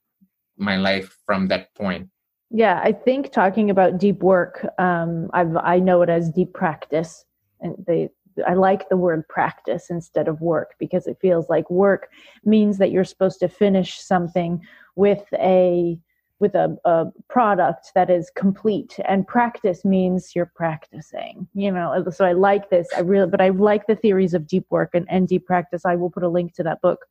my 0.58 0.78
life 0.78 1.16
from 1.26 1.48
that 1.50 1.74
point. 1.76 2.10
Yeah 2.50 2.80
i 2.82 2.94
think 2.94 3.34
talking 3.34 3.70
about 3.70 3.98
deep 3.98 4.24
work 4.24 4.66
um, 4.80 5.30
I've, 5.34 5.56
i 5.58 5.80
know 5.80 6.02
it 6.02 6.10
as 6.10 6.30
deep 6.30 6.54
practice 6.54 7.26
and 7.60 7.76
they 7.86 8.10
I 8.46 8.54
like 8.54 8.90
the 8.90 8.98
word 8.98 9.28
practice 9.28 9.90
instead 9.90 10.28
of 10.28 10.42
work 10.42 10.76
because 10.80 11.08
it 11.08 11.18
feels 11.22 11.50
like 11.50 11.70
work 11.70 12.10
means 12.46 12.78
that 12.78 12.92
you're 12.92 13.04
supposed 13.04 13.40
to 13.40 13.48
finish 13.48 14.00
something 14.00 14.62
with 14.96 15.24
a 15.34 15.98
with 16.40 16.54
a, 16.54 16.78
a 16.86 17.06
product 17.30 17.92
that 17.96 18.12
is 18.12 18.30
complete. 18.36 19.00
And 19.06 19.28
practice 19.28 19.84
means 19.84 20.36
you're 20.36 20.52
practicing 20.56 21.48
you 21.54 21.72
know? 21.72 22.06
So 22.12 22.26
i 22.26 22.34
like 22.34 22.70
this. 22.70 22.88
I 22.96 23.00
really 23.00 23.30
but 23.30 23.42
i 23.42 23.50
like 23.50 23.88
the 23.88 23.96
theories 23.96 24.34
of 24.34 24.48
deep 24.48 24.66
work 24.70 24.92
and, 24.94 25.08
and 25.10 25.28
deep 25.28 25.46
practice. 25.46 25.86
I 25.86 25.96
will 25.96 26.10
put 26.10 26.24
a 26.24 26.30
link 26.30 26.54
to 26.56 26.64
that 26.64 26.82
book 26.82 27.06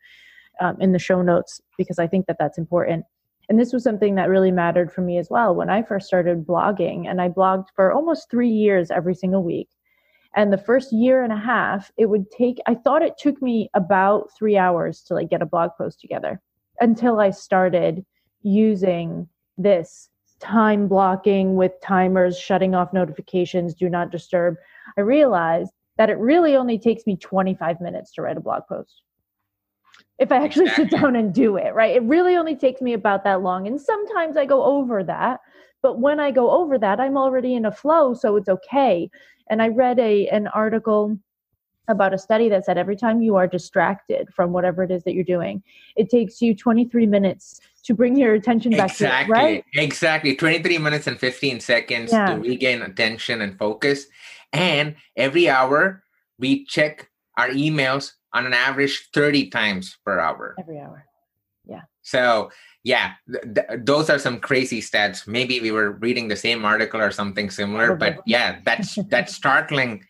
um, 0.60 0.76
in 0.80 0.92
the 0.92 0.98
show 0.98 1.22
notes 1.22 1.60
because 1.76 1.98
i 1.98 2.06
think 2.06 2.26
that 2.26 2.36
that's 2.38 2.58
important. 2.58 3.04
And 3.48 3.60
this 3.60 3.72
was 3.72 3.84
something 3.84 4.16
that 4.16 4.28
really 4.28 4.50
mattered 4.50 4.92
for 4.92 5.02
me 5.02 5.18
as 5.18 5.28
well. 5.30 5.54
When 5.54 5.70
i 5.70 5.82
first 5.82 6.06
started 6.06 6.46
blogging 6.46 7.08
and 7.08 7.20
i 7.20 7.28
blogged 7.28 7.66
for 7.74 7.92
almost 7.92 8.30
three 8.30 8.50
years 8.50 8.90
every 8.90 9.14
single 9.14 9.42
week 9.42 9.68
and 10.36 10.52
the 10.52 10.58
first 10.58 10.92
year 10.92 11.24
and 11.24 11.32
a 11.32 11.36
half 11.36 11.90
it 11.96 12.06
would 12.06 12.30
take 12.30 12.58
i 12.66 12.74
thought 12.74 13.02
it 13.02 13.18
took 13.18 13.40
me 13.42 13.68
about 13.74 14.30
three 14.36 14.56
hours 14.56 15.02
to 15.02 15.14
like 15.14 15.30
get 15.30 15.42
a 15.42 15.46
blog 15.46 15.70
post 15.76 16.00
together 16.00 16.40
until 16.80 17.18
i 17.20 17.30
started 17.30 18.04
using 18.42 19.28
this 19.58 20.08
time 20.40 20.88
blocking 20.88 21.56
with 21.56 21.72
timers, 21.82 22.38
shutting 22.38 22.74
off 22.74 22.92
notifications, 22.92 23.74
do 23.74 23.88
not 23.88 24.10
disturb, 24.10 24.56
I 24.96 25.00
realized 25.00 25.72
that 25.98 26.10
it 26.10 26.18
really 26.18 26.56
only 26.56 26.78
takes 26.78 27.06
me 27.06 27.16
25 27.16 27.80
minutes 27.80 28.12
to 28.12 28.22
write 28.22 28.36
a 28.36 28.40
blog 28.40 28.62
post. 28.68 29.02
If 30.18 30.32
I 30.32 30.44
actually 30.44 30.66
exactly. 30.66 30.88
sit 30.90 31.00
down 31.00 31.16
and 31.16 31.32
do 31.32 31.56
it, 31.56 31.74
right? 31.74 31.96
It 31.96 32.02
really 32.02 32.36
only 32.36 32.56
takes 32.56 32.80
me 32.80 32.92
about 32.92 33.24
that 33.24 33.42
long. 33.42 33.66
And 33.66 33.80
sometimes 33.80 34.36
I 34.36 34.44
go 34.44 34.62
over 34.62 35.02
that, 35.04 35.40
but 35.82 35.98
when 35.98 36.20
I 36.20 36.30
go 36.30 36.50
over 36.50 36.78
that, 36.78 37.00
I'm 37.00 37.16
already 37.16 37.54
in 37.54 37.64
a 37.64 37.72
flow, 37.72 38.14
so 38.14 38.36
it's 38.36 38.48
okay. 38.48 39.10
And 39.48 39.62
I 39.62 39.68
read 39.68 39.98
a 39.98 40.28
an 40.28 40.48
article 40.48 41.18
about 41.88 42.12
a 42.12 42.18
study 42.18 42.48
that 42.48 42.64
said 42.64 42.78
every 42.78 42.96
time 42.96 43.20
you 43.22 43.36
are 43.36 43.46
distracted 43.46 44.28
from 44.34 44.52
whatever 44.52 44.82
it 44.82 44.90
is 44.90 45.04
that 45.04 45.14
you're 45.14 45.24
doing, 45.24 45.62
it 45.96 46.10
takes 46.10 46.42
you 46.42 46.54
23 46.54 47.06
minutes 47.06 47.60
to 47.84 47.94
bring 47.94 48.16
your 48.16 48.34
attention 48.34 48.72
back 48.72 48.90
exactly, 48.90 49.34
to 49.34 49.40
it, 49.40 49.44
right? 49.44 49.64
Exactly. 49.74 50.34
23 50.34 50.78
minutes 50.78 51.06
and 51.06 51.18
15 51.18 51.60
seconds 51.60 52.12
yeah. 52.12 52.34
to 52.34 52.40
regain 52.40 52.82
attention 52.82 53.40
and 53.40 53.56
focus. 53.56 54.06
And 54.52 54.96
every 55.16 55.48
hour, 55.48 56.02
we 56.38 56.64
check 56.64 57.08
our 57.36 57.50
emails 57.50 58.12
on 58.32 58.46
an 58.46 58.52
average 58.52 59.08
30 59.14 59.50
times 59.50 59.96
per 60.04 60.18
hour. 60.18 60.56
Every 60.58 60.78
hour. 60.78 61.06
Yeah. 61.64 61.82
So, 62.02 62.50
yeah, 62.86 63.14
th- 63.26 63.42
th- 63.52 63.80
those 63.84 64.08
are 64.08 64.18
some 64.18 64.38
crazy 64.38 64.80
stats. 64.80 65.26
Maybe 65.26 65.60
we 65.60 65.72
were 65.72 65.98
reading 65.98 66.28
the 66.28 66.36
same 66.36 66.64
article 66.64 67.00
or 67.00 67.10
something 67.10 67.50
similar, 67.50 67.96
but 67.96 68.20
yeah, 68.26 68.60
that's 68.64 68.94
that's 69.10 69.34
startling 69.34 70.04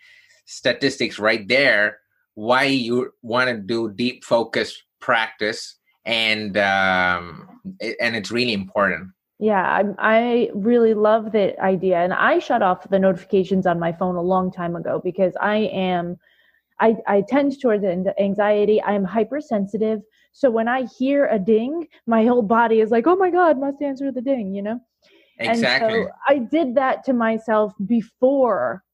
statistics 0.45 1.19
right 1.19 1.49
there. 1.49 2.01
Why 2.35 2.65
you 2.65 3.15
want 3.23 3.49
to 3.49 3.57
do 3.57 3.91
deep 3.91 4.25
focus 4.25 4.77
practice 5.01 5.79
and 6.05 6.59
um, 6.59 7.49
it, 7.81 7.97
and 7.99 8.15
it's 8.15 8.31
really 8.31 8.53
important. 8.53 9.09
Yeah, 9.39 9.65
I, 9.65 9.85
I 9.99 10.51
really 10.55 10.93
love 10.93 11.33
the 11.33 11.59
idea, 11.59 11.97
and 12.05 12.13
I 12.13 12.41
shut 12.41 12.61
off 12.61 12.91
the 12.91 12.99
notifications 12.99 13.67
on 13.67 13.81
my 13.81 13.93
phone 13.93 14.17
a 14.17 14.23
long 14.23 14.53
time 14.53 14.77
ago 14.77 15.01
because 15.03 15.33
I 15.41 15.71
am, 15.73 16.19
I 16.79 16.97
I 17.07 17.23
tend 17.27 17.59
towards 17.59 17.85
anxiety. 18.21 18.83
I'm 18.83 19.05
hypersensitive, 19.05 20.03
so 20.37 20.51
when 20.51 20.69
I 20.69 20.85
hear 20.85 21.25
a 21.29 21.39
ding, 21.39 21.89
my 22.07 22.27
whole 22.27 22.43
body 22.43 22.81
is 22.81 22.91
like, 22.91 23.07
"Oh 23.07 23.17
my 23.17 23.31
god, 23.31 23.59
must 23.59 23.81
answer 23.81 24.13
the 24.13 24.21
ding," 24.21 24.55
you 24.55 24.61
know. 24.61 24.79
Exactly. 25.39 25.89
And 25.89 26.05
so 26.05 26.11
I 26.29 26.39
did 26.41 26.75
that 26.75 27.05
to 27.05 27.15
myself 27.15 27.73
before 27.87 28.85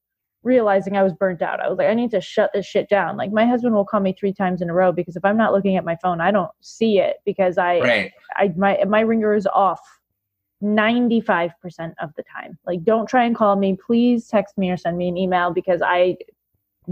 realizing 0.45 0.97
I 0.97 1.03
was 1.03 1.13
burnt 1.15 1.43
out. 1.43 1.59
I 1.59 1.69
was 1.69 1.79
like, 1.79 1.89
I 1.89 1.95
need 1.95 2.13
to 2.13 2.21
shut 2.21 2.53
this 2.55 2.65
shit 2.65 2.89
down. 2.89 3.17
Like 3.17 3.33
my 3.33 3.45
husband 3.45 3.75
will 3.75 3.85
call 3.85 3.99
me 3.99 4.13
three 4.13 4.33
times 4.33 4.63
in 4.63 4.71
a 4.71 4.73
row 4.73 4.93
because 4.93 5.17
if 5.17 5.25
I'm 5.25 5.37
not 5.37 5.53
looking 5.53 5.77
at 5.77 5.85
my 5.85 5.97
phone, 5.97 6.21
I 6.21 6.31
don't 6.31 6.51
see 6.61 7.01
it 7.01 7.17
because 7.25 7.59
I, 7.59 7.81
right. 7.81 8.13
I, 8.37 8.53
my, 8.57 8.79
my 8.87 9.01
ringer 9.01 9.35
is 9.35 9.49
off 9.49 9.81
95% 10.63 11.53
of 12.01 12.11
the 12.17 12.23
time. 12.23 12.57
Like, 12.67 12.85
don't 12.85 13.09
try 13.09 13.25
and 13.25 13.35
call 13.35 13.57
me. 13.57 13.77
Please 13.85 14.29
text 14.29 14.57
me 14.57 14.71
or 14.71 14.77
send 14.77 14.97
me 14.97 15.09
an 15.09 15.17
email 15.17 15.53
because 15.53 15.83
I 15.83 16.17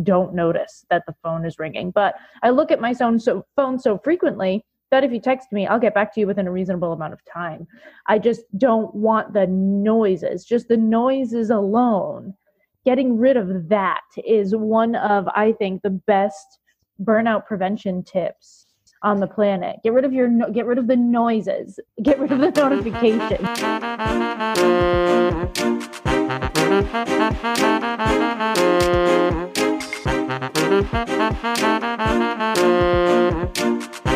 don't 0.03 0.35
notice 0.35 0.85
that 0.91 1.05
the 1.07 1.15
phone 1.23 1.45
is 1.45 1.59
ringing. 1.59 1.91
But 1.91 2.15
I 2.43 2.51
look 2.51 2.71
at 2.71 2.81
my 2.81 2.95
phone 2.95 3.19
so 3.19 3.45
phone 3.57 3.79
so 3.79 3.99
frequently 3.99 4.65
that 4.91 5.05
if 5.05 5.13
you 5.13 5.21
text 5.21 5.53
me, 5.53 5.67
I'll 5.67 5.79
get 5.79 5.95
back 5.95 6.13
to 6.15 6.21
you 6.21 6.27
within 6.27 6.49
a 6.49 6.53
reasonable 6.53 6.93
amount 6.93 7.13
of 7.13 7.25
time. 7.25 7.67
I 8.07 8.19
just 8.19 8.43
don't 8.59 8.93
want 8.95 9.33
the 9.33 9.47
noises. 9.47 10.45
Just 10.45 10.69
the 10.69 10.77
noises 10.77 11.51
alone 11.51 12.35
getting 12.85 13.19
rid 13.19 13.37
of 13.37 13.69
that 13.69 14.03
is 14.25 14.55
one 14.55 14.95
of 14.97 15.29
i 15.35 15.53
think 15.53 15.83
the 15.83 15.91
best 15.91 16.59
burnout 17.03 17.47
prevention 17.47 18.03
tips 18.03 18.67
on 19.03 19.21
the 19.21 19.27
planet 19.27 19.77
get 19.83 19.93
rid 19.93 20.05
of 20.05 20.13
your 20.13 20.29
get 20.53 20.67
rid 20.67 20.79
of 20.79 20.87
the 20.87 20.97
noises 20.97 21.79
get 22.03 22.19
rid 22.19 22.33
of 22.33 22.39
the 22.39 22.51
notifications 22.61 23.49
Thank 26.31 26.55
you. 34.05 34.10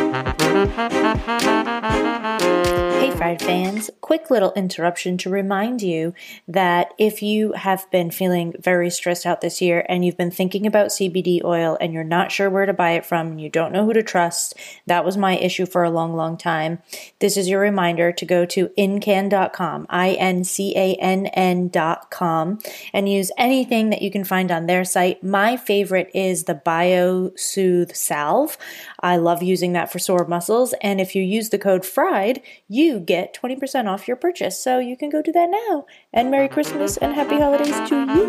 Fried 3.24 3.40
fans, 3.40 3.90
quick 4.02 4.28
little 4.28 4.52
interruption 4.52 5.16
to 5.18 5.30
remind 5.30 5.80
you 5.80 6.12
that 6.46 6.92
if 6.98 7.22
you 7.22 7.52
have 7.52 7.90
been 7.90 8.10
feeling 8.10 8.52
very 8.58 8.90
stressed 8.90 9.24
out 9.24 9.40
this 9.40 9.62
year 9.62 9.86
and 9.88 10.04
you've 10.04 10.18
been 10.18 10.30
thinking 10.30 10.66
about 10.66 10.88
CBD 10.88 11.42
oil 11.42 11.78
and 11.80 11.94
you're 11.94 12.04
not 12.04 12.30
sure 12.30 12.50
where 12.50 12.66
to 12.66 12.74
buy 12.74 12.90
it 12.90 13.06
from 13.06 13.28
and 13.28 13.40
you 13.40 13.48
don't 13.48 13.72
know 13.72 13.86
who 13.86 13.94
to 13.94 14.02
trust, 14.02 14.54
that 14.86 15.06
was 15.06 15.16
my 15.16 15.38
issue 15.38 15.64
for 15.64 15.84
a 15.84 15.90
long, 15.90 16.14
long 16.14 16.36
time. 16.36 16.80
This 17.20 17.38
is 17.38 17.48
your 17.48 17.60
reminder 17.60 18.12
to 18.12 18.26
go 18.26 18.44
to 18.44 18.68
incann.com, 18.76 19.86
I 19.88 20.10
N 20.10 20.44
C 20.44 20.76
A 20.76 20.94
N 20.96 21.26
N.com, 21.28 22.58
and 22.92 23.08
use 23.08 23.32
anything 23.38 23.88
that 23.88 24.02
you 24.02 24.10
can 24.10 24.24
find 24.24 24.52
on 24.52 24.66
their 24.66 24.84
site. 24.84 25.24
My 25.24 25.56
favorite 25.56 26.10
is 26.12 26.44
the 26.44 26.60
BioSoothe 26.66 27.96
Salve. 27.96 28.58
I 29.00 29.16
love 29.16 29.42
using 29.42 29.72
that 29.72 29.90
for 29.90 29.98
sore 30.04 30.26
muscles, 30.26 30.74
and 30.80 31.00
if 31.00 31.14
you 31.14 31.22
use 31.22 31.48
the 31.48 31.58
code 31.58 31.84
FRIED, 31.86 32.42
you 32.68 33.00
get 33.00 33.14
get 33.14 33.34
20% 33.34 33.86
off 33.86 34.08
your 34.08 34.16
purchase. 34.16 34.58
So 34.58 34.78
you 34.78 34.96
can 34.96 35.08
go 35.08 35.22
do 35.22 35.32
that 35.32 35.48
now. 35.50 35.86
And 36.12 36.30
Merry 36.30 36.48
Christmas 36.48 36.96
and 36.96 37.14
Happy 37.14 37.38
Holidays 37.38 37.78
to 37.88 37.96
you. 38.14 38.24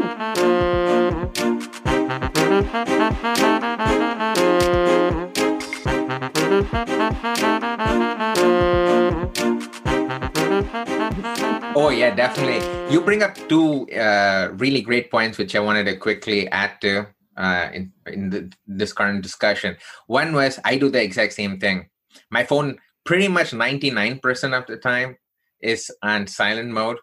Oh 11.78 11.90
yeah, 11.90 12.14
definitely. 12.16 12.62
You 12.92 13.02
bring 13.02 13.24
up 13.24 13.36
two 13.50 13.90
uh, 13.90 14.50
really 14.54 14.82
great 14.82 15.10
points, 15.12 15.38
which 15.38 15.56
I 15.56 15.60
wanted 15.60 15.86
to 15.86 15.98
quickly 15.98 16.48
add 16.50 16.80
to 16.82 17.08
uh, 17.38 17.70
in 17.74 17.92
in 18.08 18.30
the, 18.30 18.52
this 18.68 18.94
current 18.94 19.22
discussion. 19.22 19.78
One 20.08 20.34
was 20.34 20.60
I 20.64 20.78
do 20.78 20.90
the 20.90 21.02
exact 21.02 21.34
same 21.34 21.60
thing. 21.60 21.90
My 22.30 22.44
phone 22.44 22.80
pretty 23.06 23.28
much 23.28 23.52
99% 23.52 24.58
of 24.58 24.66
the 24.66 24.78
time 24.78 25.18
is 25.62 25.92
on 26.02 26.28
silent 26.28 26.72
mode. 26.72 26.98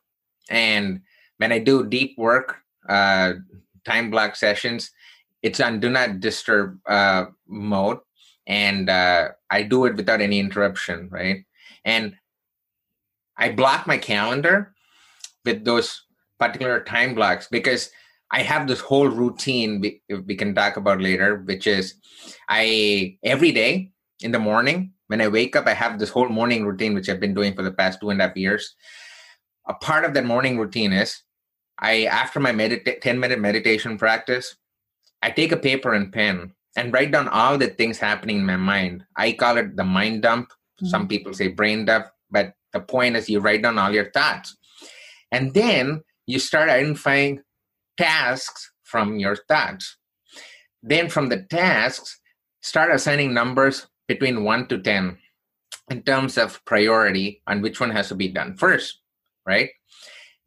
And 0.51 1.01
when 1.39 1.53
I 1.53 1.59
do 1.59 1.87
deep 1.87 2.19
work, 2.19 2.57
uh, 2.89 3.35
time 3.85 4.11
block 4.11 4.37
sessions, 4.37 4.91
it's 5.43 5.61
on 5.61 5.81
do 5.81 5.91
not 5.91 6.21
disturb 6.21 6.79
uh, 6.87 7.27
mode. 7.47 7.99
And 8.47 8.91
uh, 8.91 9.31
I 9.51 9.63
do 9.63 9.85
it 9.87 9.95
without 9.97 10.21
any 10.21 10.41
interruption, 10.41 11.09
right? 11.11 11.45
And 11.85 12.17
I 13.37 13.51
block 13.51 13.87
my 13.87 13.99
calendar 13.99 14.75
with 15.45 15.65
those 15.65 16.03
particular 16.39 16.83
time 16.83 17.15
blocks 17.15 17.47
because 17.51 17.91
I 18.33 18.43
have 18.43 18.67
this 18.67 18.81
whole 18.81 19.09
routine 19.09 19.81
we, 19.81 20.03
we 20.27 20.35
can 20.35 20.55
talk 20.55 20.77
about 20.77 21.01
later, 21.01 21.43
which 21.45 21.67
is 21.67 21.95
I 22.49 23.19
every 23.23 23.53
day 23.53 23.93
in 24.21 24.33
the 24.33 24.39
morning 24.39 24.93
when 25.13 25.21
I 25.21 25.29
wake 25.29 25.57
up, 25.57 25.67
I 25.67 25.75
have 25.75 25.99
this 25.99 26.09
whole 26.09 26.31
morning 26.31 26.65
routine, 26.65 26.95
which 26.95 27.11
I've 27.11 27.21
been 27.21 27.35
doing 27.35 27.53
for 27.53 27.61
the 27.61 27.71
past 27.71 28.01
two 28.01 28.09
and 28.09 28.19
a 28.19 28.29
half 28.29 28.35
years. 28.35 28.75
A 29.69 29.75
part 29.75 30.07
of 30.07 30.15
that 30.15 30.25
morning 30.25 30.57
routine 30.57 30.95
is 30.95 31.21
I, 31.79 32.05
after 32.05 32.41
my 32.41 32.51
medita- 32.51 32.99
10 32.99 33.21
minute 33.21 33.39
meditation 33.39 33.99
practice, 33.99 34.57
I 35.21 35.31
take 35.31 35.53
a 35.53 35.59
paper 35.59 35.93
and 35.93 36.11
pen 36.11 36.55
and 36.77 36.95
write 36.95 37.13
down 37.13 37.29
all 37.29 37.59
the 37.59 37.67
things 37.67 37.99
happening 37.99 38.39
in 38.39 38.47
my 38.47 38.57
mind. 38.57 39.05
I 39.15 39.33
call 39.33 39.59
it 39.59 39.77
the 39.77 39.85
mind 39.85 40.23
dump. 40.23 40.49
Mm-hmm. 40.49 40.87
Some 40.87 41.09
people 41.09 41.35
say 41.35 41.49
brain 41.49 41.85
dump, 41.85 42.07
but 42.31 42.55
the 42.73 42.81
point 42.81 43.15
is 43.17 43.29
you 43.29 43.41
write 43.41 43.61
down 43.61 43.79
all 43.79 43.93
your 43.93 44.11
thoughts. 44.13 44.57
And 45.31 45.53
then 45.53 46.05
you 46.27 46.39
start 46.39 46.71
identifying 46.71 47.43
tasks 47.97 48.71
from 48.83 49.19
your 49.19 49.37
thoughts. 49.37 49.97
Then 50.83 51.09
from 51.09 51.29
the 51.29 51.43
tasks, 51.43 52.21
start 52.61 52.93
assigning 52.93 53.35
numbers 53.35 53.87
between 54.09 54.45
1 54.45 54.69
to 54.69 54.79
10 54.79 55.19
in 55.91 56.03
terms 56.03 56.39
of 56.39 56.65
priority 56.65 57.43
on 57.47 57.61
which 57.61 57.81
one 57.81 57.91
has 57.91 58.09
to 58.09 58.15
be 58.15 58.29
done 58.29 58.55
first 58.55 59.01
right 59.47 59.71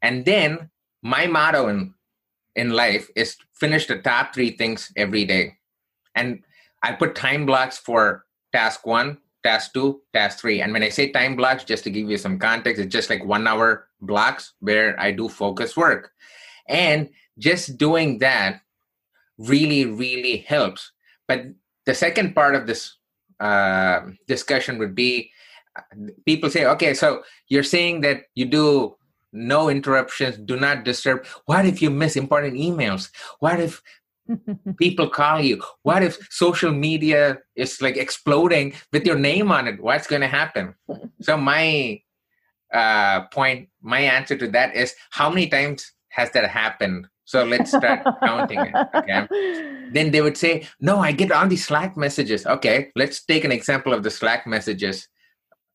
and 0.00 0.24
then 0.24 0.70
my 1.02 1.26
motto 1.26 1.68
in 1.68 1.92
in 2.54 2.70
life 2.70 3.08
is 3.14 3.36
finish 3.52 3.86
the 3.86 3.98
top 3.98 4.34
three 4.34 4.56
things 4.56 4.90
every 4.96 5.24
day 5.24 5.52
and 6.14 6.42
i 6.82 6.90
put 6.92 7.14
time 7.14 7.44
blocks 7.44 7.76
for 7.76 8.24
task 8.52 8.86
one 8.86 9.18
task 9.46 9.72
two, 9.72 10.02
task 10.12 10.40
three. 10.40 10.60
And 10.60 10.72
when 10.72 10.82
I 10.82 10.88
say 10.88 11.12
time 11.12 11.36
blocks, 11.36 11.62
just 11.62 11.84
to 11.84 11.90
give 11.90 12.10
you 12.10 12.18
some 12.18 12.38
context, 12.38 12.82
it's 12.82 12.92
just 12.92 13.10
like 13.10 13.24
one 13.24 13.46
hour 13.46 13.86
blocks 14.00 14.54
where 14.58 14.98
I 14.98 15.12
do 15.12 15.28
focus 15.28 15.76
work. 15.76 16.10
And 16.68 17.10
just 17.38 17.78
doing 17.78 18.18
that 18.18 18.60
really, 19.38 19.84
really 19.84 20.38
helps. 20.38 20.92
But 21.28 21.46
the 21.84 21.94
second 21.94 22.34
part 22.34 22.54
of 22.54 22.66
this 22.66 22.96
uh, 23.40 24.00
discussion 24.26 24.78
would 24.78 24.94
be 24.94 25.30
people 26.24 26.50
say, 26.50 26.64
okay, 26.64 26.94
so 26.94 27.22
you're 27.48 27.62
saying 27.62 28.00
that 28.02 28.22
you 28.34 28.46
do 28.46 28.96
no 29.32 29.68
interruptions, 29.68 30.38
do 30.38 30.58
not 30.58 30.84
disturb. 30.84 31.26
What 31.44 31.66
if 31.66 31.82
you 31.82 31.90
miss 31.90 32.16
important 32.16 32.54
emails? 32.54 33.10
What 33.40 33.60
if 33.60 33.82
people 34.78 35.08
call 35.08 35.40
you? 35.40 35.62
What 35.82 36.02
if 36.02 36.18
social 36.30 36.72
media 36.72 37.38
is 37.54 37.82
like 37.82 37.96
exploding 37.96 38.74
with 38.92 39.06
your 39.06 39.18
name 39.18 39.52
on 39.52 39.68
it? 39.68 39.80
What's 39.80 40.06
going 40.06 40.22
to 40.22 40.28
happen? 40.28 40.74
So, 41.22 41.36
my 41.38 42.02
uh, 42.72 43.22
point, 43.28 43.70
my 43.80 44.00
answer 44.00 44.36
to 44.36 44.48
that 44.48 44.76
is 44.76 44.94
how 45.10 45.30
many 45.30 45.48
times 45.48 45.92
has 46.16 46.30
that 46.32 46.48
happened? 46.48 47.06
So 47.24 47.44
let's 47.44 47.70
start 47.70 48.00
counting 48.22 48.60
it. 48.60 48.74
Okay. 48.94 49.26
Then 49.92 50.10
they 50.10 50.20
would 50.20 50.36
say, 50.36 50.66
No, 50.80 50.98
I 50.98 51.12
get 51.12 51.30
all 51.30 51.46
these 51.46 51.66
Slack 51.66 51.96
messages. 51.96 52.46
Okay, 52.46 52.90
let's 52.96 53.24
take 53.24 53.44
an 53.44 53.52
example 53.52 53.92
of 53.92 54.02
the 54.02 54.10
Slack 54.10 54.46
messages. 54.46 55.06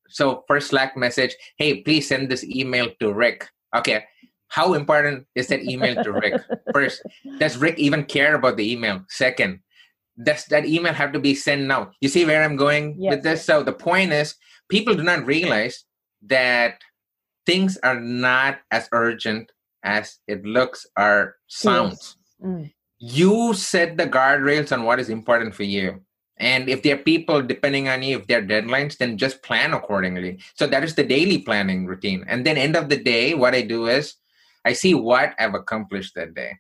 So, 0.10 0.44
first 0.48 0.70
Slack 0.70 0.98
message, 0.98 1.34
hey, 1.58 1.82
please 1.82 2.08
send 2.10 2.30
this 2.30 2.44
email 2.44 2.90
to 3.00 3.14
Rick. 3.14 3.48
Okay, 3.74 4.04
how 4.50 4.74
important 4.74 5.26
is 5.36 5.48
that 5.48 5.64
email 5.64 6.04
to 6.04 6.12
Rick? 6.12 6.42
First, 6.74 7.02
does 7.40 7.56
Rick 7.56 7.80
even 7.80 8.04
care 8.04 8.36
about 8.36 8.58
the 8.58 8.70
email? 8.70 9.06
Second, 9.08 9.62
does 10.22 10.44
that 10.52 10.66
email 10.66 10.94
have 10.94 11.14
to 11.14 11.20
be 11.20 11.34
sent 11.36 11.62
now? 11.64 11.92
You 12.02 12.10
see 12.10 12.26
where 12.26 12.44
I'm 12.44 12.58
going 12.58 12.96
yes. 13.00 13.12
with 13.12 13.24
this? 13.24 13.46
So, 13.46 13.64
the 13.64 13.72
point 13.72 14.12
is, 14.12 14.36
people 14.68 14.96
do 14.96 15.04
not 15.04 15.26
realize 15.26 15.86
that 16.28 16.82
things 17.46 17.78
are 17.84 18.00
not 18.00 18.60
as 18.72 18.90
urgent 18.92 19.52
as 19.84 20.20
it 20.28 20.46
looks 20.46 20.86
or 20.98 21.36
sounds. 21.48 22.18
Yes. 22.40 22.48
Mm. 22.48 22.74
You 23.00 23.54
set 23.54 23.98
the 23.98 24.06
guardrails 24.06 24.72
on 24.72 24.84
what 24.84 25.00
is 25.00 25.10
important 25.10 25.56
for 25.56 25.64
you. 25.64 26.02
And 26.38 26.70
if 26.70 26.82
there 26.82 26.96
are 26.96 27.00
people 27.00 27.42
depending 27.42 27.88
on 27.88 28.02
you, 28.02 28.18
if 28.18 28.28
there 28.28 28.40
are 28.40 28.46
deadlines, 28.46 28.98
then 28.98 29.18
just 29.18 29.44
plan 29.44 29.74
accordingly. 29.74 30.40
So 30.56 30.66
that 30.68 30.84
is 30.84 30.96
the 30.96 31.04
daily 31.04 31.40
planning 31.40 31.86
routine. 31.86 32.26
And 32.28 32.46
then 32.46 32.58
end 32.58 32.76
of 32.76 32.90
the 32.90 32.98
day, 32.98 33.36
what 33.36 33.54
I 33.54 33.62
do 33.62 33.88
is 33.88 34.16
I 34.66 34.74
see 34.74 34.94
what 34.94 35.34
I've 35.40 35.54
accomplished 35.54 36.16
that 36.16 36.34
day. 36.34 36.54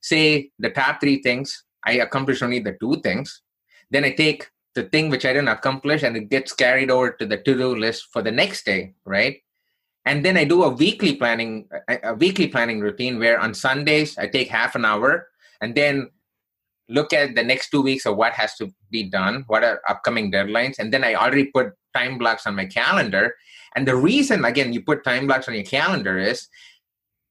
Say 0.00 0.50
the 0.58 0.70
top 0.70 1.00
three 1.00 1.22
things, 1.22 1.64
I 1.84 1.94
accomplished 1.94 2.42
only 2.42 2.60
the 2.60 2.76
two 2.80 3.00
things. 3.00 3.42
Then 3.90 4.04
I 4.04 4.10
take 4.12 4.48
the 4.76 4.84
thing 4.84 5.10
which 5.10 5.24
I 5.24 5.32
didn't 5.32 5.48
accomplish 5.48 6.02
and 6.02 6.16
it 6.16 6.28
gets 6.28 6.52
carried 6.52 6.90
over 6.90 7.10
to 7.12 7.26
the 7.26 7.38
to-do 7.38 7.74
list 7.74 8.08
for 8.12 8.22
the 8.22 8.32
next 8.32 8.64
day, 8.64 8.94
right? 9.04 9.38
And 10.06 10.24
then 10.24 10.36
i 10.36 10.44
do 10.44 10.62
a 10.62 10.68
weekly 10.68 11.14
planning 11.16 11.68
a, 11.88 12.14
weekly 12.14 12.48
planning 12.48 12.80
routine 12.80 13.18
where 13.18 13.38
on 13.38 13.52
sundays 13.52 14.16
i 14.18 14.26
take 14.26 14.48
half 14.48 14.74
an 14.74 14.84
hour 14.84 15.28
and 15.60 15.74
then 15.74 16.08
look 16.88 17.12
at 17.12 17.34
the 17.34 17.42
next 17.42 17.70
two 17.70 17.82
weeks 17.82 18.06
of 18.06 18.16
what 18.16 18.32
has 18.32 18.54
to 18.56 18.72
be 18.90 19.02
done 19.02 19.44
what 19.48 19.64
are 19.64 19.80
upcoming 19.88 20.30
deadlines. 20.30 20.78
And 20.78 20.92
then 20.92 21.04
i 21.04 21.14
already 21.14 21.46
put 21.46 21.72
time 21.94 22.18
blocks 22.18 22.46
on 22.46 22.54
my 22.54 22.66
calendar. 22.66 23.34
And 23.74 23.86
the 23.86 23.96
reason 23.96 24.44
again 24.44 24.72
you 24.72 24.82
put 24.82 25.04
time 25.04 25.26
blocks 25.26 25.48
on 25.48 25.54
your 25.54 25.64
calendar 25.64 26.18
is 26.18 26.48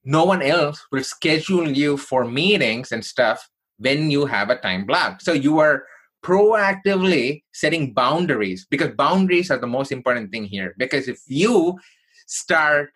no 0.04 0.24
one 0.24 0.42
else 0.42 0.84
will 0.92 1.02
schedule 1.02 1.68
you 1.68 1.96
for 1.96 2.24
meetings 2.24 2.92
and 2.92 3.04
stuff 3.04 3.48
when 3.78 4.10
you 4.10 4.26
have 4.26 4.50
a 4.50 4.56
time 4.56 4.86
block. 4.86 5.20
So 5.20 5.32
you 5.32 5.58
are 5.58 5.84
proactively 6.24 7.42
setting 7.52 7.92
boundaries 7.92 8.66
because 8.70 8.90
boundaries 8.96 9.50
are 9.50 9.58
the 9.58 9.66
most 9.66 9.92
important 9.92 10.30
thing 10.30 10.44
here. 10.44 10.74
Because 10.78 11.08
if 11.08 11.20
you 11.26 11.78
start 12.26 12.90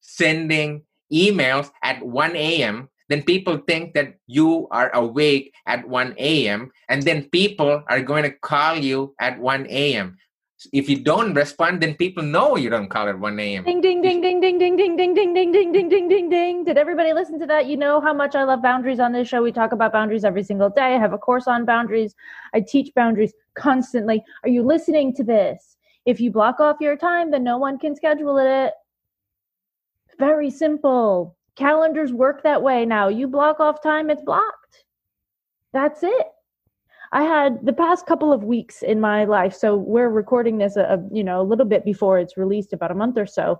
sending 0.00 0.82
emails 1.12 1.70
at 1.82 2.02
1 2.04 2.36
a.m., 2.36 2.88
then 3.08 3.22
people 3.22 3.58
think 3.68 3.94
that 3.94 4.14
you 4.26 4.68
are 4.70 4.90
awake 4.94 5.52
at 5.66 5.86
1 5.86 6.14
a.m. 6.18 6.70
and 6.88 7.02
then 7.02 7.24
people 7.30 7.82
are 7.88 8.00
going 8.00 8.22
to 8.22 8.30
call 8.30 8.76
you 8.76 9.14
at 9.20 9.38
1 9.38 9.66
a.m. 9.68 10.16
If 10.72 10.88
you 10.88 11.02
don't 11.02 11.34
respond, 11.34 11.82
then 11.82 11.94
people 11.94 12.22
know 12.22 12.56
you 12.56 12.70
don't 12.70 12.88
call 12.88 13.08
at 13.08 13.18
1 13.18 13.38
a.m. 13.38 13.64
Ding 13.64 13.80
ding 13.80 14.00
ding 14.00 14.20
ding 14.20 14.40
ding 14.40 14.58
ding 14.58 14.76
ding 14.76 14.96
ding 14.96 15.14
ding 15.14 15.34
ding 15.34 15.52
ding 15.52 15.72
ding 15.72 15.88
ding 15.88 16.08
ding 16.08 16.30
ding. 16.30 16.64
Did 16.64 16.78
everybody 16.78 17.12
listen 17.12 17.38
to 17.40 17.46
that? 17.46 17.66
You 17.66 17.76
know 17.76 18.00
how 18.00 18.14
much 18.14 18.34
I 18.34 18.44
love 18.44 18.62
boundaries 18.62 19.00
on 19.00 19.12
this 19.12 19.28
show. 19.28 19.42
We 19.42 19.52
talk 19.52 19.72
about 19.72 19.92
boundaries 19.92 20.24
every 20.24 20.44
single 20.44 20.70
day. 20.70 20.94
I 20.94 20.98
have 20.98 21.12
a 21.12 21.18
course 21.18 21.46
on 21.48 21.64
boundaries. 21.64 22.14
I 22.54 22.60
teach 22.60 22.94
boundaries 22.94 23.32
constantly. 23.54 24.22
Are 24.44 24.48
you 24.48 24.62
listening 24.62 25.14
to 25.16 25.24
this? 25.24 25.76
If 26.04 26.20
you 26.20 26.30
block 26.30 26.60
off 26.60 26.76
your 26.80 26.96
time, 26.96 27.30
then 27.30 27.44
no 27.44 27.58
one 27.58 27.78
can 27.78 27.94
schedule 27.94 28.38
it 28.38 28.72
very 30.18 30.50
simple. 30.50 31.36
Calendars 31.56 32.12
work 32.12 32.42
that 32.42 32.62
way 32.62 32.86
now. 32.86 33.08
You 33.08 33.26
block 33.28 33.60
off 33.60 33.82
time, 33.82 34.10
it's 34.10 34.22
blocked. 34.22 34.84
That's 35.72 36.02
it. 36.02 36.26
I 37.12 37.24
had 37.24 37.58
the 37.66 37.72
past 37.72 38.06
couple 38.06 38.32
of 38.32 38.44
weeks 38.44 38.82
in 38.82 39.00
my 39.00 39.24
life, 39.24 39.54
so 39.54 39.76
we're 39.76 40.08
recording 40.08 40.58
this 40.58 40.76
uh, 40.76 40.86
a, 40.88 40.94
a, 40.94 41.08
you 41.12 41.24
know 41.24 41.40
a 41.40 41.48
little 41.50 41.66
bit 41.66 41.84
before 41.84 42.18
it's 42.18 42.38
released, 42.38 42.72
about 42.72 42.90
a 42.90 42.94
month 42.94 43.18
or 43.18 43.26
so. 43.26 43.58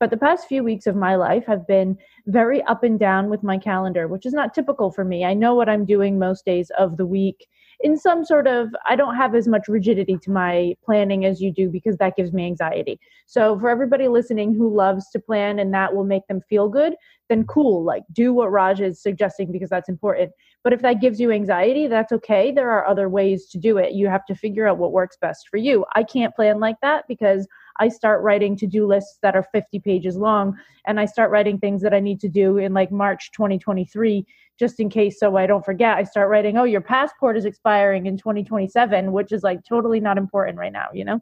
But 0.00 0.10
the 0.10 0.16
past 0.16 0.48
few 0.48 0.64
weeks 0.64 0.86
of 0.86 0.96
my 0.96 1.16
life 1.16 1.44
have 1.46 1.66
been 1.66 1.98
very 2.26 2.62
up 2.62 2.84
and 2.84 2.98
down 2.98 3.28
with 3.28 3.42
my 3.42 3.58
calendar, 3.58 4.08
which 4.08 4.24
is 4.24 4.32
not 4.32 4.54
typical 4.54 4.90
for 4.90 5.04
me. 5.04 5.24
I 5.24 5.34
know 5.34 5.54
what 5.54 5.68
I'm 5.68 5.84
doing 5.84 6.18
most 6.18 6.46
days 6.46 6.70
of 6.78 6.96
the 6.96 7.04
week 7.04 7.46
in 7.84 7.98
some 7.98 8.24
sort 8.24 8.46
of 8.46 8.74
i 8.88 8.96
don't 8.96 9.14
have 9.14 9.34
as 9.34 9.46
much 9.46 9.68
rigidity 9.68 10.16
to 10.16 10.30
my 10.30 10.74
planning 10.82 11.26
as 11.26 11.40
you 11.40 11.52
do 11.52 11.68
because 11.68 11.98
that 11.98 12.16
gives 12.16 12.32
me 12.32 12.46
anxiety. 12.46 12.98
So 13.26 13.58
for 13.58 13.68
everybody 13.68 14.08
listening 14.08 14.54
who 14.54 14.74
loves 14.74 15.10
to 15.10 15.20
plan 15.20 15.58
and 15.58 15.72
that 15.74 15.94
will 15.94 16.04
make 16.04 16.26
them 16.26 16.40
feel 16.48 16.68
good 16.68 16.94
then 17.28 17.44
cool 17.44 17.84
like 17.84 18.02
do 18.12 18.32
what 18.32 18.50
raj 18.50 18.80
is 18.80 19.02
suggesting 19.02 19.52
because 19.52 19.70
that's 19.70 19.88
important. 19.88 20.32
But 20.62 20.72
if 20.72 20.80
that 20.82 21.00
gives 21.00 21.20
you 21.20 21.30
anxiety 21.30 21.86
that's 21.86 22.12
okay. 22.12 22.52
There 22.52 22.70
are 22.70 22.86
other 22.86 23.08
ways 23.08 23.46
to 23.48 23.58
do 23.58 23.78
it. 23.78 23.92
You 23.92 24.08
have 24.08 24.24
to 24.26 24.34
figure 24.34 24.66
out 24.66 24.78
what 24.78 24.92
works 24.92 25.16
best 25.20 25.48
for 25.50 25.56
you. 25.58 25.84
I 25.94 26.02
can't 26.02 26.34
plan 26.34 26.60
like 26.60 26.76
that 26.82 27.04
because 27.06 27.46
I 27.78 27.88
start 27.88 28.22
writing 28.22 28.56
to 28.56 28.66
do 28.66 28.86
lists 28.86 29.18
that 29.22 29.36
are 29.36 29.46
50 29.52 29.80
pages 29.80 30.16
long 30.16 30.56
and 30.86 31.00
I 31.00 31.06
start 31.06 31.30
writing 31.30 31.58
things 31.58 31.82
that 31.82 31.94
I 31.94 32.00
need 32.00 32.20
to 32.20 32.28
do 32.28 32.58
in 32.58 32.72
like 32.72 32.92
March 32.92 33.30
2023 33.32 34.26
just 34.58 34.80
in 34.80 34.88
case 34.88 35.18
so 35.18 35.36
I 35.36 35.46
don't 35.46 35.64
forget. 35.64 35.96
I 35.96 36.04
start 36.04 36.30
writing, 36.30 36.56
oh, 36.56 36.64
your 36.64 36.80
passport 36.80 37.36
is 37.36 37.44
expiring 37.44 38.06
in 38.06 38.16
2027, 38.16 39.12
which 39.12 39.32
is 39.32 39.42
like 39.42 39.64
totally 39.64 40.00
not 40.00 40.18
important 40.18 40.58
right 40.58 40.72
now, 40.72 40.88
you 40.92 41.04
know? 41.04 41.20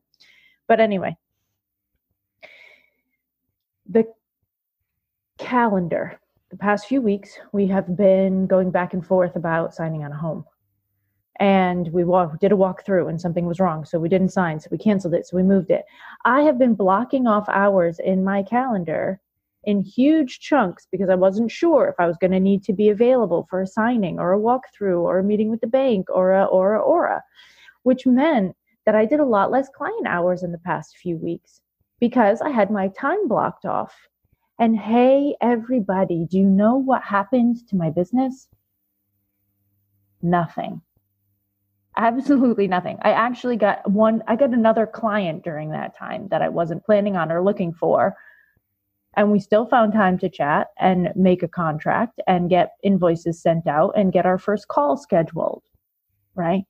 But 0.68 0.80
anyway, 0.80 1.16
the 3.88 4.04
calendar. 5.38 6.18
The 6.50 6.58
past 6.58 6.86
few 6.86 7.00
weeks, 7.00 7.38
we 7.52 7.66
have 7.68 7.96
been 7.96 8.46
going 8.46 8.70
back 8.70 8.92
and 8.92 9.04
forth 9.04 9.36
about 9.36 9.74
signing 9.74 10.04
on 10.04 10.12
a 10.12 10.16
home 10.16 10.44
and 11.42 11.88
we 11.92 12.04
walk, 12.04 12.38
did 12.40 12.52
a 12.52 12.56
walkthrough 12.56 13.08
and 13.08 13.20
something 13.20 13.46
was 13.46 13.58
wrong 13.58 13.84
so 13.84 13.98
we 13.98 14.08
didn't 14.08 14.28
sign 14.28 14.60
so 14.60 14.68
we 14.70 14.78
canceled 14.78 15.14
it 15.14 15.26
so 15.26 15.36
we 15.36 15.42
moved 15.42 15.70
it 15.70 15.84
i 16.24 16.42
have 16.42 16.58
been 16.58 16.74
blocking 16.74 17.26
off 17.26 17.48
hours 17.48 17.98
in 17.98 18.22
my 18.22 18.42
calendar 18.42 19.20
in 19.64 19.82
huge 19.82 20.40
chunks 20.40 20.86
because 20.90 21.08
i 21.08 21.14
wasn't 21.14 21.50
sure 21.50 21.88
if 21.88 21.94
i 21.98 22.06
was 22.06 22.16
going 22.18 22.30
to 22.30 22.40
need 22.40 22.62
to 22.62 22.72
be 22.72 22.88
available 22.88 23.46
for 23.48 23.60
a 23.60 23.66
signing 23.66 24.18
or 24.18 24.32
a 24.32 24.38
walkthrough 24.38 25.00
or 25.00 25.18
a 25.18 25.24
meeting 25.24 25.50
with 25.50 25.60
the 25.60 25.66
bank 25.66 26.06
or 26.10 26.32
a 26.32 26.44
or 26.46 26.74
a 26.74 26.80
aura 26.80 27.22
which 27.82 28.06
meant 28.06 28.54
that 28.86 28.94
i 28.94 29.04
did 29.04 29.20
a 29.20 29.24
lot 29.24 29.50
less 29.50 29.68
client 29.76 30.06
hours 30.06 30.42
in 30.42 30.52
the 30.52 30.58
past 30.58 30.96
few 30.96 31.16
weeks 31.16 31.60
because 32.00 32.40
i 32.40 32.50
had 32.50 32.70
my 32.70 32.88
time 32.88 33.28
blocked 33.28 33.64
off. 33.64 33.94
And 34.58 34.76
hey 34.76 35.36
everybody 35.40 36.26
do 36.30 36.38
you 36.38 36.46
know 36.46 36.76
what 36.76 37.02
happened 37.02 37.66
to 37.68 37.76
my 37.76 37.90
business? 37.90 38.48
Nothing. 40.20 40.82
Absolutely 41.96 42.68
nothing. 42.68 42.98
I 43.02 43.10
actually 43.10 43.56
got 43.56 43.88
one 43.90 44.22
i 44.26 44.36
got 44.36 44.50
another 44.50 44.86
client 44.86 45.44
during 45.44 45.70
that 45.70 45.96
time 45.96 46.28
that 46.30 46.42
i 46.42 46.48
wasn't 46.48 46.84
planning 46.84 47.16
on 47.16 47.30
or 47.30 47.42
looking 47.42 47.72
for 47.72 48.16
and 49.14 49.30
we 49.30 49.38
still 49.38 49.66
found 49.66 49.92
time 49.92 50.18
to 50.18 50.28
chat 50.28 50.68
and 50.78 51.12
make 51.14 51.42
a 51.42 51.48
contract 51.48 52.20
and 52.26 52.50
get 52.50 52.72
invoices 52.82 53.40
sent 53.40 53.66
out 53.66 53.92
and 53.96 54.12
get 54.12 54.26
our 54.26 54.38
first 54.38 54.68
call 54.68 54.96
scheduled 54.96 55.62
right 56.34 56.64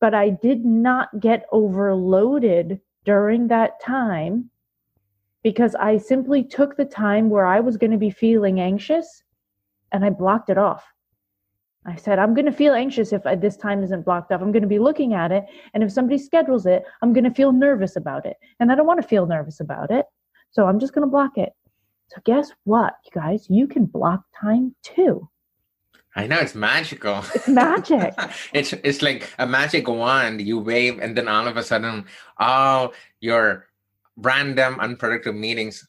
but 0.00 0.14
i 0.14 0.28
did 0.28 0.64
not 0.64 1.08
get 1.20 1.46
overloaded 1.52 2.80
during 3.04 3.48
that 3.48 3.80
time 3.80 4.50
because 5.42 5.74
i 5.76 5.96
simply 5.96 6.42
took 6.42 6.76
the 6.76 6.84
time 6.84 7.30
where 7.30 7.46
i 7.46 7.60
was 7.60 7.76
going 7.76 7.90
to 7.90 7.98
be 7.98 8.10
feeling 8.10 8.60
anxious 8.60 9.22
and 9.92 10.04
i 10.04 10.10
blocked 10.10 10.50
it 10.50 10.58
off 10.58 10.84
I 11.88 11.96
said, 11.96 12.18
I'm 12.18 12.34
going 12.34 12.44
to 12.44 12.52
feel 12.52 12.74
anxious 12.74 13.12
if 13.14 13.24
uh, 13.24 13.34
this 13.34 13.56
time 13.56 13.82
isn't 13.82 14.04
blocked 14.04 14.30
off. 14.30 14.42
I'm 14.42 14.52
going 14.52 14.62
to 14.62 14.68
be 14.68 14.78
looking 14.78 15.14
at 15.14 15.32
it. 15.32 15.44
And 15.72 15.82
if 15.82 15.90
somebody 15.90 16.18
schedules 16.18 16.66
it, 16.66 16.82
I'm 17.00 17.14
going 17.14 17.24
to 17.24 17.30
feel 17.30 17.50
nervous 17.50 17.96
about 17.96 18.26
it. 18.26 18.36
And 18.60 18.70
I 18.70 18.74
don't 18.74 18.86
want 18.86 19.00
to 19.00 19.08
feel 19.08 19.26
nervous 19.26 19.60
about 19.60 19.90
it. 19.90 20.04
So 20.50 20.66
I'm 20.66 20.78
just 20.78 20.92
going 20.92 21.06
to 21.06 21.10
block 21.10 21.38
it. 21.38 21.52
So 22.08 22.20
guess 22.24 22.50
what, 22.64 22.94
you 23.04 23.20
guys? 23.20 23.46
You 23.48 23.66
can 23.66 23.84
block 23.84 24.22
time 24.40 24.74
too. 24.82 25.28
I 26.16 26.26
know 26.26 26.38
it's 26.38 26.54
magical. 26.54 27.22
It's 27.34 27.48
magic. 27.48 28.14
it's 28.52 28.72
it's 28.72 29.02
like 29.02 29.30
a 29.38 29.46
magic 29.46 29.86
wand 29.88 30.40
you 30.40 30.58
wave, 30.58 30.98
and 31.00 31.16
then 31.16 31.28
all 31.28 31.46
of 31.46 31.56
a 31.56 31.62
sudden, 31.62 32.06
all 32.38 32.92
your 33.20 33.66
random 34.16 34.80
unproductive 34.80 35.34
meetings 35.34 35.86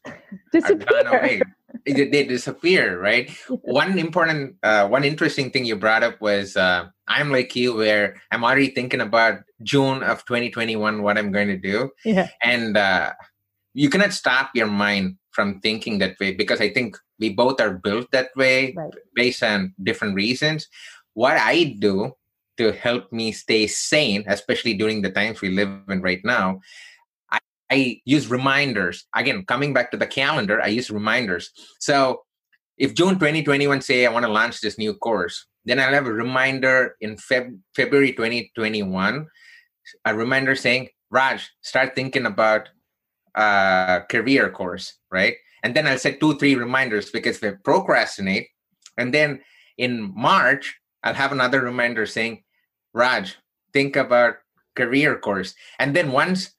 Disappear. 0.52 1.08
are 1.08 1.18
away. 1.18 1.40
They, 1.86 2.08
they 2.08 2.24
disappear, 2.24 3.00
right? 3.00 3.30
One 3.62 3.98
important, 3.98 4.56
uh, 4.62 4.86
one 4.88 5.02
interesting 5.04 5.50
thing 5.50 5.64
you 5.64 5.74
brought 5.76 6.02
up 6.02 6.20
was 6.20 6.56
uh, 6.56 6.86
I'm 7.08 7.30
like 7.32 7.56
you, 7.56 7.74
where 7.74 8.20
I'm 8.30 8.44
already 8.44 8.70
thinking 8.70 9.00
about 9.00 9.40
June 9.62 10.02
of 10.02 10.24
2021, 10.26 11.02
what 11.02 11.16
I'm 11.16 11.32
going 11.32 11.48
to 11.48 11.56
do, 11.56 11.90
Yeah. 12.04 12.28
and 12.42 12.76
uh, 12.76 13.12
you 13.72 13.88
cannot 13.88 14.12
stop 14.12 14.50
your 14.54 14.66
mind 14.66 15.16
from 15.30 15.60
thinking 15.60 15.98
that 15.98 16.18
way 16.20 16.32
because 16.32 16.60
I 16.60 16.70
think 16.70 16.96
we 17.18 17.30
both 17.30 17.60
are 17.60 17.74
built 17.74 18.10
that 18.12 18.30
way 18.36 18.72
Right. 18.76 18.92
based 19.14 19.42
on 19.42 19.74
different 19.82 20.14
reasons. 20.14 20.68
What 21.14 21.36
I 21.36 21.76
do 21.78 22.12
to 22.58 22.72
help 22.72 23.12
me 23.12 23.32
stay 23.32 23.66
sane, 23.66 24.24
especially 24.26 24.74
during 24.74 25.02
the 25.02 25.10
times 25.10 25.40
we 25.40 25.50
live 25.50 25.70
in 25.88 26.02
right 26.02 26.20
now, 26.24 26.60
I, 27.30 27.38
I 27.70 28.00
use 28.04 28.28
reminders. 28.28 29.06
Again, 29.14 29.44
coming 29.46 29.72
back 29.72 29.90
to 29.92 29.96
the 29.96 30.06
calendar, 30.06 30.60
I 30.60 30.68
use 30.68 30.90
reminders. 30.90 31.50
So 31.78 32.22
if 32.76 32.94
June 32.94 33.14
2021 33.14 33.80
say 33.82 34.06
I 34.06 34.10
want 34.10 34.26
to 34.26 34.32
launch 34.32 34.60
this 34.60 34.78
new 34.78 34.94
course, 34.94 35.46
then 35.64 35.78
I'll 35.78 35.92
have 35.92 36.06
a 36.06 36.12
reminder 36.12 36.96
in 37.00 37.16
Feb- 37.16 37.58
February 37.76 38.12
2021, 38.12 39.26
a 40.04 40.14
reminder 40.14 40.54
saying, 40.54 40.88
Raj, 41.10 41.50
start 41.62 41.94
thinking 41.94 42.26
about 42.26 42.68
uh 43.34 44.00
career 44.10 44.50
course, 44.50 44.94
right? 45.10 45.36
And 45.62 45.74
then 45.74 45.86
I'll 45.86 45.98
set 45.98 46.20
two, 46.20 46.38
three 46.38 46.54
reminders 46.54 47.10
because 47.10 47.42
I 47.42 47.52
procrastinate, 47.62 48.48
and 48.96 49.12
then 49.12 49.40
in 49.76 50.12
March, 50.14 50.76
I'll 51.02 51.14
have 51.14 51.32
another 51.32 51.60
reminder 51.60 52.06
saying, 52.06 52.44
Raj, 52.92 53.36
think 53.72 53.96
about 53.96 54.36
career 54.74 55.18
course. 55.18 55.54
And 55.78 55.94
then 55.94 56.12
once, 56.12 56.52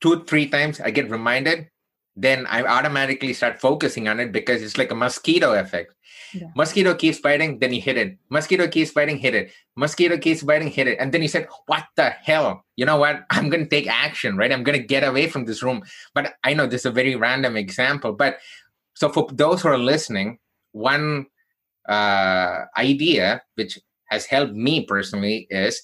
two, 0.00 0.24
three 0.24 0.48
times 0.48 0.80
I 0.80 0.90
get 0.90 1.10
reminded, 1.10 1.68
then 2.16 2.46
I 2.46 2.62
automatically 2.62 3.32
start 3.32 3.60
focusing 3.60 4.08
on 4.08 4.20
it 4.20 4.32
because 4.32 4.62
it's 4.62 4.78
like 4.78 4.90
a 4.90 4.96
mosquito 4.96 5.54
effect. 5.54 5.94
Yeah. 6.34 6.48
Mosquito 6.54 6.94
keeps 6.94 7.20
biting, 7.20 7.58
then 7.58 7.72
you 7.72 7.80
hit 7.80 7.96
it. 7.96 8.18
Mosquito 8.30 8.68
keeps 8.68 8.92
biting, 8.92 9.18
hit 9.18 9.34
it. 9.34 9.50
Mosquito 9.76 10.18
keeps 10.18 10.42
biting, 10.42 10.68
hit 10.68 10.86
it. 10.86 10.98
And 11.00 11.12
then 11.12 11.22
you 11.22 11.28
said, 11.28 11.48
What 11.66 11.84
the 11.96 12.10
hell? 12.10 12.64
You 12.76 12.86
know 12.86 12.96
what? 12.96 13.24
I'm 13.30 13.48
going 13.48 13.64
to 13.64 13.70
take 13.70 13.88
action, 13.88 14.36
right? 14.36 14.52
I'm 14.52 14.64
going 14.64 14.78
to 14.78 14.86
get 14.86 15.04
away 15.04 15.28
from 15.28 15.44
this 15.44 15.62
room. 15.62 15.82
But 16.14 16.34
I 16.44 16.54
know 16.54 16.66
this 16.66 16.82
is 16.82 16.86
a 16.86 16.90
very 16.90 17.16
random 17.16 17.56
example. 17.56 18.12
But 18.12 18.38
so 18.94 19.08
for 19.08 19.28
those 19.32 19.62
who 19.62 19.68
are 19.68 19.78
listening, 19.78 20.38
one 20.72 21.26
uh, 21.88 22.64
idea 22.76 23.42
which 23.54 23.78
has 24.10 24.26
helped 24.26 24.52
me 24.52 24.84
personally 24.84 25.46
is 25.50 25.82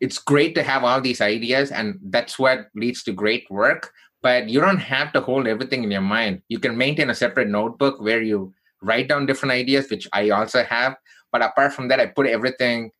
it's 0.00 0.18
great 0.18 0.54
to 0.54 0.62
have 0.62 0.84
all 0.84 1.00
these 1.00 1.20
ideas 1.20 1.70
and 1.70 1.98
that's 2.04 2.38
what 2.38 2.66
leads 2.74 3.02
to 3.02 3.12
great 3.12 3.50
work 3.50 3.92
but 4.22 4.48
you 4.48 4.60
don't 4.60 4.78
have 4.78 5.12
to 5.12 5.20
hold 5.20 5.46
everything 5.46 5.84
in 5.84 5.90
your 5.90 6.00
mind 6.00 6.42
you 6.48 6.58
can 6.58 6.76
maintain 6.76 7.10
a 7.10 7.14
separate 7.14 7.48
notebook 7.48 8.00
where 8.00 8.20
you 8.22 8.52
write 8.82 9.08
down 9.08 9.26
different 9.26 9.52
ideas 9.52 9.90
which 9.90 10.08
i 10.12 10.30
also 10.30 10.62
have 10.64 10.96
but 11.32 11.42
apart 11.42 11.72
from 11.72 11.88
that 11.88 12.00
i 12.00 12.06
put 12.06 12.26
everything 12.26 12.90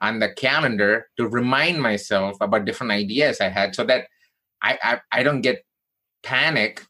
on 0.00 0.18
the 0.18 0.32
calendar 0.34 1.06
to 1.16 1.28
remind 1.28 1.80
myself 1.80 2.36
about 2.40 2.64
different 2.64 2.92
ideas 2.92 3.40
i 3.40 3.48
had 3.48 3.74
so 3.74 3.84
that 3.84 4.06
i 4.62 4.78
i, 4.82 5.00
I 5.12 5.22
don't 5.22 5.40
get 5.40 5.64
panic 6.22 6.84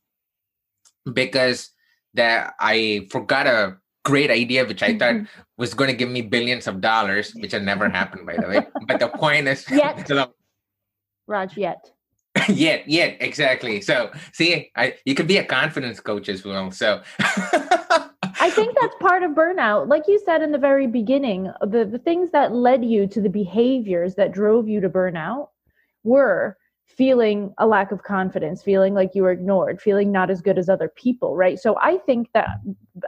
because 1.12 1.70
that 2.14 2.54
i 2.60 3.06
forgot 3.10 3.46
a 3.46 3.76
great 4.04 4.30
idea 4.30 4.64
which 4.64 4.82
i 4.82 4.96
thought 4.96 5.26
was 5.56 5.74
going 5.74 5.90
to 5.90 5.96
give 5.96 6.10
me 6.10 6.22
billions 6.22 6.66
of 6.66 6.80
dollars 6.80 7.32
which 7.36 7.52
had 7.52 7.64
never 7.64 7.88
happened 7.88 8.26
by 8.26 8.36
the 8.36 8.48
way 8.48 8.60
but 8.86 9.00
the 9.00 9.08
point 9.08 9.48
is 9.48 9.64
Yet. 9.70 10.10
Raj, 11.26 11.56
yet. 11.56 11.90
yet 12.48 12.86
yet 12.86 13.16
exactly 13.20 13.80
so 13.80 14.10
see 14.32 14.70
i 14.76 14.94
you 15.04 15.14
could 15.14 15.28
be 15.28 15.38
a 15.38 15.44
confidence 15.44 16.00
coach 16.00 16.28
as 16.28 16.44
well 16.44 16.70
so 16.70 17.00
I 18.44 18.50
think 18.50 18.76
that's 18.78 18.94
part 19.00 19.22
of 19.22 19.30
burnout. 19.30 19.88
Like 19.88 20.02
you 20.06 20.20
said 20.22 20.42
in 20.42 20.52
the 20.52 20.58
very 20.58 20.86
beginning, 20.86 21.50
the, 21.62 21.86
the 21.86 21.98
things 21.98 22.30
that 22.32 22.52
led 22.52 22.84
you 22.84 23.06
to 23.06 23.20
the 23.22 23.30
behaviors 23.30 24.16
that 24.16 24.32
drove 24.32 24.68
you 24.68 24.82
to 24.82 24.90
burnout 24.90 25.48
were 26.02 26.58
feeling 26.84 27.54
a 27.56 27.66
lack 27.66 27.90
of 27.90 28.02
confidence, 28.02 28.62
feeling 28.62 28.92
like 28.92 29.14
you 29.14 29.22
were 29.22 29.30
ignored, 29.30 29.80
feeling 29.80 30.12
not 30.12 30.30
as 30.30 30.42
good 30.42 30.58
as 30.58 30.68
other 30.68 30.92
people, 30.94 31.34
right? 31.34 31.58
So 31.58 31.78
I 31.80 31.96
think 32.04 32.28
that 32.34 32.48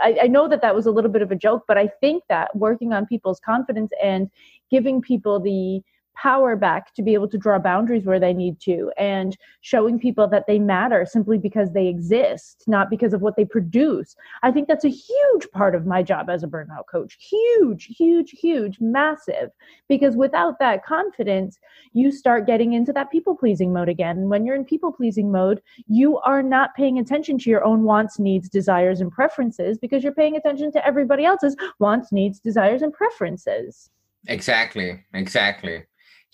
I, 0.03 0.17
I 0.23 0.27
know 0.27 0.49
that 0.49 0.63
that 0.63 0.75
was 0.75 0.87
a 0.87 0.91
little 0.91 1.11
bit 1.11 1.21
of 1.21 1.31
a 1.31 1.37
joke, 1.37 1.65
but 1.69 1.77
I 1.77 1.89
think 2.01 2.25
that 2.31 2.57
working 2.57 2.95
on 2.95 3.05
people's 3.05 3.39
confidence 3.39 3.93
and 4.03 4.31
giving 4.71 5.03
people 5.03 5.39
the 5.39 5.83
power 6.17 6.57
back 6.57 6.95
to 6.95 7.03
be 7.03 7.15
able 7.15 7.29
to 7.29 7.39
draw 7.39 7.59
boundaries 7.59 8.05
where 8.05 8.19
they 8.19 8.33
need 8.33 8.59
to 8.61 8.91
and 8.97 9.37
showing 9.61 9.99
people 9.99 10.27
that 10.27 10.47
they 10.47 10.59
matter 10.59 11.07
simply 11.07 11.39
because 11.39 11.73
they 11.73 11.87
exist 11.87 12.65
not 12.67 12.91
because 12.91 13.13
of 13.13 13.21
what 13.21 13.37
they 13.37 13.45
produce. 13.45 14.17
I 14.43 14.51
think 14.51 14.67
that's 14.67 14.85
a 14.85 14.89
huge 14.89 15.51
part 15.53 15.75
of 15.75 15.87
my 15.87 16.03
job 16.03 16.31
as 16.31 16.43
a 16.43 16.47
burnout 16.47 16.87
coach. 16.91 17.17
Huge 17.19 17.87
huge 17.87 18.31
huge 18.31 18.79
massive. 18.81 19.51
Because 19.89 20.17
without 20.17 20.59
that 20.59 20.85
confidence 20.85 21.59
you 21.93 22.11
start 22.11 22.47
getting 22.47 22.73
into 22.73 22.93
that 22.93 23.11
people 23.11 23.37
pleasing 23.37 23.73
mode 23.73 23.89
again. 23.89 24.19
And 24.19 24.31
when 24.31 24.47
you're 24.47 24.57
in 24.57 24.65
people 24.65 24.93
pleasing 24.93 25.31
mode 25.31 25.61
you 25.87 26.19
are 26.19 26.43
not 26.43 26.75
paying 26.75 26.99
attention 26.99 27.39
to 27.39 27.51
your 27.51 27.65
own 27.65 27.83
wants 27.83 28.19
needs 28.19 28.49
desires 28.49 29.01
and 29.01 29.13
preferences 29.13 29.79
because 29.79 30.03
you're 30.03 30.15
paying 30.15 30.37
attention 30.37 30.73
to 30.73 30.87
everybody 30.87 31.25
else's 31.25 31.57
wants 31.79 32.13
needs 32.13 32.41
desires 32.41 32.83
and 32.83 32.93
preferences. 32.93 33.91
Exactly, 34.29 35.05
exactly. 35.15 35.85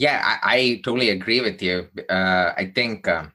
Yeah, 0.02 0.20
I, 0.24 0.56
I 0.56 0.80
totally 0.84 1.10
agree 1.10 1.40
with 1.40 1.62
you. 1.62 1.86
Uh, 2.10 2.50
I 2.56 2.72
think 2.74 3.06
um, 3.06 3.30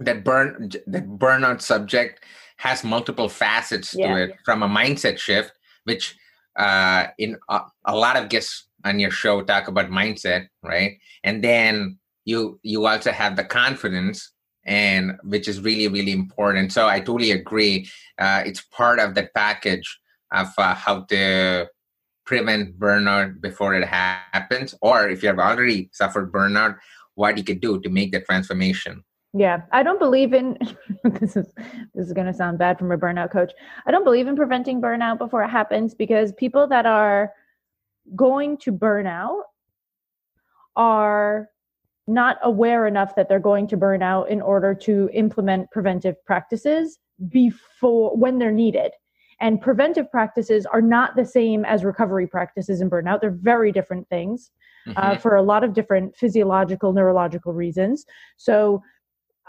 that 0.00 0.24
burn 0.24 0.70
that 0.88 1.06
burnout 1.22 1.62
subject 1.62 2.24
has 2.56 2.82
multiple 2.82 3.28
facets 3.28 3.94
Yeah. 3.94 4.08
to 4.08 4.22
it, 4.24 4.30
from 4.44 4.64
a 4.64 4.68
mindset 4.68 5.18
shift, 5.18 5.52
which 5.84 6.16
uh, 6.58 7.06
in 7.18 7.36
a, 7.48 7.60
a 7.84 7.94
lot 7.94 8.16
of 8.16 8.28
guests 8.28 8.66
on 8.84 8.98
your 8.98 9.12
show 9.12 9.42
talk 9.42 9.68
about 9.68 9.88
mindset, 9.88 10.48
right? 10.64 10.98
And 11.22 11.44
then 11.44 11.98
you 12.24 12.58
you 12.64 12.86
also 12.86 13.12
have 13.12 13.36
the 13.36 13.44
confidence, 13.44 14.32
and 14.66 15.12
which 15.22 15.46
is 15.46 15.60
really 15.60 15.86
really 15.86 16.10
important. 16.12 16.72
So 16.72 16.88
I 16.88 16.98
totally 16.98 17.30
agree. 17.30 17.88
Uh, 18.18 18.42
it's 18.44 18.62
part 18.62 18.98
of 18.98 19.14
that 19.14 19.32
package 19.32 19.88
of 20.32 20.48
uh, 20.58 20.74
how 20.74 21.02
to 21.14 21.68
prevent 22.24 22.78
burnout 22.78 23.40
before 23.40 23.74
it 23.74 23.86
happens 23.86 24.74
or 24.80 25.08
if 25.08 25.22
you 25.22 25.28
have 25.28 25.38
already 25.38 25.90
suffered 25.92 26.32
burnout 26.32 26.76
what 27.14 27.36
you 27.36 27.44
could 27.44 27.60
do 27.60 27.80
to 27.80 27.88
make 27.88 28.12
that 28.12 28.24
transformation 28.26 29.04
Yeah, 29.36 29.62
I 29.72 29.82
don't 29.82 29.98
believe 29.98 30.32
in 30.32 30.56
this 31.04 31.36
is 31.36 31.52
this 31.94 32.06
is 32.06 32.12
going 32.12 32.28
to 32.28 32.32
sound 32.32 32.58
bad 32.58 32.78
from 32.78 32.92
a 32.92 32.96
burnout 32.96 33.32
coach. 33.32 33.52
I 33.84 33.90
don't 33.90 34.04
believe 34.04 34.28
in 34.28 34.36
preventing 34.36 34.80
burnout 34.80 35.18
before 35.18 35.42
it 35.42 35.48
happens 35.48 35.92
because 35.92 36.32
people 36.32 36.68
that 36.68 36.86
are 36.86 37.32
going 38.14 38.58
to 38.58 38.70
burn 38.70 39.08
out 39.08 39.42
are 40.76 41.48
not 42.06 42.38
aware 42.42 42.86
enough 42.86 43.16
that 43.16 43.28
they're 43.28 43.40
going 43.40 43.66
to 43.68 43.76
burn 43.76 44.02
out 44.02 44.28
in 44.28 44.42
order 44.42 44.74
to 44.74 45.08
implement 45.12 45.70
preventive 45.70 46.22
practices 46.24 46.98
before 47.28 48.16
when 48.16 48.38
they're 48.38 48.52
needed. 48.52 48.92
And 49.40 49.60
preventive 49.60 50.10
practices 50.10 50.66
are 50.66 50.80
not 50.82 51.16
the 51.16 51.24
same 51.24 51.64
as 51.64 51.84
recovery 51.84 52.26
practices 52.26 52.80
in 52.80 52.90
burnout. 52.90 53.20
They're 53.20 53.30
very 53.30 53.72
different 53.72 54.08
things 54.08 54.50
uh, 54.96 55.14
Mhm. 55.14 55.20
for 55.20 55.34
a 55.36 55.42
lot 55.42 55.64
of 55.64 55.72
different 55.72 56.14
physiological, 56.16 56.92
neurological 56.92 57.52
reasons. 57.52 58.04
So 58.36 58.82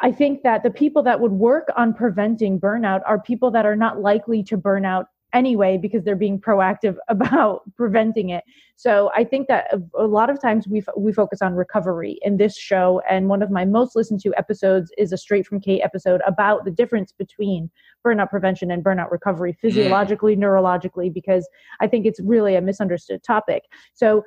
I 0.02 0.12
think 0.12 0.44
that 0.44 0.64
the 0.64 0.70
people 0.72 1.04
that 1.04 1.20
would 1.20 1.32
work 1.34 1.70
on 1.78 1.94
preventing 1.94 2.60
burnout 2.60 3.02
are 3.06 3.20
people 3.22 3.52
that 3.52 3.66
are 3.66 3.76
not 3.76 4.02
likely 4.02 4.44
to 4.44 4.58
burn 4.58 4.86
out 4.86 5.08
anyway 5.34 5.78
because 5.78 6.04
they're 6.04 6.16
being 6.16 6.40
proactive 6.40 6.96
about 7.10 7.62
preventing 7.76 8.30
it. 8.30 8.44
So 8.78 9.12
I 9.16 9.24
think 9.24 9.48
that 9.48 9.66
a, 9.74 9.82
a 10.04 10.08
lot 10.08 10.30
of 10.30 10.42
times 10.42 10.68
we, 10.68 10.80
f- 10.80 10.94
we 10.98 11.12
focus 11.14 11.42
on 11.42 11.54
recovery 11.54 12.20
in 12.24 12.38
this 12.38 12.58
show. 12.58 13.02
And 13.10 13.28
one 13.30 13.42
of 13.42 13.52
my 13.52 13.66
most 13.66 13.96
listened 13.96 14.22
to 14.22 14.34
episodes 14.38 14.92
is 14.98 15.12
a 15.12 15.18
Straight 15.18 15.46
from 15.46 15.60
Kate 15.60 15.82
episode 15.82 16.22
about 16.26 16.66
the 16.66 16.72
difference 16.72 17.12
between 17.12 17.70
burnout 18.06 18.30
prevention 18.30 18.70
and 18.72 18.84
burnout 18.84 19.12
recovery 19.12 19.54
physiologically, 19.54 20.36
neurologically, 20.36 21.12
because 21.12 21.48
I 21.80 21.88
think 21.88 22.06
it's 22.06 22.20
really 22.22 22.56
a 22.56 22.62
misunderstood 22.62 23.24
topic. 23.24 23.64
So 23.94 24.24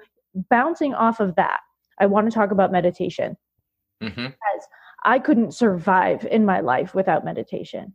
bouncing 0.51 0.95
off 0.95 1.21
of 1.21 1.37
that, 1.37 1.61
I 2.01 2.07
want 2.07 2.29
to 2.31 2.35
talk 2.35 2.51
about 2.51 2.73
meditation. 2.73 3.37
Mhm. 4.03 4.35
I 5.05 5.19
couldn't 5.21 5.55
survive 5.55 6.27
in 6.27 6.45
my 6.45 6.61
life 6.61 6.95
without 6.95 7.25
meditation. 7.25 7.95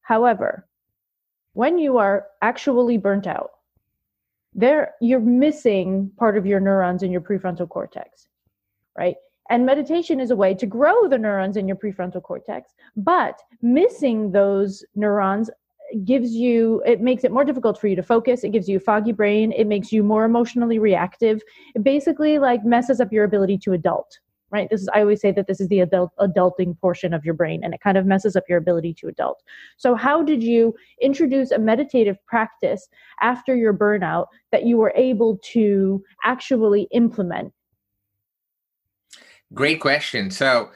However, 0.00 0.68
when 1.52 1.78
you 1.78 1.98
are 1.98 2.26
actually 2.42 2.98
burnt 2.98 3.26
out, 3.26 3.50
there 4.52 4.94
you're 5.00 5.20
missing 5.20 6.10
part 6.16 6.36
of 6.36 6.46
your 6.46 6.60
neurons 6.60 7.02
in 7.02 7.10
your 7.10 7.20
prefrontal 7.20 7.68
cortex, 7.68 8.28
right? 8.98 9.16
And 9.50 9.66
meditation 9.66 10.20
is 10.20 10.30
a 10.30 10.36
way 10.36 10.54
to 10.54 10.66
grow 10.66 11.08
the 11.08 11.18
neurons 11.18 11.56
in 11.56 11.68
your 11.68 11.76
prefrontal 11.76 12.22
cortex, 12.22 12.72
but 12.96 13.40
missing 13.60 14.32
those 14.32 14.84
neurons 14.94 15.50
gives 16.04 16.32
you 16.32 16.82
it 16.86 17.00
makes 17.00 17.24
it 17.24 17.30
more 17.30 17.44
difficult 17.44 17.78
for 17.78 17.88
you 17.88 17.96
to 17.96 18.02
focus. 18.02 18.42
It 18.42 18.52
gives 18.52 18.68
you 18.68 18.78
a 18.78 18.80
foggy 18.80 19.12
brain. 19.12 19.52
It 19.52 19.66
makes 19.66 19.92
you 19.92 20.02
more 20.02 20.24
emotionally 20.24 20.78
reactive. 20.78 21.42
It 21.74 21.84
basically 21.84 22.38
like 22.38 22.64
messes 22.64 23.00
up 23.00 23.12
your 23.12 23.24
ability 23.24 23.58
to 23.58 23.72
adult 23.72 24.18
right? 24.54 24.70
This 24.70 24.82
is 24.82 24.88
i 24.94 25.00
always 25.00 25.20
say 25.20 25.32
that 25.32 25.48
this 25.48 25.60
is 25.60 25.66
the 25.68 25.80
adult 25.80 26.12
adulting 26.20 26.78
portion 26.80 27.12
of 27.12 27.24
your 27.24 27.34
brain 27.34 27.64
and 27.64 27.74
it 27.74 27.80
kind 27.80 27.98
of 27.98 28.06
messes 28.06 28.36
up 28.36 28.44
your 28.48 28.58
ability 28.58 28.94
to 29.00 29.08
adult. 29.08 29.42
So 29.76 29.96
how 29.96 30.22
did 30.22 30.42
you 30.42 30.74
introduce 31.02 31.50
a 31.50 31.58
meditative 31.58 32.24
practice 32.26 32.88
after 33.20 33.56
your 33.56 33.74
burnout 33.74 34.26
that 34.52 34.64
you 34.64 34.76
were 34.76 34.92
able 34.94 35.38
to 35.54 36.02
actually 36.22 36.82
implement 36.92 37.52
great 39.54 39.80
question 39.80 40.30
so 40.30 40.70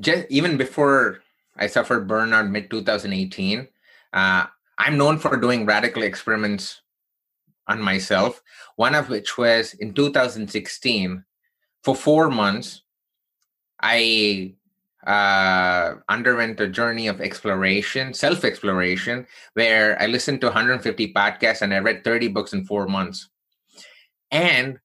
just 0.00 0.26
even 0.30 0.56
before 0.56 1.20
i 1.56 1.66
suffered 1.66 2.08
burnout 2.08 2.50
mid 2.50 2.70
2018 2.70 3.68
uh, 4.14 4.46
I'm 4.78 4.96
known 4.96 5.18
for 5.18 5.36
doing 5.36 5.66
radical 5.66 6.02
experiments 6.02 6.80
on 7.66 7.82
myself, 7.82 8.42
one 8.76 8.94
of 8.94 9.08
which 9.08 9.36
was 9.36 9.74
in 9.74 9.92
2016. 9.92 11.24
For 11.82 11.94
four 11.94 12.30
months, 12.30 12.82
I 13.80 14.54
uh, 15.06 15.96
underwent 16.08 16.60
a 16.60 16.68
journey 16.68 17.08
of 17.08 17.20
exploration, 17.20 18.14
self 18.14 18.44
exploration, 18.44 19.26
where 19.52 20.00
I 20.00 20.06
listened 20.06 20.40
to 20.40 20.46
150 20.46 21.12
podcasts 21.12 21.60
and 21.60 21.74
I 21.74 21.78
read 21.78 22.04
30 22.04 22.28
books 22.28 22.52
in 22.52 22.64
four 22.64 22.86
months. 22.86 23.28
And 24.30 24.78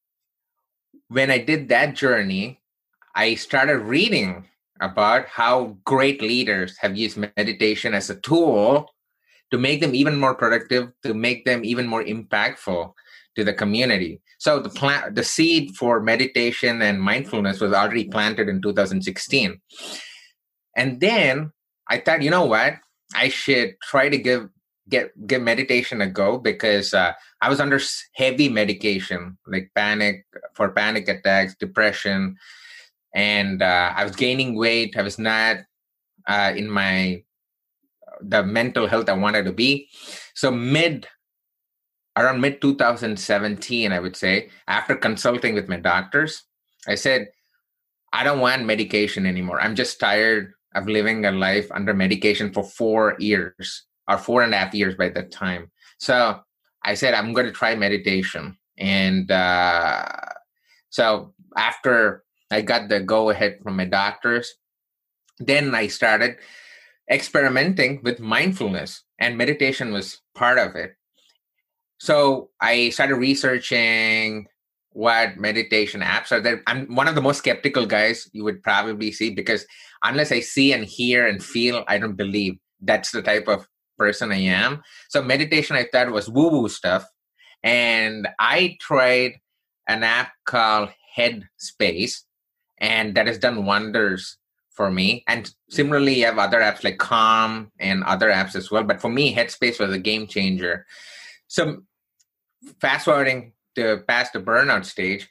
when 1.08 1.32
I 1.32 1.38
did 1.38 1.70
that 1.70 1.96
journey, 1.96 2.60
I 3.16 3.36
started 3.36 3.80
reading 3.80 4.46
about 4.82 5.28
how 5.28 5.78
great 5.86 6.22
leaders 6.22 6.78
have 6.80 6.98
used 6.98 7.18
meditation 7.18 7.94
as 7.94 8.10
a 8.10 8.20
tool 8.22 8.90
to 9.52 9.58
make 9.58 9.82
them 9.82 9.96
even 9.96 10.18
more 10.18 10.36
productive, 10.36 10.92
to 11.04 11.14
make 11.14 11.46
them 11.46 11.66
even 11.66 11.88
more 11.88 12.04
impactful 12.04 12.94
to 13.36 13.44
the 13.44 13.54
community. 13.54 14.22
So 14.38 14.60
the 14.60 14.70
plant, 14.70 15.16
the 15.16 15.24
seed 15.24 15.76
for 15.76 16.00
meditation 16.00 16.82
and 16.82 17.02
mindfulness 17.02 17.60
was 17.60 17.74
already 17.74 18.06
planted 18.06 18.48
in 18.48 18.62
2016. 18.62 19.60
And 20.76 21.00
then 21.02 21.52
I 21.90 21.98
thought, 22.00 22.22
you 22.22 22.30
know 22.30 22.46
what? 22.46 22.76
I 23.14 23.30
should 23.30 23.76
try 23.82 24.10
to 24.10 24.18
give 24.18 24.50
get 24.88 25.12
give 25.28 25.42
meditation 25.42 26.02
a 26.02 26.08
go 26.08 26.38
because 26.38 26.94
uh, 26.94 27.14
I 27.42 27.50
was 27.50 27.60
under 27.60 27.80
heavy 28.16 28.50
medication, 28.50 29.38
like 29.48 29.72
panic 29.76 30.26
for 30.54 30.70
panic 30.70 31.08
attacks, 31.08 31.56
depression, 31.56 32.38
and 33.14 33.62
uh, 33.62 33.94
I 33.96 34.04
was 34.04 34.16
gaining 34.16 34.56
weight. 34.56 34.96
I 34.98 35.02
was 35.02 35.20
not 35.20 35.58
uh, 36.28 36.54
in 36.56 36.70
my 36.70 37.24
the 38.22 38.44
mental 38.44 38.88
health 38.88 39.10
I 39.10 39.14
wanted 39.14 39.46
to 39.46 39.54
be. 39.54 39.90
So 40.36 40.52
mid 40.52 41.08
around 42.18 42.42
mid 42.42 42.62
2017, 42.62 43.92
I 43.92 44.00
would 44.00 44.16
say, 44.16 44.50
after 44.68 44.96
consulting 44.96 45.54
with 45.54 45.70
my 45.70 45.78
doctors, 45.78 46.44
I 46.88 46.96
said, 46.96 47.30
I 48.12 48.24
don't 48.24 48.40
want 48.40 48.66
medication 48.66 49.26
anymore. 49.26 49.62
I'm 49.62 49.76
just 49.76 50.00
tired 50.00 50.54
of 50.76 50.88
living 50.88 51.26
a 51.26 51.32
life 51.32 51.72
under 51.72 51.94
medication 51.94 52.52
for 52.52 52.64
four 52.64 53.16
years 53.20 53.86
or 54.08 54.18
four 54.18 54.42
and 54.44 54.54
a 54.54 54.58
half 54.58 54.74
years 54.74 54.96
by 54.96 55.10
that 55.10 55.32
time. 55.32 55.72
So 56.00 56.40
I 56.84 56.94
said, 56.96 57.14
I'm 57.14 57.34
going 57.34 57.46
to 57.46 57.52
try 57.52 57.76
meditation. 57.76 58.58
And 58.78 59.30
uh, 59.30 60.06
so 60.90 61.34
after 61.56 62.24
I 62.52 62.62
got 62.62 62.90
the 62.90 63.00
go 63.00 63.30
ahead 63.30 63.60
from 63.64 63.76
my 63.76 63.86
doctors, 63.86 64.56
then 65.40 65.74
I 65.74 65.88
started 65.88 66.38
experimenting 67.10 68.02
with 68.04 68.20
mindfulness 68.20 69.04
and 69.20 69.38
meditation 69.38 69.92
was 69.92 70.22
part 70.36 70.60
of 70.60 70.76
it. 70.76 70.96
So 71.98 72.50
i 72.62 72.90
started 72.90 73.16
researching 73.16 74.48
what 74.92 75.38
meditation 75.38 76.02
apps 76.02 76.32
are. 76.32 76.40
There 76.40 76.62
i'm 76.68 76.94
one 76.96 77.08
of 77.08 77.16
the 77.16 77.22
most 77.22 77.40
skeptical 77.40 77.86
guys 77.86 78.30
you 78.32 78.44
would 78.44 78.62
probably 78.64 79.12
see 79.12 79.32
because 79.32 79.66
unless 80.04 80.32
i 80.32 80.40
see 80.40 80.72
and 80.74 80.86
hear 80.86 81.28
and 81.28 81.44
feel 81.44 81.84
i 81.88 81.98
don't 81.98 82.16
believe. 82.16 82.58
That's 82.82 83.12
the 83.12 83.22
type 83.22 83.48
of 83.48 83.68
person 83.98 84.32
i 84.32 84.38
am. 84.38 84.82
So 85.10 85.22
meditation 85.22 85.76
i 85.76 85.88
thought 85.92 86.12
was 86.12 86.30
woo 86.30 86.50
woo 86.50 86.70
stuff. 86.70 87.06
And 87.64 88.28
i 88.40 88.78
tried 88.80 89.34
an 89.88 90.04
app 90.04 90.32
called 90.46 90.90
headspace 91.18 92.22
and 92.80 93.16
that 93.16 93.28
has 93.28 93.38
done 93.38 93.66
wonders 93.66 94.38
for 94.80 94.90
me. 94.90 95.24
And 95.28 95.54
similarly, 95.70 96.20
you 96.20 96.26
have 96.26 96.38
other 96.38 96.62
apps 96.62 96.86
like 96.86 96.98
Calm 96.98 97.70
and 97.80 98.02
other 98.06 98.30
apps 98.30 98.56
as 98.56 98.72
well. 98.72 98.84
But 98.84 99.02
for 99.02 99.10
me, 99.10 99.36
Headspace 99.36 99.78
was 99.78 99.92
a 99.92 100.00
game 100.00 100.26
changer. 100.26 100.86
So 101.48 101.84
fast 102.80 103.06
forwarding 103.06 103.52
to 103.76 104.04
past 104.08 104.32
the 104.32 104.40
burnout 104.40 104.86
stage, 104.86 105.28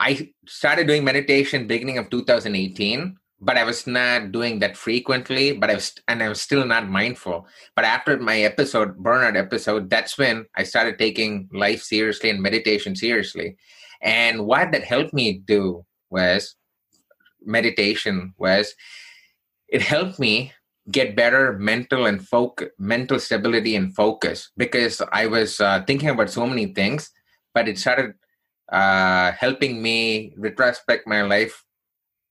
I 0.00 0.32
started 0.48 0.88
doing 0.88 1.04
meditation 1.04 1.68
beginning 1.68 1.98
of 1.98 2.10
2018, 2.10 3.16
but 3.40 3.56
I 3.56 3.62
was 3.62 3.86
not 3.86 4.32
doing 4.32 4.58
that 4.58 4.76
frequently. 4.76 5.52
But 5.52 5.70
I 5.70 5.74
was, 5.74 5.94
and 6.08 6.20
I 6.20 6.28
was 6.28 6.40
still 6.40 6.66
not 6.66 6.88
mindful. 6.88 7.46
But 7.76 7.84
after 7.84 8.18
my 8.18 8.40
episode, 8.40 8.98
burnout 8.98 9.36
episode, 9.36 9.88
that's 9.88 10.18
when 10.18 10.46
I 10.56 10.64
started 10.64 10.98
taking 10.98 11.48
life 11.52 11.82
seriously 11.82 12.30
and 12.30 12.42
meditation 12.42 12.96
seriously. 12.96 13.56
And 14.02 14.44
what 14.44 14.72
that 14.72 14.82
helped 14.82 15.14
me 15.14 15.34
do 15.34 15.86
was 16.14 16.54
meditation 17.44 18.32
was 18.38 18.74
it 19.68 19.82
helped 19.82 20.18
me 20.18 20.52
get 20.90 21.16
better 21.16 21.58
mental 21.58 22.06
and 22.06 22.22
focus 22.34 22.70
mental 22.78 23.18
stability 23.18 23.74
and 23.76 23.94
focus 23.94 24.50
because 24.56 25.02
i 25.12 25.26
was 25.26 25.60
uh, 25.60 25.82
thinking 25.86 26.10
about 26.10 26.30
so 26.30 26.46
many 26.46 26.66
things 26.80 27.10
but 27.54 27.68
it 27.68 27.78
started 27.78 28.14
uh, 28.72 29.32
helping 29.32 29.82
me 29.82 30.34
retrospect 30.36 31.06
my 31.06 31.22
life 31.22 31.64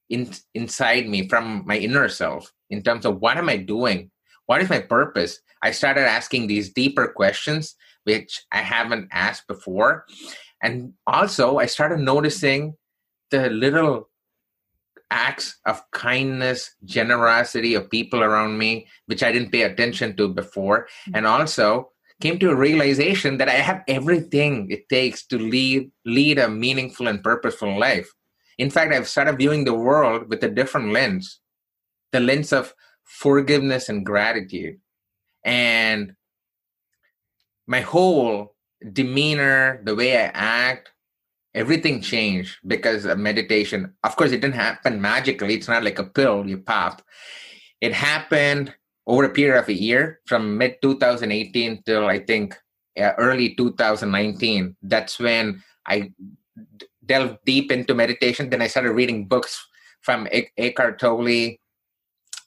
in, 0.09 0.29
inside 0.53 1.07
me 1.07 1.27
from 1.27 1.63
my 1.65 1.77
inner 1.77 2.09
self 2.09 2.51
in 2.69 2.83
terms 2.83 3.05
of 3.05 3.19
what 3.19 3.37
am 3.37 3.49
i 3.49 3.57
doing? 3.57 4.11
What 4.45 4.61
is 4.61 4.69
my 4.69 4.79
purpose? 4.79 5.39
I 5.61 5.71
started 5.71 6.01
asking 6.01 6.47
these 6.47 6.73
deeper 6.73 7.07
questions 7.07 7.75
which 8.03 8.43
i 8.51 8.57
haven't 8.57 9.07
asked 9.11 9.47
before. 9.47 10.05
And 10.61 10.93
also 11.07 11.57
i 11.57 11.65
started 11.65 11.99
noticing 11.99 12.75
the 13.33 13.49
little 13.49 14.09
acts 15.09 15.59
of 15.65 15.81
kindness, 15.91 16.75
generosity 16.85 17.73
of 17.73 17.89
people 17.89 18.23
around 18.23 18.57
me, 18.57 18.87
which 19.07 19.23
I 19.23 19.31
didn't 19.31 19.51
pay 19.51 19.63
attention 19.63 20.15
to 20.17 20.27
before. 20.27 20.85
Mm-hmm. 20.85 21.15
And 21.15 21.27
also 21.27 21.91
came 22.21 22.37
to 22.39 22.51
a 22.51 22.55
realization 22.55 23.37
that 23.37 23.49
I 23.49 23.57
have 23.57 23.81
everything 23.87 24.69
it 24.69 24.87
takes 24.87 25.25
to 25.27 25.37
lead 25.37 25.91
lead 26.05 26.37
a 26.39 26.47
meaningful 26.47 27.07
and 27.07 27.23
purposeful 27.23 27.77
life. 27.77 28.09
In 28.57 28.69
fact, 28.69 28.93
I've 28.93 29.09
started 29.09 29.37
viewing 29.37 29.65
the 29.65 29.73
world 29.73 30.29
with 30.29 30.43
a 30.43 30.49
different 30.49 30.93
lens, 30.93 31.39
the 32.11 32.19
lens 32.19 32.53
of 32.53 32.73
forgiveness 33.03 33.89
and 33.89 34.05
gratitude. 34.05 34.77
And 35.43 36.15
my 37.65 37.81
whole 37.81 38.55
demeanor, 38.79 39.81
the 39.83 39.95
way 39.95 40.15
I 40.17 40.31
act, 40.33 40.92
everything 41.53 42.01
changed 42.01 42.57
because 42.65 43.05
of 43.05 43.17
meditation. 43.17 43.93
Of 44.03 44.15
course, 44.15 44.31
it 44.31 44.41
didn't 44.41 44.55
happen 44.55 45.01
magically. 45.01 45.53
It's 45.55 45.67
not 45.67 45.83
like 45.83 45.99
a 45.99 46.03
pill 46.03 46.47
you 46.47 46.57
pop. 46.57 47.01
It 47.81 47.93
happened 47.93 48.73
over 49.05 49.25
a 49.25 49.29
period 49.29 49.59
of 49.59 49.67
a 49.67 49.73
year 49.73 50.19
from 50.25 50.57
mid 50.57 50.81
2018 50.81 51.83
till 51.85 52.07
I 52.07 52.19
think 52.19 52.55
uh, 52.99 53.11
early 53.17 53.55
2019. 53.55 54.75
That's 54.81 55.19
when 55.19 55.61
I 55.85 56.11
d- 56.77 56.87
delved 57.05 57.37
deep 57.45 57.71
into 57.71 57.93
meditation. 57.93 58.49
Then 58.49 58.61
I 58.61 58.67
started 58.67 58.93
reading 58.93 59.27
books 59.27 59.65
from 60.01 60.27
e- 60.31 60.47
Eckhart 60.57 60.99
Tolle 60.99 61.57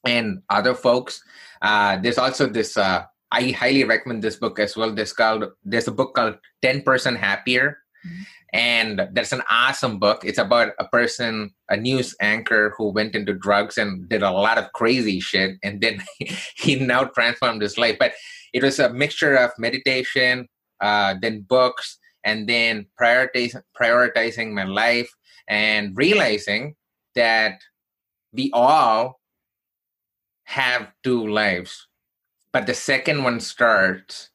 and 0.07 0.43
other 0.51 0.75
folks. 0.75 1.23
Uh, 1.63 1.97
there's 1.99 2.19
also 2.19 2.47
this. 2.47 2.77
Uh, 2.77 3.05
I 3.31 3.51
highly 3.51 3.85
recommend 3.85 4.23
this 4.23 4.37
book 4.37 4.59
as 4.59 4.77
well. 4.77 4.95
This 4.95 5.13
called. 5.13 5.45
There's 5.65 5.89
a 5.89 5.93
book 5.93 6.15
called 6.15 6.39
10% 6.65 7.17
Happier. 7.17 7.79
Mm-hmm. 8.05 8.22
And 8.53 9.09
that's 9.12 9.32
an 9.32 9.42
awesome 9.51 9.99
book. 9.99 10.24
It's 10.24 10.38
about 10.38 10.72
a 10.78 10.86
person 10.88 11.51
a 11.68 11.76
news 11.76 12.14
anchor 12.20 12.74
who 12.76 12.90
went 12.90 13.14
into 13.14 13.34
drugs 13.34 13.76
and 13.76 14.09
did 14.09 14.22
a 14.22 14.30
lot 14.30 14.57
of 14.57 14.72
crazy 14.72 15.20
shit 15.20 15.57
and 15.62 15.80
then 15.80 16.03
he 16.57 16.76
now 16.76 17.05
transformed 17.05 17.62
his 17.62 17.76
life. 17.76 17.97
But 17.99 18.12
it 18.53 18.62
was 18.62 18.78
a 18.78 18.92
mixture 18.92 19.34
of 19.34 19.51
meditation 19.59 20.49
uh, 20.80 21.14
then 21.20 21.42
books 21.42 21.99
and 22.24 22.49
then 22.49 22.86
prioritizing 23.01 24.53
my 24.53 24.64
life 24.64 25.11
and 25.49 25.97
realizing 25.97 26.74
that 27.14 27.61
we 28.32 28.51
all 28.53 29.20
have 30.44 30.92
two 31.03 31.26
lives. 31.26 31.88
But 32.53 32.66
the 32.66 32.74
second 32.74 33.24
one 33.24 33.40
starts 33.40 34.30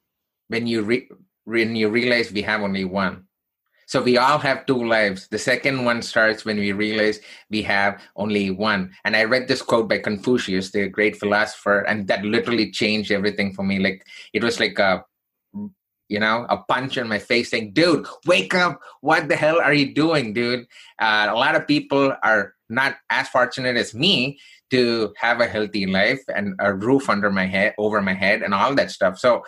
when 0.47 0.67
you 0.67 0.81
re- 0.81 1.09
when 1.45 1.75
you 1.75 1.89
realize 1.89 2.31
we 2.31 2.41
have 2.43 2.61
only 2.61 2.85
one 2.85 3.25
So 3.91 4.01
we 4.01 4.17
all 4.17 4.39
have 4.39 4.65
two 4.65 4.85
lives. 4.85 5.27
The 5.27 5.37
second 5.37 5.83
one 5.83 6.01
starts 6.01 6.45
when 6.45 6.57
we 6.57 6.71
realize 6.71 7.19
we 7.49 7.61
have 7.63 8.01
only 8.15 8.49
one. 8.49 8.93
And 9.03 9.17
I 9.17 9.25
read 9.25 9.49
this 9.49 9.61
quote 9.61 9.89
by 9.89 9.97
Confucius, 9.97 10.71
the 10.71 10.87
great 10.87 11.17
philosopher, 11.17 11.81
and 11.81 12.07
that 12.07 12.23
literally 12.23 12.71
changed 12.71 13.11
everything 13.11 13.51
for 13.51 13.63
me. 13.63 13.79
Like 13.79 14.07
it 14.31 14.45
was 14.45 14.61
like 14.61 14.79
a 14.79 15.03
you 16.07 16.19
know, 16.19 16.45
a 16.49 16.57
punch 16.57 16.97
in 16.97 17.07
my 17.07 17.19
face 17.19 17.51
saying, 17.51 17.71
dude, 17.71 18.05
wake 18.25 18.53
up. 18.53 18.79
What 19.01 19.27
the 19.27 19.35
hell 19.35 19.59
are 19.59 19.73
you 19.73 19.93
doing, 19.93 20.33
dude? 20.33 20.67
Uh, 20.99 21.27
a 21.29 21.35
lot 21.35 21.55
of 21.55 21.67
people 21.67 22.13
are 22.23 22.53
not 22.69 22.95
as 23.09 23.27
fortunate 23.29 23.77
as 23.77 23.93
me 23.93 24.37
to 24.71 25.13
have 25.17 25.39
a 25.41 25.47
healthy 25.47 25.85
life 25.85 26.21
and 26.33 26.55
a 26.59 26.73
roof 26.73 27.09
under 27.09 27.29
my 27.29 27.45
head, 27.45 27.75
over 27.77 28.01
my 28.01 28.13
head, 28.13 28.41
and 28.41 28.53
all 28.53 28.73
that 28.75 28.91
stuff. 28.91 29.19
So, 29.19 29.43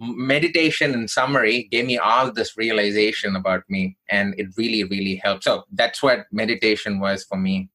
meditation 0.00 0.92
in 0.92 1.08
summary 1.08 1.68
gave 1.70 1.86
me 1.86 1.98
all 1.98 2.32
this 2.32 2.56
realization 2.56 3.36
about 3.36 3.62
me, 3.68 3.96
and 4.10 4.34
it 4.38 4.48
really, 4.56 4.84
really 4.84 5.16
helped. 5.16 5.44
So, 5.44 5.64
that's 5.72 6.02
what 6.02 6.26
meditation 6.32 7.00
was 7.00 7.24
for 7.24 7.38
me. 7.38 7.70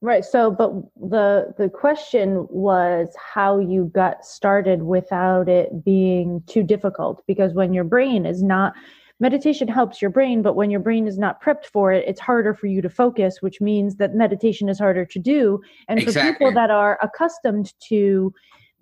Right. 0.00 0.22
So, 0.22 0.50
but 0.50 0.70
the 0.96 1.54
the 1.56 1.70
question 1.70 2.46
was 2.50 3.08
how 3.16 3.58
you 3.58 3.90
got 3.94 4.24
started 4.26 4.82
without 4.82 5.48
it 5.48 5.82
being 5.82 6.42
too 6.46 6.62
difficult 6.62 7.22
because 7.26 7.54
when 7.54 7.72
your 7.72 7.84
brain 7.84 8.26
is 8.26 8.42
not 8.42 8.74
meditation 9.20 9.66
helps 9.66 10.02
your 10.02 10.10
brain, 10.10 10.42
but 10.42 10.56
when 10.56 10.70
your 10.70 10.80
brain 10.80 11.06
is 11.06 11.18
not 11.18 11.42
prepped 11.42 11.64
for 11.64 11.90
it, 11.90 12.04
it's 12.06 12.20
harder 12.20 12.52
for 12.52 12.66
you 12.66 12.82
to 12.82 12.90
focus, 12.90 13.38
which 13.40 13.62
means 13.62 13.96
that 13.96 14.14
meditation 14.14 14.68
is 14.68 14.78
harder 14.78 15.06
to 15.06 15.18
do. 15.18 15.60
And 15.88 15.98
exactly. 15.98 16.32
for 16.32 16.32
people 16.32 16.52
that 16.52 16.70
are 16.70 16.98
accustomed 17.00 17.72
to 17.88 18.34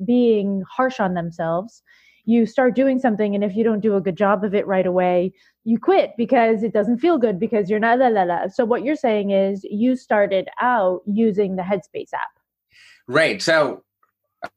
being 0.05 0.65
harsh 0.69 0.99
on 0.99 1.15
themselves, 1.15 1.83
you 2.25 2.47
start 2.47 2.75
doing 2.75 2.99
something 2.99 3.35
and 3.35 3.43
if 3.43 3.57
you 3.57 3.65
don't 3.65 3.81
do 3.81 3.97
a 3.97 4.01
good 4.01 4.17
job 4.17 4.45
of 4.45 4.55
it 4.55 4.67
right 4.67 4.87
away 4.87 5.33
you 5.65 5.79
quit 5.79 6.13
because 6.17 6.63
it 6.63 6.73
doesn't 6.73 6.99
feel 6.99 7.19
good 7.19 7.39
because 7.39 7.71
you're 7.71 7.79
not 7.79 7.99
la 7.99 8.09
la 8.09 8.23
la. 8.23 8.49
So 8.49 8.65
what 8.65 8.85
you're 8.85 8.97
saying 8.97 9.31
is 9.31 9.65
you 9.65 9.97
started 9.97 10.49
out 10.61 11.03
using 11.07 11.57
the 11.57 11.63
headspace 11.63 12.13
app. 12.13 12.31
Right. 13.07 13.41
So 13.41 13.83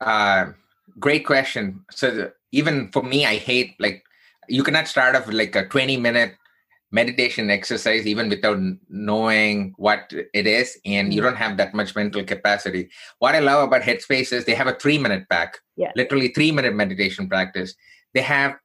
uh 0.02 0.48
great 1.00 1.26
question. 1.26 1.86
So 1.92 2.12
the, 2.12 2.34
even 2.52 2.90
for 2.92 3.04
me 3.04 3.26
i 3.26 3.36
hate 3.36 3.76
like 3.80 4.04
you 4.48 4.64
cannot 4.64 4.88
start 4.88 5.16
off 5.16 5.28
like 5.28 5.56
a 5.56 5.68
20 5.68 5.98
minute 5.98 6.36
meditation 6.96 7.52
exercise 7.52 8.08
even 8.08 8.30
without 8.30 8.58
knowing 8.88 9.74
what 9.76 10.12
it 10.34 10.48
is 10.48 10.80
and 10.86 11.14
you 11.14 11.20
mm. 11.20 11.26
don't 11.26 11.36
have 11.46 11.58
that 11.58 11.74
much 11.74 11.94
mental 11.94 12.24
capacity. 12.24 12.90
What 13.20 13.36
i 13.36 13.40
love 13.40 13.68
about 13.68 13.82
headspace 13.82 14.32
is 14.32 14.46
they 14.46 14.56
have 14.56 14.72
a 14.74 14.80
three 14.84 14.98
minute 14.98 15.28
pack 15.30 15.60
yeah. 15.76 15.92
literally 15.96 16.30
three 16.30 16.52
minute 16.52 16.74
meditation 16.74 17.28
practice. 17.28 17.76
They 18.14 18.22
have 18.22 18.56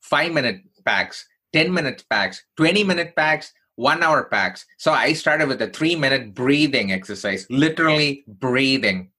five 0.00 0.32
minute 0.32 0.58
packs 0.84 1.24
10 1.52 1.72
minute 1.72 2.04
packs 2.10 2.42
20 2.56 2.82
minute 2.84 3.14
packs 3.16 3.52
one 3.76 4.02
hour 4.02 4.24
packs. 4.24 4.66
So 4.78 4.90
i 4.92 5.12
started 5.12 5.46
with 5.48 5.62
a 5.62 5.68
three 5.68 5.94
minute 5.94 6.34
breathing 6.34 6.90
exercise 6.92 7.46
literally 7.50 8.24
breathing. 8.26 9.10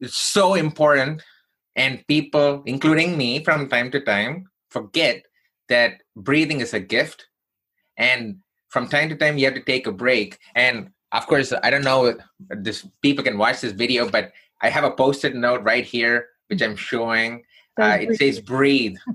It's 0.00 0.18
so 0.18 0.54
important 0.54 1.22
and 1.74 2.04
people 2.06 2.62
including 2.66 3.16
me 3.16 3.42
from 3.42 3.70
time 3.70 3.90
to 3.92 4.00
time 4.00 4.44
forget 4.68 5.24
that 5.70 5.94
breathing 6.16 6.60
is 6.60 6.74
a 6.74 6.80
gift 6.80 7.26
and 7.96 8.38
from 8.68 8.88
time 8.88 9.08
to 9.08 9.16
time 9.16 9.38
you 9.38 9.44
have 9.44 9.54
to 9.54 9.62
take 9.62 9.86
a 9.86 9.92
break. 9.92 10.38
And 10.54 10.90
of 11.12 11.26
course 11.26 11.52
i 11.62 11.70
don't 11.70 11.84
know 11.84 12.16
this 12.50 12.86
people 13.00 13.24
can 13.24 13.38
watch 13.38 13.60
this 13.60 13.72
video 13.72 14.10
but 14.10 14.32
i 14.60 14.68
have 14.68 14.84
a 14.84 14.90
post-it 14.90 15.36
note 15.36 15.62
right 15.62 15.84
here 15.84 16.28
which 16.48 16.62
i'm 16.62 16.76
showing. 16.76 17.42
Uh, 17.78 17.98
it 18.00 18.16
says 18.16 18.40
breathe. 18.40 18.96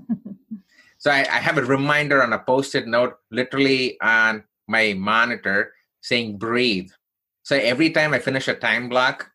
So 0.98 1.10
I, 1.10 1.26
I 1.28 1.38
have 1.42 1.58
a 1.58 1.64
reminder 1.64 2.22
on 2.22 2.32
a 2.32 2.38
post-it 2.38 2.86
note 2.86 3.18
literally 3.32 4.00
on 4.00 4.44
my 4.68 4.94
monitor 4.96 5.74
saying 6.00 6.38
breathe. 6.38 6.90
So 7.42 7.56
every 7.56 7.90
time 7.90 8.14
i 8.14 8.20
finish 8.20 8.46
a 8.46 8.54
time 8.54 8.88
block 8.88 9.28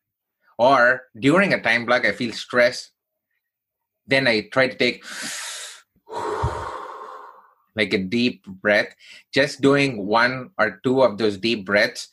or 0.58 1.04
during 1.20 1.54
a 1.54 1.62
time 1.62 1.86
block 1.86 2.06
i 2.06 2.12
feel 2.12 2.32
stress 2.32 2.92
then 4.08 4.28
i 4.28 4.48
try 4.52 4.68
to 4.68 4.78
take 4.78 5.04
like 7.78 7.94
a 7.94 8.00
deep 8.00 8.46
breath, 8.46 8.94
just 9.34 9.62
doing 9.62 10.06
one 10.06 10.50
or 10.58 10.82
two 10.84 11.04
of 11.04 11.18
those 11.18 11.38
deep 11.38 11.66
breaths 11.66 12.10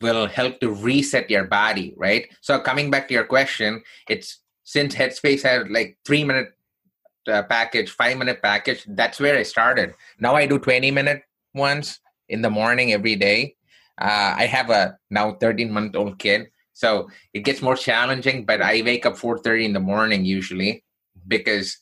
will 0.00 0.26
help 0.26 0.60
to 0.60 0.70
reset 0.70 1.28
your 1.28 1.44
body, 1.44 1.92
right? 1.96 2.30
So 2.40 2.60
coming 2.60 2.90
back 2.90 3.08
to 3.08 3.14
your 3.14 3.24
question, 3.24 3.82
it's 4.08 4.40
since 4.62 4.94
Headspace 4.94 5.42
had 5.42 5.70
like 5.70 5.98
three 6.04 6.24
minute 6.24 6.54
uh, 7.26 7.42
package, 7.42 7.90
five 7.90 8.16
minute 8.16 8.40
package, 8.42 8.84
that's 8.88 9.20
where 9.20 9.36
I 9.36 9.42
started. 9.42 9.94
Now 10.20 10.34
I 10.34 10.46
do 10.46 10.58
20 10.58 10.90
minute 10.90 11.22
ones 11.54 12.00
in 12.28 12.42
the 12.42 12.50
morning 12.50 12.92
every 12.92 13.16
day. 13.16 13.56
Uh, 14.00 14.34
I 14.36 14.46
have 14.46 14.70
a 14.70 14.96
now 15.10 15.32
13 15.32 15.70
month 15.72 15.96
old 15.96 16.18
kid, 16.18 16.48
so 16.72 17.10
it 17.34 17.40
gets 17.40 17.60
more 17.60 17.74
challenging. 17.74 18.44
But 18.44 18.62
I 18.62 18.82
wake 18.82 19.04
up 19.06 19.18
4:30 19.18 19.64
in 19.64 19.72
the 19.72 19.80
morning 19.80 20.24
usually 20.24 20.84
because 21.26 21.76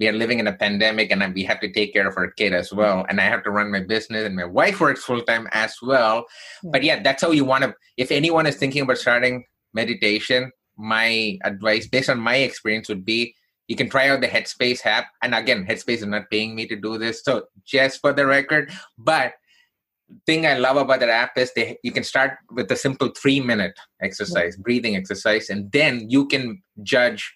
we 0.00 0.08
are 0.08 0.12
living 0.12 0.40
in 0.40 0.46
a 0.46 0.52
pandemic 0.52 1.12
and 1.12 1.34
we 1.34 1.44
have 1.44 1.60
to 1.60 1.70
take 1.70 1.92
care 1.92 2.08
of 2.08 2.16
our 2.16 2.30
kid 2.30 2.54
as 2.54 2.72
well. 2.72 3.04
And 3.08 3.20
i 3.20 3.24
have 3.24 3.44
to 3.44 3.50
run 3.50 3.70
my 3.70 3.80
business 3.80 4.24
and 4.26 4.34
my 4.34 4.46
wife 4.46 4.80
works 4.80 5.04
full 5.04 5.20
time 5.20 5.46
as 5.52 5.76
well. 5.82 6.24
Yeah. 6.64 6.70
but 6.72 6.82
yeah 6.82 7.02
that's 7.02 7.22
how 7.22 7.30
you 7.30 7.44
want 7.44 7.64
to 7.64 7.74
if 7.96 8.10
anyone 8.10 8.46
is 8.46 8.56
thinking 8.56 8.82
about 8.82 8.98
starting 8.98 9.44
meditation 9.74 10.50
my 10.76 11.38
advice 11.44 11.86
based 11.86 12.08
on 12.08 12.18
my 12.18 12.36
experience 12.36 12.88
would 12.88 13.04
be 13.04 13.34
you 13.68 13.76
can 13.76 13.88
try 13.88 14.08
out 14.08 14.20
the 14.20 14.26
headspace 14.26 14.84
app. 14.84 15.06
And 15.22 15.34
again 15.34 15.66
headspace 15.66 15.98
is 15.98 16.06
not 16.06 16.30
paying 16.30 16.56
me 16.56 16.66
to 16.66 16.76
do 16.76 16.98
this. 16.98 17.22
So 17.22 17.44
just 17.64 18.00
for 18.00 18.12
the 18.12 18.26
record 18.26 18.72
but 18.98 19.34
thing 20.26 20.44
i 20.44 20.54
love 20.58 20.76
about 20.76 20.98
that 20.98 21.08
app 21.08 21.38
is 21.38 21.52
they 21.54 21.78
you 21.84 21.92
can 21.92 22.02
start 22.02 22.32
with 22.50 22.68
a 22.72 22.74
simple 22.74 23.10
three 23.10 23.38
minute 23.38 23.78
exercise 24.02 24.56
yeah. 24.56 24.62
breathing 24.62 24.96
exercise. 24.96 25.50
And 25.50 25.70
then 25.70 26.08
you 26.08 26.26
can 26.26 26.62
judge 26.82 27.32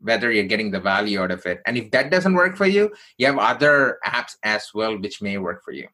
whether 0.00 0.32
you're 0.32 0.44
getting 0.44 0.70
the 0.70 0.80
value 0.80 1.20
out 1.20 1.30
of 1.30 1.44
it. 1.46 1.60
And 1.66 1.76
if 1.76 1.90
that 1.92 2.10
doesn't 2.10 2.34
work 2.34 2.56
for 2.56 2.66
you, 2.66 2.90
you 3.18 3.26
have 3.26 3.38
other 3.38 3.98
apps 4.06 4.36
as 4.42 4.70
well 4.74 4.98
which 4.98 5.22
may 5.22 5.38
work 5.38 5.62
for 5.64 5.72
you. 5.72 5.88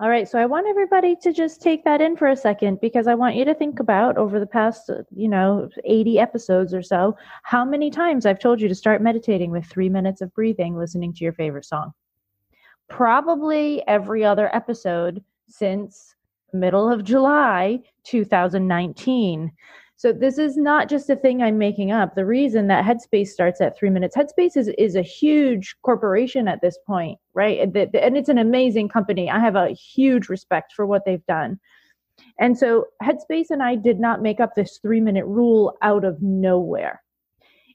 All 0.00 0.10
right, 0.10 0.28
so 0.28 0.40
I 0.40 0.46
want 0.46 0.66
everybody 0.66 1.14
to 1.22 1.32
just 1.32 1.62
take 1.62 1.84
that 1.84 2.00
in 2.00 2.16
for 2.16 2.26
a 2.26 2.36
second 2.36 2.80
because 2.80 3.06
I 3.06 3.14
want 3.14 3.36
you 3.36 3.44
to 3.44 3.54
think 3.54 3.78
about 3.78 4.18
over 4.18 4.40
the 4.40 4.46
past, 4.46 4.90
you 5.14 5.28
know, 5.28 5.68
80 5.84 6.18
episodes 6.18 6.74
or 6.74 6.82
so, 6.82 7.16
how 7.44 7.64
many 7.64 7.90
times 7.90 8.26
I've 8.26 8.40
told 8.40 8.60
you 8.60 8.66
to 8.66 8.74
start 8.74 9.00
meditating 9.00 9.52
with 9.52 9.64
3 9.66 9.88
minutes 9.88 10.20
of 10.20 10.34
breathing 10.34 10.76
listening 10.76 11.14
to 11.14 11.22
your 11.22 11.32
favorite 11.32 11.64
song. 11.64 11.92
Probably 12.88 13.86
every 13.86 14.24
other 14.24 14.54
episode 14.54 15.22
since 15.48 16.16
middle 16.52 16.90
of 16.90 17.04
July 17.04 17.80
2019. 18.04 19.52
So 19.96 20.12
this 20.12 20.38
is 20.38 20.56
not 20.56 20.88
just 20.88 21.08
a 21.08 21.16
thing 21.16 21.42
I'm 21.42 21.56
making 21.56 21.92
up. 21.92 22.14
The 22.14 22.26
reason 22.26 22.66
that 22.66 22.84
Headspace 22.84 23.28
starts 23.28 23.60
at 23.60 23.76
three 23.76 23.90
minutes, 23.90 24.16
Headspace 24.16 24.56
is, 24.56 24.68
is 24.76 24.96
a 24.96 25.02
huge 25.02 25.76
corporation 25.82 26.48
at 26.48 26.60
this 26.60 26.78
point, 26.86 27.18
right? 27.32 27.60
And 27.60 28.16
it's 28.16 28.28
an 28.28 28.38
amazing 28.38 28.88
company. 28.88 29.30
I 29.30 29.38
have 29.38 29.54
a 29.54 29.70
huge 29.70 30.28
respect 30.28 30.72
for 30.72 30.84
what 30.84 31.04
they've 31.06 31.24
done. 31.26 31.60
And 32.38 32.58
so 32.58 32.86
Headspace 33.02 33.50
and 33.50 33.62
I 33.62 33.76
did 33.76 34.00
not 34.00 34.22
make 34.22 34.40
up 34.40 34.54
this 34.54 34.78
three 34.82 35.00
minute 35.00 35.26
rule 35.26 35.76
out 35.82 36.04
of 36.04 36.20
nowhere. 36.20 37.02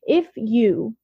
If 0.03 0.28
you 0.36 0.95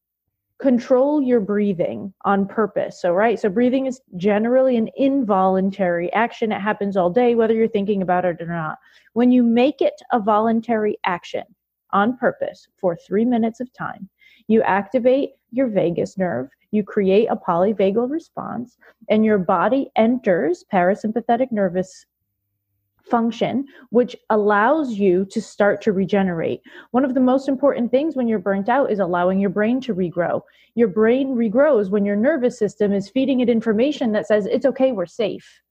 control 0.59 1.21
your 1.21 1.39
breathing 1.39 2.13
on 2.23 2.47
purpose. 2.47 3.01
So, 3.01 3.11
right, 3.13 3.39
so 3.39 3.49
breathing 3.49 3.87
is 3.87 4.01
generally 4.15 4.77
an 4.77 4.89
involuntary 4.95 6.11
action. 6.13 6.51
It 6.51 6.61
happens 6.61 6.95
all 6.95 7.09
day, 7.09 7.35
whether 7.35 7.53
you're 7.53 7.67
thinking 7.67 8.01
about 8.01 8.25
it 8.25 8.41
or 8.41 8.47
not. 8.47 8.77
When 9.13 9.31
you 9.31 9.43
make 9.43 9.81
it 9.81 10.01
a 10.11 10.19
voluntary 10.19 10.97
action 11.05 11.43
on 11.91 12.17
purpose 12.17 12.67
for 12.77 12.95
three 12.95 13.25
minutes 13.25 13.59
of 13.59 13.71
time, 13.73 14.09
you 14.47 14.61
activate 14.61 15.31
your 15.51 15.67
vagus 15.67 16.17
nerve, 16.17 16.49
you 16.71 16.83
create 16.83 17.27
a 17.27 17.35
polyvagal 17.35 18.09
response, 18.09 18.77
and 19.09 19.25
your 19.25 19.37
body 19.37 19.89
enters 19.95 20.63
parasympathetic 20.71 21.51
nervous 21.51 22.05
function, 23.09 23.65
which 23.89 24.15
allows 24.29 24.93
you 24.93 25.25
to 25.25 25.41
start 25.41 25.81
to 25.83 25.91
regenerate. 25.91 26.61
One 26.91 27.05
of 27.05 27.13
the 27.13 27.19
most 27.19 27.47
important 27.47 27.91
things 27.91 28.15
when 28.15 28.27
you're 28.27 28.39
burnt 28.39 28.69
out 28.69 28.91
is 28.91 28.99
allowing 28.99 29.39
your 29.39 29.49
brain 29.49 29.79
to 29.81 29.93
regrow. 29.93 30.41
Your 30.75 30.87
brain 30.87 31.35
regrows 31.35 31.89
when 31.89 32.05
your 32.05 32.15
nervous 32.15 32.57
system 32.57 32.93
is 32.93 33.09
feeding 33.09 33.39
it 33.39 33.49
information 33.49 34.11
that 34.13 34.27
says, 34.27 34.45
it's 34.45 34.65
okay, 34.65 34.91
we're 34.91 35.05
safe. 35.05 35.61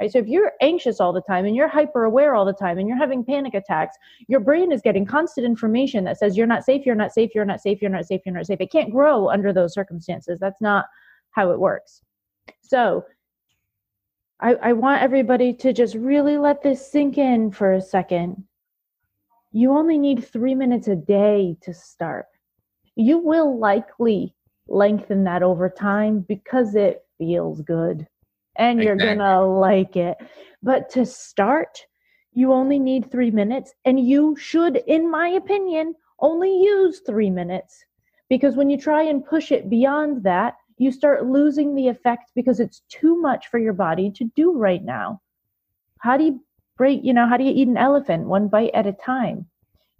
Right? 0.00 0.12
So 0.12 0.18
if 0.18 0.26
you're 0.26 0.52
anxious 0.60 1.00
all 1.00 1.12
the 1.12 1.22
time 1.22 1.46
and 1.46 1.56
you're 1.56 1.68
hyper 1.68 2.04
aware 2.04 2.34
all 2.34 2.44
the 2.44 2.52
time 2.52 2.78
and 2.78 2.86
you're 2.86 2.98
having 2.98 3.24
panic 3.24 3.54
attacks, 3.54 3.96
your 4.28 4.40
brain 4.40 4.70
is 4.70 4.82
getting 4.82 5.06
constant 5.06 5.46
information 5.46 6.04
that 6.04 6.18
says 6.18 6.36
you're 6.36 6.46
not 6.46 6.64
safe, 6.64 6.84
you're 6.84 6.94
not 6.94 7.12
safe, 7.12 7.34
you're 7.34 7.46
not 7.46 7.60
safe, 7.62 7.80
you're 7.80 7.90
not 7.90 8.04
safe, 8.04 8.20
you're 8.24 8.34
not 8.34 8.46
safe. 8.46 8.60
It 8.60 8.70
can't 8.70 8.90
grow 8.90 9.30
under 9.30 9.52
those 9.52 9.72
circumstances. 9.72 10.38
That's 10.38 10.60
not 10.60 10.84
how 11.30 11.50
it 11.50 11.58
works. 11.58 12.02
So 12.62 13.04
I, 14.40 14.54
I 14.54 14.72
want 14.72 15.02
everybody 15.02 15.52
to 15.54 15.72
just 15.72 15.94
really 15.94 16.36
let 16.38 16.62
this 16.62 16.90
sink 16.90 17.18
in 17.18 17.50
for 17.50 17.72
a 17.72 17.80
second. 17.80 18.44
You 19.52 19.72
only 19.72 19.98
need 19.98 20.24
three 20.24 20.54
minutes 20.54 20.88
a 20.88 20.96
day 20.96 21.56
to 21.62 21.72
start. 21.72 22.26
You 22.96 23.18
will 23.18 23.58
likely 23.58 24.34
lengthen 24.68 25.24
that 25.24 25.42
over 25.42 25.68
time 25.68 26.20
because 26.20 26.74
it 26.74 27.04
feels 27.18 27.60
good. 27.62 28.06
and 28.56 28.82
you're 28.82 28.96
Exactly. 28.96 28.96
gonna 28.96 29.46
like 29.46 29.96
it. 29.96 30.16
But 30.62 30.88
to 30.90 31.04
start, 31.06 31.86
you 32.32 32.52
only 32.52 32.78
need 32.78 33.10
three 33.10 33.30
minutes, 33.30 33.74
and 33.84 33.98
you 34.00 34.36
should, 34.36 34.76
in 34.86 35.10
my 35.10 35.28
opinion, 35.28 35.94
only 36.20 36.50
use 36.62 37.00
three 37.00 37.30
minutes 37.30 37.84
because 38.28 38.56
when 38.56 38.70
you 38.70 38.76
try 38.78 39.02
and 39.02 39.24
push 39.24 39.50
it 39.52 39.68
beyond 39.70 40.22
that, 40.24 40.54
you 40.78 40.92
start 40.92 41.26
losing 41.26 41.74
the 41.74 41.88
effect 41.88 42.30
because 42.34 42.60
it's 42.60 42.82
too 42.88 43.20
much 43.20 43.46
for 43.48 43.58
your 43.58 43.72
body 43.72 44.10
to 44.12 44.24
do 44.36 44.52
right 44.52 44.84
now. 44.84 45.20
How 46.00 46.16
do 46.16 46.24
you 46.24 46.44
break, 46.76 47.00
you 47.02 47.14
know, 47.14 47.26
how 47.26 47.36
do 47.36 47.44
you 47.44 47.52
eat 47.52 47.68
an 47.68 47.76
elephant 47.76 48.26
one 48.26 48.48
bite 48.48 48.72
at 48.74 48.86
a 48.86 48.92
time? 48.92 49.46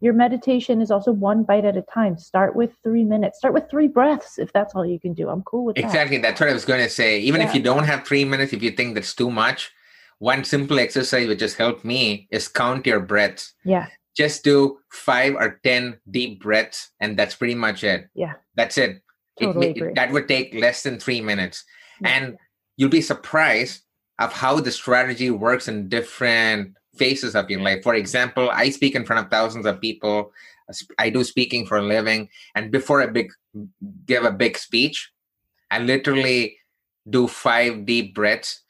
Your 0.00 0.12
meditation 0.12 0.82
is 0.82 0.90
also 0.90 1.10
one 1.10 1.42
bite 1.44 1.64
at 1.64 1.76
a 1.76 1.82
time. 1.82 2.18
Start 2.18 2.54
with 2.54 2.76
three 2.82 3.02
minutes. 3.02 3.38
Start 3.38 3.54
with 3.54 3.70
three 3.70 3.88
breaths 3.88 4.38
if 4.38 4.52
that's 4.52 4.74
all 4.74 4.84
you 4.84 5.00
can 5.00 5.14
do. 5.14 5.30
I'm 5.30 5.42
cool 5.42 5.64
with 5.64 5.76
that. 5.76 5.84
Exactly. 5.84 6.18
That's 6.18 6.38
what 6.38 6.50
I 6.50 6.52
was 6.52 6.66
going 6.66 6.84
to 6.84 6.90
say. 6.90 7.18
Even 7.20 7.40
if 7.40 7.54
you 7.54 7.62
don't 7.62 7.84
have 7.84 8.06
three 8.06 8.24
minutes, 8.24 8.52
if 8.52 8.62
you 8.62 8.72
think 8.72 8.94
that's 8.94 9.14
too 9.14 9.30
much, 9.30 9.72
one 10.18 10.44
simple 10.44 10.78
exercise 10.78 11.28
which 11.28 11.40
has 11.40 11.54
helped 11.54 11.84
me 11.84 12.28
is 12.30 12.46
count 12.48 12.86
your 12.86 13.00
breaths. 13.00 13.54
Yeah. 13.64 13.86
Just 14.14 14.44
do 14.44 14.78
five 14.90 15.34
or 15.34 15.60
10 15.64 15.98
deep 16.10 16.42
breaths, 16.42 16.90
and 17.00 17.18
that's 17.18 17.34
pretty 17.34 17.54
much 17.54 17.82
it. 17.84 18.08
Yeah. 18.14 18.34
That's 18.54 18.76
it. 18.76 19.02
It 19.38 19.46
Totally 19.46 19.68
ma- 19.68 19.72
agree. 19.72 19.92
that 19.94 20.12
would 20.12 20.28
take 20.28 20.54
less 20.54 20.82
than 20.82 20.98
three 20.98 21.20
minutes. 21.20 21.64
Yeah. 22.00 22.08
And 22.08 22.38
you'll 22.76 22.90
be 22.90 23.02
surprised 23.02 23.82
of 24.18 24.32
how 24.32 24.60
the 24.60 24.72
strategy 24.72 25.30
works 25.30 25.68
in 25.68 25.88
different 25.88 26.74
phases 26.96 27.34
of 27.34 27.50
your 27.50 27.60
life. 27.60 27.82
For 27.82 27.94
example, 27.94 28.50
I 28.50 28.70
speak 28.70 28.94
in 28.94 29.04
front 29.04 29.24
of 29.24 29.30
thousands 29.30 29.66
of 29.66 29.80
people. 29.80 30.32
I 30.98 31.10
do 31.10 31.22
speaking 31.22 31.66
for 31.66 31.76
a 31.78 31.82
living, 31.82 32.28
and 32.56 32.72
before 32.72 33.00
I 33.00 33.06
big 33.06 33.30
give 34.06 34.24
a 34.24 34.32
big 34.32 34.58
speech, 34.58 35.10
I 35.70 35.78
literally 35.78 36.56
do 37.08 37.28
five 37.28 37.86
deep 37.86 38.14
breaths 38.14 38.62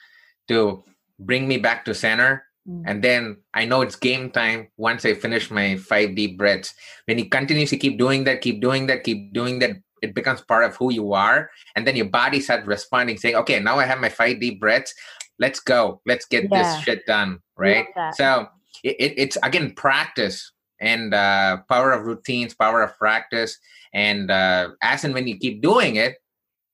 to 0.49 0.85
bring 1.19 1.49
me 1.49 1.57
back 1.57 1.85
to 1.87 1.95
center. 1.95 2.45
Mm. 2.69 2.83
And 2.87 3.03
then 3.03 3.37
I 3.55 3.65
know 3.65 3.81
it's 3.81 3.97
game 3.97 4.31
time 4.31 4.69
once 4.77 5.07
I 5.07 5.15
finish 5.15 5.51
my 5.51 5.77
five 5.79 6.15
deep 6.15 6.37
breaths. 6.37 6.75
When 7.07 7.19
you 7.19 7.31
continuously 7.31 7.79
keep 7.79 7.97
doing 7.99 8.25
that, 8.25 8.43
keep 8.43 8.61
doing 8.61 8.89
that, 8.89 9.03
keep 9.03 9.33
doing 9.33 9.61
that, 9.61 9.77
it 10.03 10.15
becomes 10.15 10.41
part 10.41 10.65
of 10.65 10.77
who 10.77 10.93
you 10.93 11.13
are. 11.13 11.51
And 11.75 11.87
then 11.87 11.97
your 11.97 12.07
body 12.07 12.41
starts 12.41 12.67
responding, 12.67 13.17
saying, 13.19 13.37
okay, 13.37 13.61
now 13.61 13.79
I 13.79 13.85
have 13.87 13.99
my 14.01 14.09
five 14.09 14.41
deep 14.41 14.61
breaths. 14.61 14.95
Let's 15.39 15.61
go. 15.61 16.01
Let's 16.07 16.27
get 16.27 16.45
Yeah. 16.45 16.63
this 16.63 16.83
shit 16.85 17.07
done. 17.07 17.41
Right. 17.57 17.87
So 18.15 18.49
it, 18.85 18.97
it, 18.99 19.15
it's 19.17 19.39
again 19.43 19.73
practice 19.75 20.53
and 20.81 21.15
uh, 21.15 21.59
power 21.69 21.93
of 21.93 22.05
routines, 22.05 22.55
power 22.55 22.83
of 22.83 22.97
practice. 22.99 23.59
And 23.95 24.31
uh, 24.31 24.71
as 24.83 25.05
and 25.05 25.15
when 25.15 25.27
you 25.27 25.39
keep 25.39 25.63
doing 25.63 25.97
it, 25.97 26.17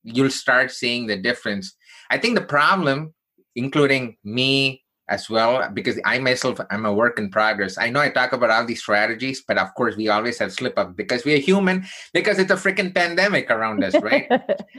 you'll 0.02 0.30
start 0.30 0.72
seeing 0.72 1.06
the 1.06 1.16
difference. 1.16 1.76
I 2.10 2.18
think 2.18 2.34
the 2.34 2.44
problem, 2.44 3.14
including 3.54 4.16
me 4.24 4.81
as 5.12 5.28
well, 5.28 5.68
because 5.68 6.00
I 6.06 6.18
myself 6.18 6.58
I'm 6.70 6.86
a 6.86 6.92
work 6.92 7.18
in 7.18 7.28
progress. 7.28 7.76
I 7.76 7.90
know 7.90 8.00
I 8.00 8.08
talk 8.08 8.32
about 8.32 8.48
all 8.48 8.64
these 8.64 8.80
strategies, 8.80 9.44
but 9.46 9.58
of 9.58 9.68
course 9.74 9.94
we 9.94 10.08
always 10.08 10.38
have 10.38 10.52
slip 10.52 10.78
up 10.78 10.96
because 10.96 11.26
we're 11.26 11.36
human, 11.38 11.84
because 12.14 12.38
it's 12.38 12.50
a 12.50 12.56
freaking 12.56 12.94
pandemic 12.94 13.50
around 13.50 13.84
us, 13.84 13.94
right? 14.00 14.26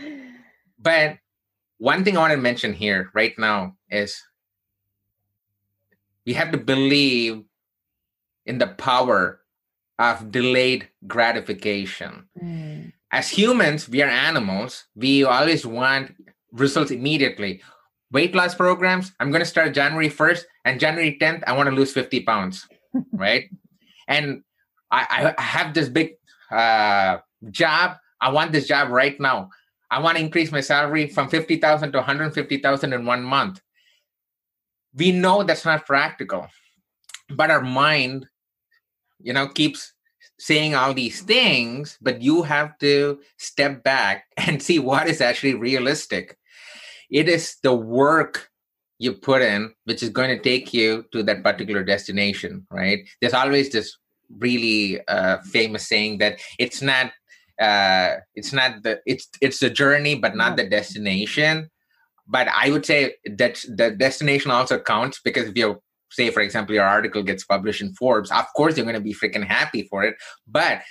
but 0.79 1.17
one 1.77 2.03
thing 2.03 2.17
I 2.17 2.21
want 2.21 2.33
to 2.33 2.37
mention 2.37 2.73
here 2.73 3.11
right 3.13 3.37
now 3.37 3.77
is 3.91 4.17
we 6.25 6.33
have 6.33 6.51
to 6.51 6.57
believe 6.57 7.43
in 8.47 8.57
the 8.57 8.73
power 8.73 9.39
of 9.99 10.31
delayed 10.31 10.89
gratification. 11.05 12.27
Mm. 12.41 12.91
As 13.11 13.29
humans, 13.29 13.87
we 13.87 14.01
are 14.01 14.09
animals. 14.09 14.85
We 14.95 15.23
always 15.23 15.63
want 15.63 16.15
results 16.51 16.89
immediately. 16.89 17.61
Weight 18.13 18.35
loss 18.35 18.53
programs, 18.53 19.11
I'm 19.19 19.31
going 19.31 19.41
to 19.41 19.45
start 19.45 19.73
January 19.73 20.09
1st, 20.09 20.43
and 20.65 20.79
January 20.79 21.17
10th, 21.19 21.43
I 21.47 21.53
want 21.53 21.67
to 21.67 21.75
lose 21.75 21.91
50 21.91 22.21
pounds, 22.21 22.67
right? 23.11 23.49
And 24.07 24.43
I, 24.91 25.33
I 25.35 25.41
have 25.41 25.73
this 25.73 25.89
big 25.89 26.11
uh, 26.51 27.17
job. 27.49 27.97
I 28.21 28.29
want 28.29 28.51
this 28.51 28.67
job 28.67 28.89
right 28.89 29.19
now. 29.19 29.49
I 29.89 29.99
want 29.99 30.17
to 30.17 30.23
increase 30.23 30.51
my 30.51 30.61
salary 30.61 31.07
from 31.07 31.27
50,000 31.27 31.91
to 31.91 31.97
150,000 31.97 32.93
in 32.93 33.05
one 33.05 33.23
month. 33.23 33.59
We 34.93 35.11
know 35.11 35.41
that's 35.41 35.65
not 35.65 35.87
practical, 35.87 36.47
but 37.29 37.49
our 37.49 37.61
mind, 37.61 38.27
you 39.19 39.33
know, 39.33 39.47
keeps 39.47 39.91
saying 40.37 40.75
all 40.75 40.93
these 40.93 41.21
things, 41.21 41.97
but 41.99 42.21
you 42.21 42.43
have 42.43 42.77
to 42.77 43.19
step 43.37 43.83
back 43.83 44.25
and 44.37 44.61
see 44.61 44.77
what 44.77 45.07
is 45.07 45.19
actually 45.19 45.55
realistic. 45.55 46.37
It 47.13 47.29
is 47.29 47.55
the 47.63 47.73
work 47.73 48.49
you 48.99 49.13
put 49.13 49.41
in 49.41 49.73
which 49.85 50.01
is 50.01 50.09
going 50.09 50.29
to 50.29 50.41
take 50.41 50.73
you 50.73 51.05
to 51.11 51.23
that 51.23 51.43
particular 51.43 51.83
destination, 51.83 52.65
right? 52.71 52.99
There's 53.21 53.33
always 53.33 53.69
this 53.69 53.95
really 54.39 55.05
uh, 55.07 55.37
famous 55.51 55.87
saying 55.87 56.17
that 56.19 56.39
it's 56.59 56.81
not 56.81 57.11
uh 57.61 58.15
it's 58.33 58.51
not 58.51 58.81
the 58.81 58.99
it's 59.05 59.29
it's 59.39 59.59
the 59.59 59.69
journey 59.69 60.15
but 60.15 60.35
not 60.35 60.57
the 60.57 60.67
destination. 60.67 61.69
But 62.27 62.47
i 62.47 62.71
would 62.71 62.85
say 62.85 63.15
that 63.25 63.63
the 63.67 63.91
destination 63.91 64.49
also 64.49 64.79
counts 64.79 65.19
because 65.23 65.49
if 65.49 65.55
you 65.55 65.79
say 66.09 66.31
for 66.31 66.41
example 66.41 66.73
your 66.73 66.85
article 66.85 67.21
gets 67.21 67.43
published 67.43 67.81
in 67.81 67.93
forbes 67.93 68.31
of 68.31 68.45
course 68.55 68.75
you're 68.75 68.85
going 68.85 68.95
to 68.95 69.09
be 69.11 69.13
freaking 69.13 69.45
happy 69.45 69.83
for 69.83 70.03
it. 70.03 70.15
But 70.47 70.81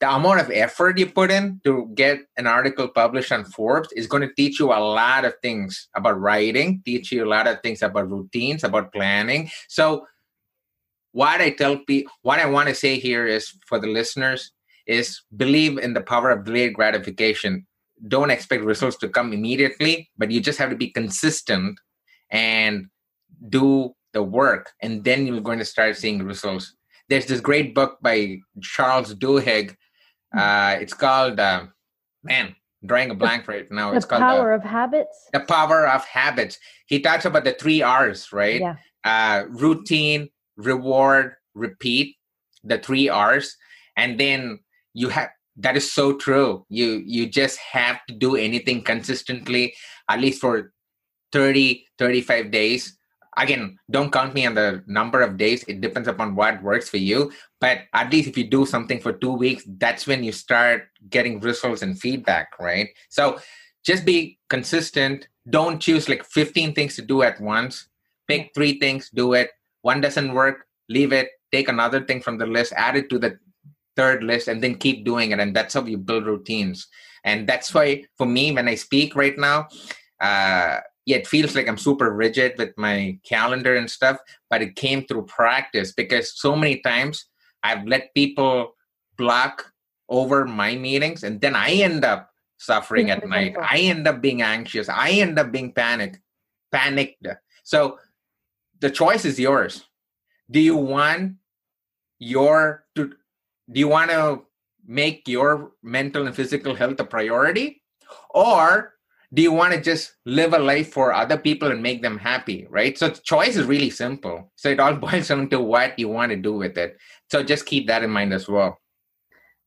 the 0.00 0.08
amount 0.08 0.40
of 0.40 0.50
effort 0.50 0.98
you 0.98 1.06
put 1.06 1.30
in 1.30 1.60
to 1.64 1.90
get 1.94 2.20
an 2.36 2.46
article 2.46 2.88
published 2.88 3.32
on 3.32 3.44
forbes 3.44 3.90
is 3.92 4.06
going 4.06 4.22
to 4.22 4.34
teach 4.34 4.60
you 4.60 4.72
a 4.72 4.78
lot 4.78 5.24
of 5.24 5.34
things 5.42 5.88
about 5.94 6.20
writing 6.20 6.80
teach 6.84 7.10
you 7.12 7.24
a 7.24 7.28
lot 7.28 7.46
of 7.46 7.60
things 7.62 7.82
about 7.82 8.10
routines 8.10 8.64
about 8.64 8.92
planning 8.92 9.50
so 9.68 10.06
what 11.12 11.40
i 11.40 11.50
tell 11.50 11.78
people 11.78 12.12
what 12.22 12.38
i 12.38 12.46
want 12.46 12.68
to 12.68 12.74
say 12.74 12.98
here 12.98 13.26
is 13.26 13.52
for 13.66 13.78
the 13.78 13.88
listeners 13.88 14.52
is 14.88 15.20
believe 15.36 15.78
in 15.78 15.92
the 15.92 16.00
power 16.00 16.30
of 16.30 16.44
delayed 16.44 16.74
gratification. 16.74 17.66
Don't 18.08 18.30
expect 18.30 18.64
results 18.64 18.96
to 18.98 19.08
come 19.08 19.32
immediately, 19.32 20.10
but 20.16 20.30
you 20.30 20.40
just 20.40 20.58
have 20.58 20.70
to 20.70 20.76
be 20.76 20.90
consistent 20.90 21.78
and 22.30 22.86
do 23.48 23.94
the 24.14 24.22
work, 24.22 24.72
and 24.82 25.04
then 25.04 25.26
you're 25.26 25.40
going 25.40 25.58
to 25.58 25.64
start 25.64 25.96
seeing 25.96 26.22
results. 26.22 26.74
There's 27.08 27.26
this 27.26 27.40
great 27.40 27.74
book 27.74 27.98
by 28.00 28.38
Charles 28.62 29.14
Duhigg. 29.14 29.76
Uh, 30.36 30.76
it's 30.80 30.94
called, 30.94 31.40
uh, 31.40 31.66
man, 32.22 32.54
drawing 32.84 33.10
a 33.10 33.14
blank 33.14 33.48
right 33.48 33.70
now. 33.70 33.90
the 33.90 33.96
It's 33.96 34.06
called 34.06 34.20
power 34.20 34.52
uh, 34.52 34.56
of 34.56 34.62
habits. 34.62 35.28
The 35.32 35.40
Power 35.40 35.86
of 35.88 36.04
Habits. 36.04 36.58
He 36.86 37.00
talks 37.00 37.24
about 37.24 37.44
the 37.44 37.52
three 37.52 37.82
R's, 37.82 38.32
right? 38.32 38.60
Yeah. 38.60 38.76
uh, 39.04 39.44
routine, 39.48 40.28
reward, 40.56 41.34
repeat, 41.54 42.16
the 42.64 42.78
three 42.78 43.08
R's, 43.08 43.56
and 43.96 44.18
then 44.18 44.60
you 44.94 45.08
have 45.08 45.30
that 45.56 45.76
is 45.76 45.92
so 45.92 46.16
true. 46.16 46.64
You 46.68 47.02
you 47.04 47.28
just 47.28 47.58
have 47.58 47.98
to 48.08 48.14
do 48.14 48.36
anything 48.36 48.82
consistently, 48.82 49.74
at 50.08 50.20
least 50.20 50.40
for 50.40 50.72
30, 51.32 51.84
35 51.98 52.50
days. 52.50 52.97
Again, 53.38 53.78
don't 53.88 54.12
count 54.12 54.34
me 54.34 54.46
on 54.46 54.54
the 54.54 54.82
number 54.86 55.22
of 55.22 55.36
days. 55.36 55.64
It 55.68 55.80
depends 55.80 56.08
upon 56.08 56.34
what 56.34 56.62
works 56.62 56.88
for 56.88 56.96
you. 56.96 57.32
But 57.60 57.82
at 57.94 58.12
least 58.12 58.28
if 58.28 58.36
you 58.36 58.44
do 58.44 58.66
something 58.66 59.00
for 59.00 59.12
two 59.12 59.32
weeks, 59.32 59.62
that's 59.78 60.06
when 60.06 60.24
you 60.24 60.32
start 60.32 60.88
getting 61.08 61.40
results 61.40 61.82
and 61.82 61.98
feedback, 61.98 62.58
right? 62.58 62.88
So 63.08 63.38
just 63.84 64.04
be 64.04 64.38
consistent. 64.48 65.28
Don't 65.48 65.80
choose 65.80 66.08
like 66.08 66.24
15 66.24 66.74
things 66.74 66.96
to 66.96 67.02
do 67.02 67.22
at 67.22 67.40
once. 67.40 67.88
Pick 68.26 68.50
three 68.54 68.78
things, 68.78 69.08
do 69.08 69.32
it. 69.34 69.50
One 69.82 70.00
doesn't 70.00 70.34
work, 70.34 70.66
leave 70.88 71.12
it. 71.12 71.28
Take 71.52 71.68
another 71.68 72.04
thing 72.04 72.20
from 72.20 72.38
the 72.38 72.46
list, 72.46 72.74
add 72.76 72.96
it 72.96 73.08
to 73.08 73.18
the 73.18 73.38
third 73.96 74.22
list, 74.22 74.48
and 74.48 74.62
then 74.62 74.74
keep 74.74 75.04
doing 75.04 75.30
it. 75.30 75.40
And 75.40 75.54
that's 75.54 75.74
how 75.74 75.84
you 75.84 75.96
build 75.96 76.26
routines. 76.26 76.86
And 77.24 77.48
that's 77.48 77.72
why, 77.72 78.04
for 78.16 78.26
me, 78.26 78.52
when 78.52 78.68
I 78.68 78.74
speak 78.74 79.16
right 79.16 79.36
now, 79.38 79.68
uh, 80.20 80.80
yeah, 81.08 81.16
it 81.16 81.26
feels 81.26 81.54
like 81.54 81.66
I'm 81.66 81.78
super 81.78 82.12
rigid 82.12 82.52
with 82.58 82.76
my 82.76 83.18
calendar 83.24 83.74
and 83.74 83.90
stuff, 83.90 84.18
but 84.50 84.60
it 84.60 84.76
came 84.76 85.06
through 85.06 85.24
practice 85.24 85.90
because 85.90 86.38
so 86.38 86.54
many 86.54 86.80
times 86.80 87.24
I've 87.62 87.86
let 87.86 88.12
people 88.12 88.74
block 89.16 89.72
over 90.10 90.44
my 90.44 90.76
meetings, 90.76 91.24
and 91.24 91.40
then 91.40 91.56
I 91.56 91.70
end 91.70 92.04
up 92.04 92.28
suffering 92.58 93.10
at 93.10 93.26
night. 93.36 93.56
I 93.58 93.78
end 93.78 94.06
up 94.06 94.20
being 94.20 94.42
anxious. 94.42 94.90
I 94.90 95.12
end 95.12 95.38
up 95.38 95.50
being 95.50 95.72
panicked, 95.72 96.20
panicked. 96.70 97.26
So 97.64 97.98
the 98.78 98.90
choice 98.90 99.24
is 99.24 99.40
yours. 99.40 99.86
Do 100.50 100.60
you 100.60 100.76
want 100.76 101.36
your 102.18 102.84
to 102.96 103.14
do 103.72 103.80
you 103.80 103.88
want 103.88 104.10
to 104.10 104.42
make 104.86 105.26
your 105.26 105.72
mental 105.82 106.26
and 106.26 106.36
physical 106.36 106.74
health 106.74 107.00
a 107.00 107.04
priority 107.04 107.82
or 108.28 108.97
do 109.34 109.42
you 109.42 109.52
want 109.52 109.74
to 109.74 109.80
just 109.80 110.14
live 110.24 110.54
a 110.54 110.58
life 110.58 110.92
for 110.92 111.12
other 111.12 111.36
people 111.36 111.70
and 111.70 111.82
make 111.82 112.02
them 112.02 112.18
happy 112.18 112.66
right 112.70 112.98
so 112.98 113.10
choice 113.10 113.56
is 113.56 113.66
really 113.66 113.90
simple 113.90 114.50
so 114.56 114.68
it 114.70 114.80
all 114.80 114.94
boils 115.06 115.28
down 115.28 115.48
to 115.48 115.60
what 115.60 115.98
you 115.98 116.08
want 116.08 116.30
to 116.30 116.36
do 116.36 116.54
with 116.54 116.78
it 116.78 116.96
so 117.30 117.42
just 117.42 117.66
keep 117.66 117.86
that 117.86 118.02
in 118.02 118.10
mind 118.10 118.32
as 118.32 118.48
well 118.48 118.78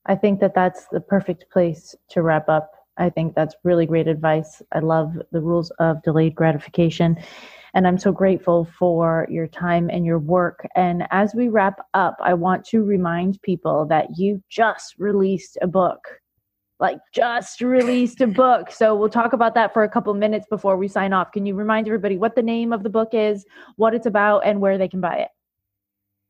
I 0.08 0.16
think 0.16 0.40
that 0.40 0.56
that's 0.56 0.88
the 0.92 1.00
perfect 1.00 1.46
place 1.52 1.94
to 2.10 2.24
wrap 2.24 2.50
up 2.50 2.72
I 2.98 3.10
think 3.10 3.36
that's 3.36 3.56
really 3.64 3.86
great 3.86 4.08
advice. 4.08 4.62
I 4.72 4.80
love 4.80 5.14
the 5.32 5.42
rules 5.42 5.72
of 5.80 6.04
delayed 6.04 6.36
gratification. 6.36 7.18
And 7.74 7.88
I'm 7.88 7.98
so 7.98 8.12
grateful 8.12 8.68
for 8.78 9.26
your 9.30 9.48
time 9.48 9.90
and 9.90 10.06
your 10.06 10.20
work. 10.20 10.68
And 10.76 11.08
as 11.10 11.34
we 11.34 11.48
wrap 11.48 11.80
up, 11.94 12.18
I 12.22 12.34
want 12.34 12.66
to 12.66 12.84
remind 12.84 13.42
people 13.42 13.86
that 13.88 14.18
you 14.18 14.44
just 14.50 14.96
released 14.98 15.58
a 15.62 15.68
book. 15.68 16.00
Like, 16.82 17.00
just 17.14 17.62
released 17.62 18.20
a 18.20 18.28
book. 18.28 18.72
So, 18.72 18.96
we'll 18.96 19.08
talk 19.08 19.32
about 19.32 19.54
that 19.54 19.72
for 19.72 19.84
a 19.84 19.90
couple 19.90 20.14
minutes 20.16 20.48
before 20.50 20.76
we 20.76 20.90
sign 20.90 21.14
off. 21.14 21.32
Can 21.32 21.46
you 21.46 21.56
remind 21.56 21.88
everybody 21.88 22.18
what 22.18 22.36
the 22.36 22.42
name 22.42 22.74
of 22.74 22.84
the 22.84 22.90
book 22.90 23.10
is, 23.14 23.46
what 23.78 23.94
it's 23.94 24.08
about, 24.08 24.40
and 24.46 24.60
where 24.60 24.78
they 24.78 24.90
can 24.90 25.00
buy 25.00 25.18
it? 25.18 25.30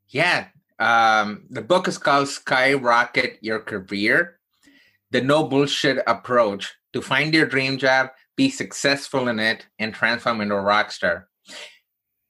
Yeah. 0.10 0.47
Um, 0.78 1.45
the 1.49 1.62
book 1.62 1.88
is 1.88 1.97
called 1.97 2.28
Skyrocket 2.28 3.38
Your 3.41 3.60
Career 3.60 4.39
The 5.12 5.22
No 5.22 5.43
Bullshit 5.43 6.04
Approach 6.08 6.74
to 6.93 7.02
Find 7.02 7.34
Your 7.34 7.45
Dream 7.45 7.78
Job, 7.78 8.10
Be 8.36 8.49
Successful 8.49 9.28
in 9.28 9.39
It, 9.39 9.68
and 9.80 9.93
Transform 9.93 10.41
into 10.41 10.56
a 10.56 10.62
rock 10.62 10.91
star. 10.91 11.30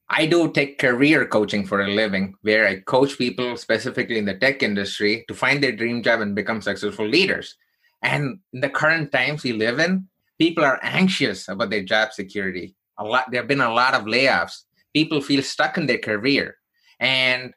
I 0.10 0.26
do 0.26 0.52
tech 0.52 0.78
career 0.78 1.26
coaching 1.26 1.66
for 1.66 1.82
a 1.82 1.88
living, 1.88 2.36
where 2.42 2.68
I 2.68 2.82
coach 2.82 3.18
people 3.18 3.56
specifically 3.56 4.18
in 4.18 4.26
the 4.26 4.36
tech 4.36 4.62
industry 4.62 5.24
to 5.30 5.34
find 5.34 5.64
their 5.64 5.72
dream 5.72 6.04
job 6.04 6.20
and 6.20 6.36
become 6.36 6.62
successful 6.62 7.08
leaders. 7.08 7.56
And 8.02 8.40
in 8.54 8.62
the 8.62 8.70
current 8.70 9.12
times 9.12 9.44
we 9.44 9.54
live 9.54 9.80
in, 9.80 10.08
people 10.40 10.64
are 10.64 10.80
anxious 10.82 11.48
about 11.48 11.70
their 11.70 11.84
job 11.84 12.14
security. 12.14 12.76
A 12.98 13.04
lot 13.04 13.30
there 13.32 13.42
have 13.42 13.48
been 13.48 13.62
a 13.62 13.74
lot 13.74 13.94
of 13.94 14.04
layoffs. 14.04 14.64
People 14.94 15.22
feel 15.22 15.44
stuck 15.44 15.78
in 15.78 15.86
their 15.86 16.00
career. 16.00 16.58
And 17.00 17.54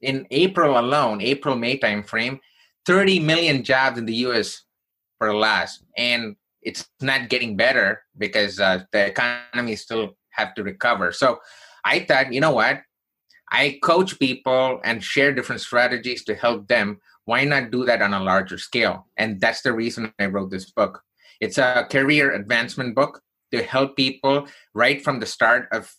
in 0.00 0.26
April 0.30 0.78
alone, 0.78 1.20
April 1.20 1.56
May 1.56 1.78
timeframe, 1.78 2.40
30 2.86 3.20
million 3.20 3.62
jobs 3.62 3.98
in 3.98 4.06
the 4.06 4.14
US 4.26 4.62
for 5.18 5.34
last, 5.34 5.84
and 5.96 6.36
it's 6.62 6.88
not 7.00 7.28
getting 7.28 7.56
better 7.56 8.02
because 8.18 8.60
uh, 8.60 8.84
the 8.92 9.06
economy 9.06 9.76
still 9.76 10.16
have 10.30 10.54
to 10.54 10.62
recover. 10.62 11.12
So 11.12 11.38
I 11.84 12.00
thought, 12.00 12.32
you 12.32 12.40
know 12.40 12.52
what? 12.52 12.82
I 13.50 13.78
coach 13.82 14.18
people 14.18 14.80
and 14.84 15.02
share 15.02 15.32
different 15.32 15.60
strategies 15.60 16.24
to 16.24 16.34
help 16.34 16.68
them. 16.68 17.00
Why 17.24 17.44
not 17.44 17.70
do 17.70 17.84
that 17.84 18.02
on 18.02 18.14
a 18.14 18.22
larger 18.22 18.58
scale? 18.58 19.06
And 19.16 19.40
that's 19.40 19.62
the 19.62 19.72
reason 19.72 20.12
I 20.18 20.26
wrote 20.26 20.50
this 20.50 20.70
book. 20.70 21.02
It's 21.40 21.58
a 21.58 21.86
career 21.90 22.32
advancement 22.32 22.94
book 22.94 23.22
to 23.52 23.62
help 23.62 23.96
people 23.96 24.48
right 24.74 25.02
from 25.02 25.20
the 25.20 25.26
start 25.26 25.68
of 25.72 25.94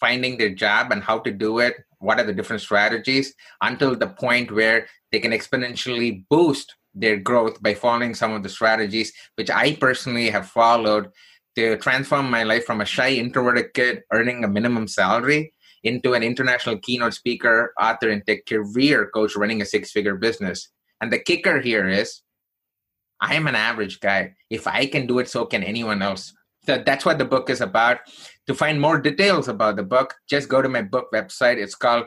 finding 0.00 0.36
their 0.36 0.54
job 0.54 0.92
and 0.92 1.02
how 1.02 1.18
to 1.20 1.30
do 1.30 1.60
it, 1.60 1.76
what 1.98 2.18
are 2.18 2.24
the 2.26 2.32
different 2.32 2.62
strategies, 2.62 3.34
until 3.62 3.94
the 3.94 4.08
point 4.08 4.52
where 4.52 4.86
they 5.12 5.20
can 5.20 5.30
exponentially 5.32 6.24
boost 6.28 6.74
their 6.94 7.16
growth 7.16 7.62
by 7.62 7.74
following 7.74 8.14
some 8.14 8.32
of 8.32 8.42
the 8.42 8.48
strategies, 8.48 9.12
which 9.36 9.50
I 9.50 9.76
personally 9.76 10.28
have 10.30 10.48
followed 10.48 11.10
to 11.56 11.76
transform 11.78 12.30
my 12.30 12.42
life 12.42 12.64
from 12.64 12.80
a 12.80 12.84
shy, 12.84 13.12
introverted 13.12 13.74
kid 13.74 14.02
earning 14.12 14.44
a 14.44 14.48
minimum 14.48 14.88
salary 14.88 15.53
into 15.84 16.14
an 16.14 16.22
international 16.22 16.78
keynote 16.78 17.14
speaker, 17.14 17.72
author, 17.80 18.08
and 18.08 18.26
tech 18.26 18.46
career 18.46 19.10
coach 19.12 19.36
running 19.36 19.62
a 19.62 19.66
six 19.66 19.92
figure 19.92 20.16
business. 20.16 20.68
And 21.00 21.12
the 21.12 21.18
kicker 21.18 21.60
here 21.60 21.88
is 21.88 22.22
I 23.20 23.34
am 23.34 23.46
an 23.46 23.54
average 23.54 24.00
guy. 24.00 24.34
If 24.50 24.66
I 24.66 24.86
can 24.86 25.06
do 25.06 25.18
it, 25.18 25.28
so 25.28 25.44
can 25.46 25.62
anyone 25.62 26.02
else. 26.02 26.32
So 26.66 26.82
that's 26.84 27.04
what 27.04 27.18
the 27.18 27.26
book 27.26 27.50
is 27.50 27.60
about. 27.60 27.98
To 28.46 28.54
find 28.54 28.80
more 28.80 28.98
details 28.98 29.48
about 29.48 29.76
the 29.76 29.82
book, 29.82 30.14
just 30.28 30.48
go 30.48 30.62
to 30.62 30.68
my 30.68 30.82
book 30.82 31.08
website. 31.12 31.58
It's 31.58 31.74
called 31.74 32.06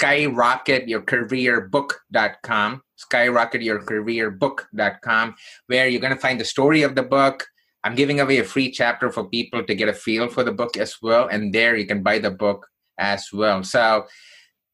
skyrocketyourcareerbook.com, 0.00 2.82
skyrocketyourcareerbook.com, 3.12 5.34
where 5.66 5.88
you're 5.88 6.00
going 6.00 6.14
to 6.14 6.20
find 6.20 6.40
the 6.40 6.44
story 6.44 6.82
of 6.82 6.94
the 6.94 7.02
book, 7.02 7.48
I'm 7.84 7.94
giving 7.94 8.18
away 8.18 8.38
a 8.38 8.44
free 8.44 8.72
chapter 8.72 9.12
for 9.12 9.28
people 9.28 9.62
to 9.64 9.74
get 9.74 9.88
a 9.88 9.92
feel 9.92 10.28
for 10.28 10.42
the 10.42 10.50
book 10.50 10.76
as 10.76 10.96
well. 11.00 11.28
And 11.28 11.54
there 11.54 11.76
you 11.76 11.86
can 11.86 12.02
buy 12.02 12.18
the 12.18 12.32
book 12.32 12.66
as 12.98 13.28
well. 13.32 13.62
So, 13.62 14.06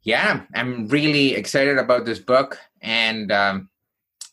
yeah, 0.03 0.43
I'm 0.55 0.89
really 0.89 1.35
excited 1.35 1.79
about 1.79 2.05
this 2.05 2.19
book. 2.19 2.59
And 2.81 3.31
um, 3.31 3.69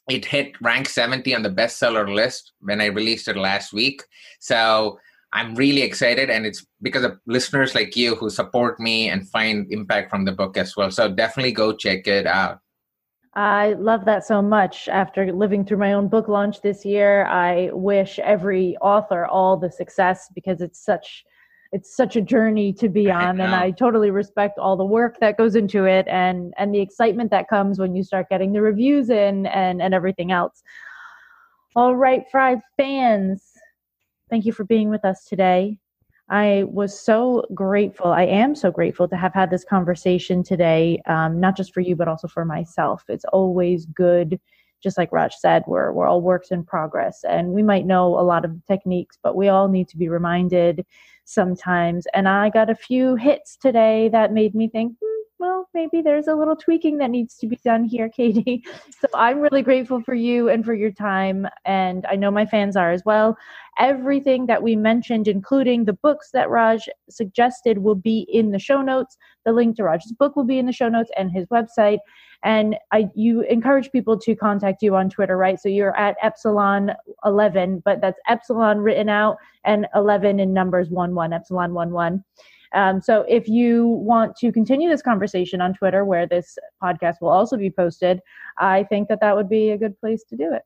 it 0.10 0.26
hit 0.26 0.60
rank 0.62 0.90
70 0.90 1.36
on 1.36 1.44
the 1.44 1.50
bestseller 1.50 2.14
list 2.14 2.54
when 2.62 2.82
I 2.82 2.86
released 2.86 3.28
it 3.28 3.38
last 3.38 3.74
week. 3.74 4.04
So, 4.40 5.00
I'm 5.32 5.54
really 5.54 5.84
excited, 5.84 6.32
and 6.32 6.48
it's 6.48 6.66
because 6.82 7.04
of 7.04 7.20
listeners 7.28 7.76
like 7.76 7.96
you 7.96 8.16
who 8.16 8.32
support 8.32 8.80
me 8.80 9.10
and 9.10 9.30
find 9.30 9.72
impact 9.72 10.10
from 10.10 10.26
the 10.26 10.32
book 10.32 10.58
as 10.58 10.76
well. 10.76 10.90
So, 10.90 11.08
definitely 11.08 11.52
go 11.52 11.74
check 11.74 12.08
it 12.08 12.26
out. 12.26 12.62
I 13.36 13.74
love 13.74 14.06
that 14.06 14.26
so 14.26 14.42
much. 14.42 14.90
After 14.90 15.32
living 15.32 15.64
through 15.64 15.78
my 15.78 15.94
own 15.94 16.08
book 16.08 16.28
launch 16.28 16.62
this 16.62 16.84
year, 16.84 17.26
I 17.28 17.70
wish 17.74 18.18
every 18.20 18.76
author 18.78 19.26
all 19.26 19.56
the 19.56 19.72
success 19.72 20.30
because 20.34 20.62
it's 20.62 20.84
such 20.84 21.24
it's 21.72 21.96
such 21.96 22.16
a 22.16 22.22
journey 22.22 22.74
to 22.74 22.90
be 22.90 23.12
on 23.12 23.40
and 23.40 23.54
I 23.54 23.72
totally 23.72 24.10
respect 24.10 24.58
all 24.58 24.76
the 24.76 24.86
work 24.86 25.20
that 25.20 25.38
goes 25.38 25.56
into 25.56 25.86
it 25.86 26.08
and 26.08 26.54
and 26.58 26.74
the 26.74 26.80
excitement 26.82 27.30
that 27.32 27.48
comes 27.48 27.78
when 27.78 27.96
you 27.96 28.04
start 28.04 28.30
getting 28.30 28.54
the 28.54 28.62
reviews 28.62 29.10
in 29.10 29.46
and 29.48 29.82
and 29.82 29.94
everything 29.94 30.32
else. 30.32 30.64
All 31.76 31.96
right, 31.96 32.24
Fried 32.32 32.62
fans, 32.78 33.44
thank 34.30 34.46
you 34.46 34.52
for 34.52 34.64
being 34.64 34.90
with 34.90 35.06
us 35.06 35.24
today. 35.26 35.78
I 36.30 36.64
was 36.68 37.00
so 37.00 37.46
grateful. 37.54 38.08
I 38.08 38.24
am 38.24 38.56
so 38.56 38.72
grateful 38.72 39.08
to 39.08 39.16
have 39.16 39.34
had 39.34 39.50
this 39.50 39.64
conversation 39.64 40.44
today, 40.44 41.02
um, 41.08 41.40
not 41.40 41.58
just 41.58 41.74
for 41.74 41.82
you, 41.82 41.96
but 41.96 42.08
also 42.08 42.28
for 42.28 42.46
myself. 42.46 43.04
It's 43.08 43.26
always 43.26 43.88
good, 43.88 44.40
just 44.82 44.98
like 44.98 45.12
Raj 45.12 45.36
said, 45.36 45.64
we're, 45.66 45.92
we're 45.92 46.08
all 46.08 46.22
works 46.22 46.52
in 46.52 46.64
progress 46.64 47.24
and 47.28 47.50
we 47.50 47.64
might 47.64 47.88
know 47.88 48.20
a 48.20 48.22
lot 48.22 48.46
of 48.46 48.52
techniques, 48.68 49.18
but 49.24 49.36
we 49.36 49.48
all 49.48 49.68
need 49.68 49.88
to 49.90 49.98
be 49.98 50.08
reminded 50.08 50.86
sometimes. 51.30 52.08
And 52.14 52.28
I 52.28 52.50
got 52.50 52.70
a 52.70 52.76
few 52.76 53.16
hits 53.16 53.58
today 53.58 54.10
that 54.10 54.34
made 54.34 54.56
me 54.56 54.70
think, 54.70 54.94
hmm, 55.02 55.19
well, 55.40 55.70
maybe 55.74 56.02
there's 56.02 56.28
a 56.28 56.36
little 56.36 56.56
tweaking 56.56 56.98
that 56.98 57.10
needs 57.10 57.36
to 57.38 57.48
be 57.48 57.58
done 57.64 57.86
here, 57.86 58.10
Katie. 58.16 58.64
So 59.00 59.08
I'm 59.14 59.40
really 59.40 59.62
grateful 59.62 60.02
for 60.02 60.14
you 60.14 60.50
and 60.50 60.64
for 60.66 60.74
your 60.74 60.92
time. 60.92 61.48
And 61.66 62.06
I 62.08 62.16
know 62.18 62.30
my 62.30 62.46
fans 62.46 62.76
are 62.76 62.92
as 62.92 63.04
well. 63.06 63.38
Everything 63.80 64.46
that 64.48 64.62
we 64.62 64.76
mentioned, 64.76 65.30
including 65.30 65.86
the 65.86 65.94
books 65.94 66.32
that 66.34 66.50
Raj 66.50 66.90
suggested, 67.10 67.78
will 67.78 67.96
be 67.96 68.28
in 68.30 68.52
the 68.52 68.60
show 68.60 68.82
notes. 68.82 69.18
The 69.46 69.54
link 69.54 69.78
to 69.78 69.84
Raj's 69.84 70.12
book 70.12 70.36
will 70.36 70.44
be 70.44 70.60
in 70.60 70.66
the 70.66 70.74
show 70.74 70.90
notes 70.90 71.10
and 71.16 71.32
his 71.32 71.46
website. 71.48 72.00
And 72.44 72.76
I, 72.92 73.08
you 73.16 73.42
encourage 73.42 73.92
people 73.92 74.20
to 74.20 74.36
contact 74.36 74.82
you 74.82 74.96
on 74.96 75.10
Twitter, 75.10 75.38
right? 75.38 75.60
So 75.60 75.70
you're 75.70 75.98
at 75.98 76.18
Epsilon 76.22 76.92
11, 77.26 77.82
but 77.86 78.02
that's 78.02 78.20
Epsilon 78.28 78.80
written 78.80 79.08
out 79.08 79.38
and 79.64 79.88
11 79.96 80.40
in 80.40 80.54
numbers 80.54 80.90
1 80.90 81.16
1, 81.16 81.34
Epsilon 81.34 81.74
1 81.74 81.92
1. 81.92 82.24
Um, 82.74 83.02
so 83.02 83.26
if 83.28 83.48
you 83.48 83.88
want 83.88 84.36
to 84.38 84.52
continue 84.52 84.90
this 84.90 85.02
conversation 85.02 85.62
on 85.62 85.74
Twitter, 85.74 86.06
where 86.06 86.28
this 86.28 86.58
podcast 86.84 87.16
will 87.22 87.30
also 87.30 87.58
be 87.58 87.70
posted, 87.70 88.22
I 88.58 88.84
think 88.84 89.08
that 89.10 89.22
that 89.22 89.36
would 89.36 89.50
be 89.50 89.72
a 89.72 89.78
good 89.78 90.00
place 90.00 90.24
to 90.30 90.38
do 90.38 90.54
it. 90.54 90.64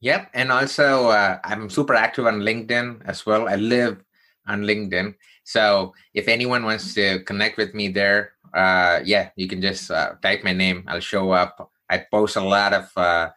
Yep. 0.00 0.30
And 0.34 0.52
also, 0.52 1.08
uh, 1.08 1.38
I'm 1.44 1.70
super 1.70 1.94
active 1.94 2.26
on 2.26 2.40
LinkedIn 2.40 3.06
as 3.06 3.24
well. 3.24 3.48
I 3.48 3.56
live 3.56 4.04
on 4.46 4.62
LinkedIn. 4.62 5.14
So 5.44 5.94
if 6.12 6.28
anyone 6.28 6.64
wants 6.64 6.92
to 6.94 7.20
connect 7.24 7.56
with 7.56 7.74
me 7.74 7.88
there, 7.88 8.32
uh, 8.52 9.00
yeah, 9.04 9.30
you 9.36 9.48
can 9.48 9.62
just 9.62 9.90
uh, 9.90 10.14
type 10.22 10.44
my 10.44 10.52
name. 10.52 10.84
I'll 10.88 11.00
show 11.00 11.32
up. 11.32 11.70
I 11.88 12.04
post 12.10 12.36
a 12.36 12.40
lot 12.44 12.72
of 12.74 12.90
uh, 12.96 13.30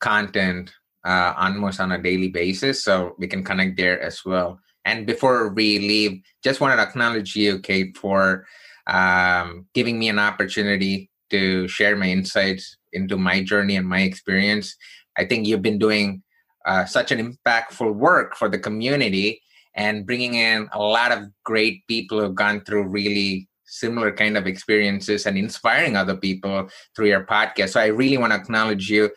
content 0.00 0.72
uh, 1.04 1.34
almost 1.36 1.80
on 1.80 1.92
a 1.92 2.02
daily 2.02 2.28
basis. 2.28 2.84
So 2.84 3.14
we 3.18 3.26
can 3.26 3.42
connect 3.42 3.76
there 3.76 4.00
as 4.00 4.24
well. 4.24 4.60
And 4.84 5.06
before 5.06 5.48
we 5.48 5.78
leave, 5.78 6.22
just 6.42 6.60
wanted 6.60 6.76
to 6.76 6.82
acknowledge 6.82 7.36
you, 7.36 7.60
Kate, 7.60 7.96
for 7.96 8.46
um, 8.86 9.66
giving 9.74 9.98
me 9.98 10.08
an 10.08 10.18
opportunity 10.18 11.10
to 11.30 11.68
share 11.68 11.96
my 11.96 12.08
insights 12.08 12.76
into 12.92 13.16
my 13.16 13.42
journey 13.42 13.76
and 13.76 13.88
my 13.88 14.02
experience. 14.02 14.76
I 15.16 15.24
think 15.24 15.46
you've 15.46 15.62
been 15.62 15.78
doing 15.78 16.22
uh, 16.66 16.84
such 16.84 17.10
an 17.12 17.18
impactful 17.18 17.94
work 17.94 18.36
for 18.36 18.48
the 18.48 18.58
community 18.58 19.40
and 19.74 20.06
bringing 20.06 20.34
in 20.34 20.68
a 20.72 20.82
lot 20.82 21.12
of 21.12 21.28
great 21.44 21.86
people 21.86 22.20
who've 22.20 22.34
gone 22.34 22.60
through 22.64 22.88
really 22.88 23.48
similar 23.64 24.12
kind 24.12 24.36
of 24.36 24.46
experiences 24.46 25.24
and 25.24 25.38
inspiring 25.38 25.96
other 25.96 26.16
people 26.16 26.68
through 26.94 27.06
your 27.08 27.24
podcast. 27.24 27.70
So 27.70 27.80
I 27.80 27.86
really 27.86 28.18
want 28.18 28.32
to 28.32 28.38
acknowledge 28.38 28.90
you 28.90 29.10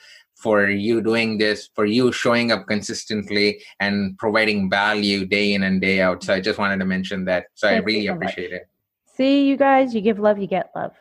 for 0.46 0.70
you 0.70 1.02
doing 1.02 1.40
this, 1.40 1.70
for 1.74 1.88
you 1.88 2.12
showing 2.12 2.52
up 2.52 2.68
consistently 2.68 3.60
and 3.80 4.16
providing 4.20 4.70
value 4.70 5.26
day 5.26 5.56
in 5.56 5.64
and 5.64 5.82
day 5.82 6.02
out. 6.02 6.24
So 6.24 6.36
I 6.36 6.40
just 6.40 6.60
wanted 6.60 6.78
to 6.78 6.86
mention 6.86 7.26
that. 7.26 7.48
So 7.56 7.68
Thank 7.68 7.82
I 7.82 7.84
really 7.84 8.06
so 8.06 8.14
appreciate 8.14 8.52
much. 8.52 8.62
it. 8.62 8.70
See, 9.08 9.48
you 9.48 9.58
guys, 9.58 9.96
you 9.96 10.02
give 10.02 10.20
love, 10.20 10.38
you 10.38 10.46
get 10.46 10.70
love. 10.76 10.92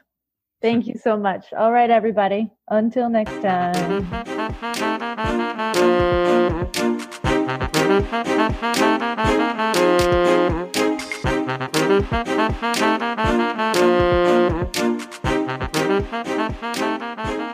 Thank 0.62 0.86
you 0.88 0.94
so 0.96 1.18
much. 1.18 1.52
All 1.52 1.72
right, 1.72 1.90
everybody. 1.90 2.50
Until 2.70 3.10
next 3.10 3.42
time. 3.42 4.08